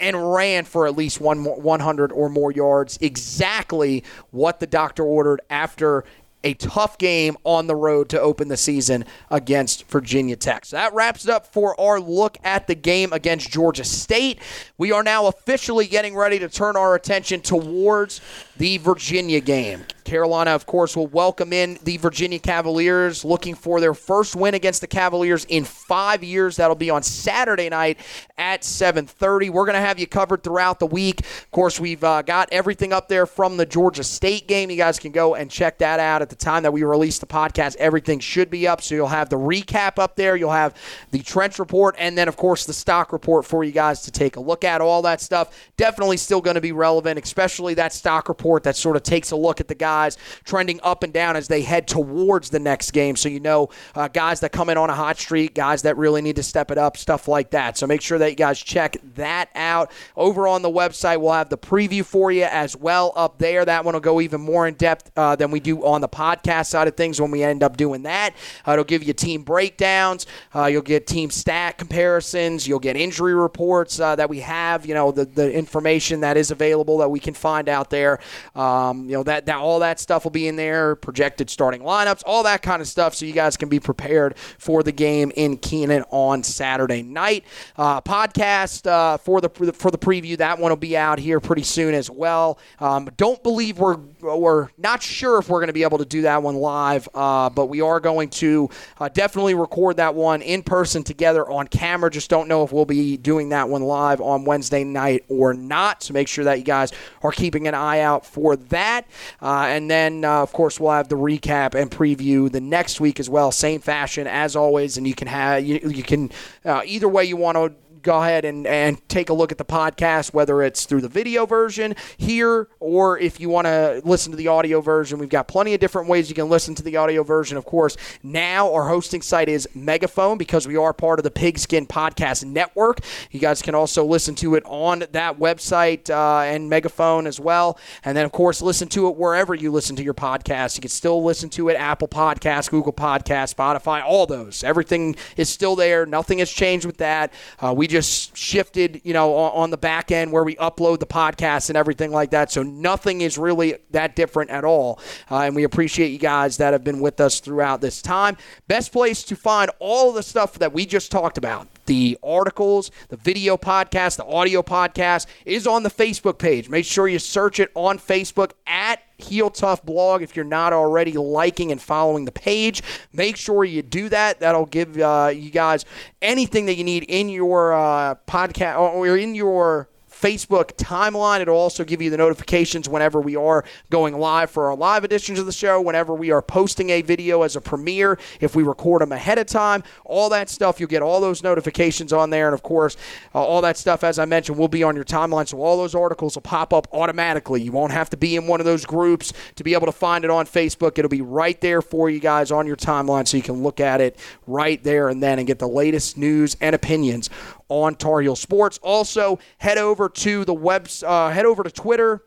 and 0.00 0.34
ran 0.34 0.64
for 0.64 0.86
at 0.86 0.96
least 0.96 1.20
one 1.20 1.38
more, 1.38 1.58
100 1.58 2.12
or 2.12 2.28
more 2.28 2.52
yards. 2.52 2.98
Exactly 3.00 4.04
what 4.32 4.60
the 4.60 4.66
doctor 4.66 5.02
ordered 5.02 5.40
after 5.48 6.04
a 6.44 6.54
tough 6.54 6.98
game 6.98 7.36
on 7.42 7.66
the 7.66 7.74
road 7.74 8.08
to 8.10 8.20
open 8.20 8.48
the 8.48 8.56
season 8.56 9.04
against 9.30 9.88
Virginia 9.88 10.36
Tech. 10.36 10.66
So 10.66 10.76
that 10.76 10.94
wraps 10.94 11.24
it 11.24 11.30
up 11.30 11.46
for 11.46 11.78
our 11.80 11.98
look 11.98 12.38
at 12.44 12.66
the 12.66 12.74
game 12.74 13.12
against 13.12 13.50
Georgia 13.50 13.84
State. 13.84 14.40
We 14.78 14.92
are 14.92 15.02
now 15.02 15.26
officially 15.26 15.86
getting 15.86 16.14
ready 16.14 16.38
to 16.38 16.48
turn 16.48 16.76
our 16.76 16.94
attention 16.94 17.40
towards 17.40 18.20
the 18.56 18.78
Virginia 18.78 19.40
game. 19.40 19.84
Carolina, 20.04 20.50
of 20.50 20.66
course, 20.66 20.96
will 20.96 21.06
welcome 21.06 21.52
in 21.52 21.78
the 21.82 21.96
Virginia 21.96 22.38
Cavaliers, 22.38 23.24
looking 23.24 23.54
for 23.54 23.80
their 23.80 23.94
first 23.94 24.36
win 24.36 24.54
against 24.54 24.80
the 24.80 24.86
Cavaliers 24.86 25.44
in 25.46 25.64
five 25.64 26.22
years. 26.22 26.56
That'll 26.56 26.76
be 26.76 26.90
on 26.90 27.02
Saturday 27.02 27.70
night 27.70 27.98
at 28.36 28.62
7:30. 28.62 29.50
We're 29.50 29.64
going 29.64 29.74
to 29.74 29.80
have 29.80 29.98
you 29.98 30.06
covered 30.06 30.42
throughout 30.42 30.78
the 30.78 30.86
week. 30.86 31.20
Of 31.20 31.50
course, 31.50 31.80
we've 31.80 32.04
uh, 32.04 32.22
got 32.22 32.48
everything 32.52 32.92
up 32.92 33.08
there 33.08 33.26
from 33.26 33.56
the 33.56 33.66
Georgia 33.66 34.04
State 34.04 34.46
game. 34.46 34.70
You 34.70 34.76
guys 34.76 34.98
can 34.98 35.10
go 35.10 35.34
and 35.34 35.50
check 35.50 35.78
that 35.78 35.98
out 35.98 36.20
at 36.22 36.28
the 36.28 36.33
time 36.36 36.62
that 36.64 36.72
we 36.72 36.82
release 36.82 37.18
the 37.18 37.26
podcast. 37.26 37.76
Everything 37.76 38.20
should 38.20 38.50
be 38.50 38.66
up, 38.66 38.82
so 38.82 38.94
you'll 38.94 39.06
have 39.08 39.28
the 39.28 39.38
recap 39.38 39.98
up 39.98 40.16
there. 40.16 40.36
You'll 40.36 40.50
have 40.50 40.74
the 41.10 41.20
trench 41.20 41.58
report, 41.58 41.94
and 41.98 42.16
then 42.16 42.28
of 42.28 42.36
course 42.36 42.66
the 42.66 42.72
stock 42.72 43.12
report 43.12 43.44
for 43.44 43.64
you 43.64 43.72
guys 43.72 44.02
to 44.02 44.10
take 44.10 44.36
a 44.36 44.40
look 44.40 44.64
at. 44.64 44.80
All 44.80 45.02
that 45.02 45.20
stuff 45.20 45.70
definitely 45.76 46.16
still 46.16 46.40
going 46.40 46.54
to 46.54 46.60
be 46.60 46.72
relevant, 46.72 47.18
especially 47.22 47.74
that 47.74 47.92
stock 47.92 48.28
report 48.28 48.64
that 48.64 48.76
sort 48.76 48.96
of 48.96 49.02
takes 49.02 49.30
a 49.30 49.36
look 49.36 49.60
at 49.60 49.68
the 49.68 49.74
guys 49.74 50.16
trending 50.44 50.80
up 50.82 51.02
and 51.02 51.12
down 51.12 51.36
as 51.36 51.48
they 51.48 51.62
head 51.62 51.86
towards 51.86 52.50
the 52.50 52.58
next 52.58 52.90
game. 52.90 53.16
So 53.16 53.28
you 53.28 53.40
know 53.40 53.70
uh, 53.94 54.08
guys 54.08 54.40
that 54.40 54.52
come 54.52 54.68
in 54.70 54.76
on 54.76 54.90
a 54.90 54.94
hot 54.94 55.18
streak, 55.18 55.54
guys 55.54 55.82
that 55.82 55.96
really 55.96 56.22
need 56.22 56.36
to 56.36 56.42
step 56.42 56.70
it 56.70 56.78
up, 56.78 56.96
stuff 56.96 57.28
like 57.28 57.50
that. 57.50 57.78
So 57.78 57.86
make 57.86 58.00
sure 58.00 58.18
that 58.18 58.30
you 58.30 58.36
guys 58.36 58.58
check 58.58 58.96
that 59.14 59.50
out 59.54 59.92
over 60.16 60.48
on 60.48 60.62
the 60.62 60.70
website. 60.70 61.20
We'll 61.20 61.32
have 61.32 61.48
the 61.48 61.58
preview 61.58 62.04
for 62.04 62.32
you 62.32 62.44
as 62.44 62.76
well 62.76 63.12
up 63.16 63.38
there. 63.38 63.64
That 63.64 63.84
one 63.84 63.94
will 63.94 64.00
go 64.00 64.20
even 64.20 64.40
more 64.40 64.66
in 64.66 64.74
depth 64.74 65.10
uh, 65.16 65.36
than 65.36 65.50
we 65.50 65.60
do 65.60 65.84
on 65.84 66.00
the 66.00 66.08
podcast 66.08 66.23
side 66.62 66.88
of 66.88 66.96
things 66.96 67.20
when 67.20 67.30
we 67.30 67.42
end 67.42 67.62
up 67.62 67.76
doing 67.76 68.02
that. 68.02 68.34
Uh, 68.66 68.72
it'll 68.72 68.84
give 68.84 69.02
you 69.02 69.12
team 69.12 69.42
breakdowns. 69.42 70.26
Uh, 70.54 70.66
you'll 70.66 70.82
get 70.82 71.06
team 71.06 71.30
stat 71.30 71.78
comparisons. 71.78 72.66
You'll 72.66 72.78
get 72.78 72.96
injury 72.96 73.34
reports 73.34 74.00
uh, 74.00 74.16
that 74.16 74.28
we 74.28 74.40
have. 74.40 74.86
You 74.86 74.94
know 74.94 75.12
the 75.12 75.24
the 75.24 75.52
information 75.52 76.20
that 76.20 76.36
is 76.36 76.50
available 76.50 76.98
that 76.98 77.08
we 77.08 77.20
can 77.20 77.34
find 77.34 77.68
out 77.68 77.90
there. 77.90 78.18
Um, 78.54 79.04
you 79.08 79.16
know 79.16 79.22
that 79.24 79.46
that 79.46 79.56
all 79.56 79.80
that 79.80 80.00
stuff 80.00 80.24
will 80.24 80.30
be 80.30 80.48
in 80.48 80.56
there. 80.56 80.96
Projected 80.96 81.50
starting 81.50 81.82
lineups, 81.82 82.22
all 82.26 82.42
that 82.44 82.62
kind 82.62 82.80
of 82.80 82.88
stuff, 82.88 83.14
so 83.14 83.26
you 83.26 83.32
guys 83.32 83.56
can 83.56 83.68
be 83.68 83.80
prepared 83.80 84.36
for 84.58 84.82
the 84.82 84.92
game 84.92 85.32
in 85.36 85.56
Kenan 85.56 86.04
on 86.10 86.42
Saturday 86.42 87.02
night. 87.02 87.44
Uh, 87.76 88.00
podcast 88.00 88.86
uh, 88.86 89.16
for 89.18 89.40
the 89.40 89.48
for 89.48 89.90
the 89.90 89.98
preview 89.98 90.36
that 90.36 90.58
one 90.58 90.70
will 90.70 90.76
be 90.76 90.96
out 90.96 91.18
here 91.18 91.40
pretty 91.40 91.62
soon 91.62 91.94
as 91.94 92.10
well. 92.10 92.58
Um, 92.80 93.08
don't 93.16 93.42
believe 93.42 93.78
we're 93.78 93.98
we're 94.20 94.68
not 94.78 95.02
sure 95.02 95.38
if 95.38 95.48
we're 95.48 95.60
going 95.60 95.68
to 95.68 95.74
be 95.74 95.82
able 95.82 95.98
to 95.98 96.04
do 96.14 96.22
that 96.22 96.42
one 96.42 96.56
live, 96.56 97.08
uh, 97.14 97.50
but 97.50 97.66
we 97.66 97.80
are 97.80 97.98
going 97.98 98.30
to 98.30 98.70
uh, 98.98 99.08
definitely 99.08 99.54
record 99.54 99.96
that 99.96 100.14
one 100.14 100.42
in 100.42 100.62
person 100.62 101.02
together 101.02 101.48
on 101.50 101.66
camera. 101.66 102.10
Just 102.10 102.30
don't 102.30 102.48
know 102.48 102.62
if 102.62 102.72
we'll 102.72 102.84
be 102.84 103.16
doing 103.16 103.48
that 103.48 103.68
one 103.68 103.82
live 103.82 104.20
on 104.20 104.44
Wednesday 104.44 104.84
night 104.84 105.24
or 105.28 105.54
not. 105.54 106.02
So 106.04 106.14
make 106.14 106.28
sure 106.28 106.44
that 106.44 106.58
you 106.58 106.64
guys 106.64 106.92
are 107.22 107.32
keeping 107.32 107.66
an 107.66 107.74
eye 107.74 108.00
out 108.00 108.24
for 108.24 108.56
that. 108.56 109.06
Uh, 109.42 109.66
and 109.68 109.90
then, 109.90 110.24
uh, 110.24 110.42
of 110.42 110.52
course, 110.52 110.78
we'll 110.78 110.92
have 110.92 111.08
the 111.08 111.16
recap 111.16 111.74
and 111.74 111.90
preview 111.90 112.50
the 112.50 112.60
next 112.60 113.00
week 113.00 113.18
as 113.18 113.28
well, 113.28 113.50
same 113.50 113.80
fashion 113.80 114.26
as 114.26 114.54
always. 114.54 114.96
And 114.96 115.06
you 115.06 115.14
can 115.14 115.28
have 115.28 115.64
you, 115.64 115.80
you 115.84 116.02
can 116.02 116.30
uh, 116.64 116.82
either 116.84 117.08
way 117.08 117.24
you 117.24 117.36
want 117.36 117.56
to 117.56 117.72
go 118.04 118.22
ahead 118.22 118.44
and, 118.44 118.66
and 118.66 119.08
take 119.08 119.30
a 119.30 119.32
look 119.32 119.50
at 119.50 119.58
the 119.58 119.64
podcast, 119.64 120.32
whether 120.32 120.62
it's 120.62 120.84
through 120.84 121.00
the 121.00 121.08
video 121.08 121.46
version 121.46 121.96
here 122.16 122.68
or 122.78 123.18
if 123.18 123.40
you 123.40 123.48
want 123.48 123.66
to 123.66 124.00
listen 124.04 124.30
to 124.30 124.36
the 124.36 124.46
audio 124.46 124.80
version. 124.80 125.18
We've 125.18 125.28
got 125.28 125.48
plenty 125.48 125.74
of 125.74 125.80
different 125.80 126.08
ways 126.08 126.28
you 126.28 126.34
can 126.34 126.48
listen 126.48 126.74
to 126.76 126.82
the 126.82 126.96
audio 126.96 127.22
version. 127.24 127.56
Of 127.56 127.64
course, 127.64 127.96
now 128.22 128.72
our 128.72 128.88
hosting 128.88 129.22
site 129.22 129.48
is 129.48 129.66
Megaphone 129.74 130.38
because 130.38 130.68
we 130.68 130.76
are 130.76 130.92
part 130.92 131.18
of 131.18 131.24
the 131.24 131.30
Pigskin 131.30 131.86
Podcast 131.86 132.44
Network. 132.44 133.00
You 133.30 133.40
guys 133.40 133.62
can 133.62 133.74
also 133.74 134.04
listen 134.04 134.34
to 134.36 134.54
it 134.54 134.62
on 134.66 135.04
that 135.12 135.38
website 135.38 136.10
uh, 136.10 136.40
and 136.42 136.68
Megaphone 136.68 137.26
as 137.26 137.40
well. 137.40 137.78
And 138.04 138.16
then, 138.16 138.26
of 138.26 138.32
course, 138.32 138.60
listen 138.60 138.88
to 138.88 139.08
it 139.08 139.16
wherever 139.16 139.54
you 139.54 139.72
listen 139.72 139.96
to 139.96 140.04
your 140.04 140.14
podcast. 140.14 140.76
You 140.76 140.82
can 140.82 140.90
still 140.90 141.24
listen 141.24 141.48
to 141.50 141.70
it 141.70 141.74
Apple 141.74 142.08
Podcasts, 142.08 142.70
Google 142.70 142.92
Podcasts, 142.92 143.54
Spotify, 143.54 144.04
all 144.04 144.26
those. 144.26 144.62
Everything 144.62 145.16
is 145.38 145.48
still 145.48 145.74
there. 145.74 146.04
Nothing 146.04 146.38
has 146.38 146.50
changed 146.50 146.84
with 146.84 146.98
that. 146.98 147.32
Uh, 147.58 147.72
we 147.74 147.86
just 147.94 148.36
shifted, 148.36 149.00
you 149.04 149.12
know, 149.12 149.34
on, 149.34 149.70
the 149.70 149.76
back 149.76 150.10
end 150.10 150.32
where 150.32 150.42
we 150.42 150.56
upload 150.56 150.98
the 150.98 151.06
podcast 151.06 151.68
and 151.68 151.76
everything 151.76 152.10
like 152.10 152.30
that. 152.30 152.50
So 152.50 152.64
nothing 152.64 153.20
is 153.20 153.38
really 153.38 153.76
that 153.92 154.16
different 154.16 154.50
at 154.50 154.64
all. 154.64 154.98
Uh, 155.30 155.42
and 155.42 155.54
we 155.54 155.62
appreciate 155.62 156.08
you 156.08 156.18
guys 156.18 156.56
that 156.56 156.72
have 156.72 156.82
been 156.82 156.98
with 156.98 157.20
us 157.20 157.38
throughout 157.38 157.80
this 157.80 158.02
time. 158.02 158.36
Best 158.66 158.90
place 158.90 159.22
to 159.22 159.36
find 159.36 159.70
all 159.78 160.12
the 160.12 160.24
stuff 160.24 160.58
that 160.58 160.72
we 160.72 160.86
just 160.86 161.12
talked 161.12 161.38
about 161.38 161.68
the 161.86 162.18
articles, 162.22 162.90
the 163.10 163.16
video 163.16 163.56
podcast, 163.56 164.16
the 164.16 164.24
audio 164.24 164.62
podcast 164.62 165.26
is 165.44 165.66
on 165.66 165.84
the 165.84 165.90
Facebook 165.90 166.38
page. 166.38 166.68
Make 166.68 166.86
sure 166.86 167.06
you 167.06 167.20
search 167.20 167.60
it 167.60 167.70
on 167.74 167.98
Facebook 167.98 168.52
at 168.66 169.03
Heel 169.18 169.50
Tough 169.50 169.84
Blog 169.84 170.22
if 170.22 170.36
you're 170.36 170.44
not 170.44 170.72
already 170.72 171.12
liking 171.12 171.72
and 171.72 171.80
following 171.80 172.24
the 172.24 172.32
page. 172.32 172.82
Make 173.12 173.36
sure 173.36 173.64
you 173.64 173.82
do 173.82 174.08
that. 174.08 174.40
That'll 174.40 174.66
give 174.66 174.98
uh, 174.98 175.32
you 175.34 175.50
guys 175.50 175.84
anything 176.20 176.66
that 176.66 176.76
you 176.76 176.84
need 176.84 177.04
in 177.04 177.28
your 177.28 177.72
uh, 177.72 178.16
podcast 178.26 178.78
or 178.78 179.16
in 179.16 179.34
your 179.34 179.88
Facebook 180.20 180.72
timeline. 180.76 181.40
It'll 181.40 181.56
also 181.56 181.84
give 181.84 182.00
you 182.00 182.10
the 182.10 182.16
notifications 182.16 182.88
whenever 182.88 183.20
we 183.20 183.36
are 183.36 183.64
going 183.90 184.18
live 184.18 184.50
for 184.50 184.70
our 184.70 184.76
live 184.76 185.04
editions 185.04 185.38
of 185.38 185.46
the 185.46 185.52
show, 185.52 185.80
whenever 185.80 186.14
we 186.14 186.30
are 186.30 186.40
posting 186.40 186.90
a 186.90 187.02
video 187.02 187.42
as 187.42 187.56
a 187.56 187.60
premiere, 187.60 188.18
if 188.40 188.54
we 188.54 188.62
record 188.62 189.02
them 189.02 189.12
ahead 189.12 189.38
of 189.38 189.46
time, 189.46 189.82
all 190.04 190.28
that 190.30 190.48
stuff. 190.48 190.80
You'll 190.80 190.88
get 190.88 191.02
all 191.02 191.20
those 191.20 191.42
notifications 191.42 192.12
on 192.12 192.30
there. 192.30 192.46
And 192.46 192.54
of 192.54 192.62
course, 192.62 192.96
uh, 193.34 193.42
all 193.42 193.60
that 193.62 193.76
stuff, 193.76 194.04
as 194.04 194.18
I 194.18 194.24
mentioned, 194.24 194.56
will 194.58 194.68
be 194.68 194.82
on 194.82 194.94
your 194.94 195.04
timeline. 195.04 195.48
So 195.48 195.60
all 195.60 195.76
those 195.76 195.94
articles 195.94 196.36
will 196.36 196.42
pop 196.42 196.72
up 196.72 196.88
automatically. 196.92 197.62
You 197.62 197.72
won't 197.72 197.92
have 197.92 198.10
to 198.10 198.16
be 198.16 198.36
in 198.36 198.46
one 198.46 198.60
of 198.60 198.66
those 198.66 198.86
groups 198.86 199.32
to 199.56 199.64
be 199.64 199.74
able 199.74 199.86
to 199.86 199.92
find 199.92 200.24
it 200.24 200.30
on 200.30 200.46
Facebook. 200.46 200.98
It'll 200.98 201.08
be 201.08 201.22
right 201.22 201.60
there 201.60 201.82
for 201.82 202.08
you 202.08 202.20
guys 202.20 202.50
on 202.50 202.66
your 202.66 202.76
timeline 202.76 203.26
so 203.26 203.36
you 203.36 203.42
can 203.42 203.62
look 203.62 203.80
at 203.80 204.00
it 204.00 204.18
right 204.46 204.82
there 204.82 205.08
and 205.08 205.22
then 205.22 205.38
and 205.38 205.46
get 205.46 205.58
the 205.58 205.68
latest 205.68 206.16
news 206.16 206.56
and 206.60 206.74
opinions 206.74 207.30
on 207.68 207.94
Tar 207.94 208.20
Heel 208.20 208.36
Sports. 208.36 208.78
Also, 208.82 209.38
head 209.58 209.78
over 209.78 210.08
to 210.08 210.44
the 210.44 210.54
web, 210.54 210.88
uh, 211.04 211.30
head 211.30 211.46
over 211.46 211.62
to 211.62 211.70
Twitter 211.70 212.22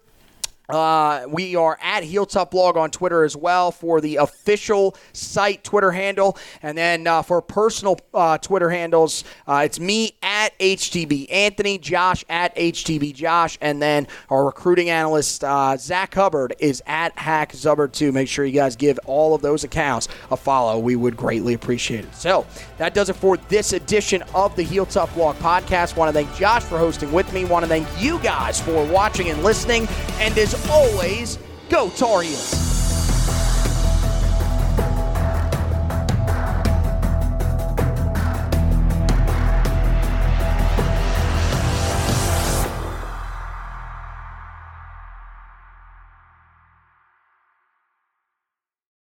uh, 0.69 1.25
we 1.29 1.55
are 1.55 1.77
at 1.81 2.03
Heel 2.03 2.25
Tough 2.25 2.51
Blog 2.51 2.77
on 2.77 2.91
Twitter 2.91 3.23
as 3.23 3.35
well 3.35 3.71
for 3.71 4.01
the 4.01 4.17
official 4.17 4.95
site 5.13 5.63
Twitter 5.63 5.91
handle. 5.91 6.37
And 6.61 6.77
then 6.77 7.07
uh, 7.07 7.21
for 7.21 7.41
personal 7.41 7.99
uh, 8.13 8.37
Twitter 8.37 8.69
handles, 8.69 9.23
uh, 9.47 9.61
it's 9.65 9.79
me 9.79 10.15
at 10.21 10.57
HTB 10.59 11.31
Anthony, 11.31 11.77
Josh 11.77 12.25
at 12.29 12.55
HTB 12.55 13.13
Josh, 13.13 13.57
and 13.61 13.81
then 13.81 14.07
our 14.29 14.45
recruiting 14.45 14.89
analyst, 14.89 15.43
uh, 15.43 15.77
Zach 15.77 16.13
Hubbard, 16.13 16.55
is 16.59 16.83
at 16.85 17.17
Hack 17.17 17.53
Zubbard 17.53 17.93
too. 17.93 18.11
Make 18.11 18.27
sure 18.27 18.45
you 18.45 18.53
guys 18.53 18.75
give 18.75 18.99
all 19.05 19.33
of 19.33 19.41
those 19.41 19.63
accounts 19.63 20.07
a 20.31 20.37
follow. 20.37 20.79
We 20.79 20.95
would 20.95 21.15
greatly 21.15 21.53
appreciate 21.53 22.05
it. 22.05 22.15
So 22.15 22.45
that 22.77 22.93
does 22.93 23.09
it 23.09 23.15
for 23.15 23.37
this 23.37 23.73
edition 23.73 24.23
of 24.35 24.55
the 24.55 24.63
Heel 24.63 24.85
Tough 24.85 25.13
Blog 25.15 25.35
podcast. 25.37 25.95
Want 25.95 26.09
to 26.09 26.13
thank 26.13 26.35
Josh 26.35 26.63
for 26.63 26.77
hosting 26.77 27.11
with 27.11 27.31
me. 27.33 27.45
Want 27.45 27.63
to 27.63 27.69
thank 27.69 27.87
you 27.97 28.19
guys 28.19 28.59
for 28.59 28.85
watching 28.91 29.29
and 29.29 29.43
listening. 29.43 29.87
And 30.19 30.37
as 30.37 30.56
always, 30.69 31.37
go 31.69 31.89
Tar. 31.91 32.76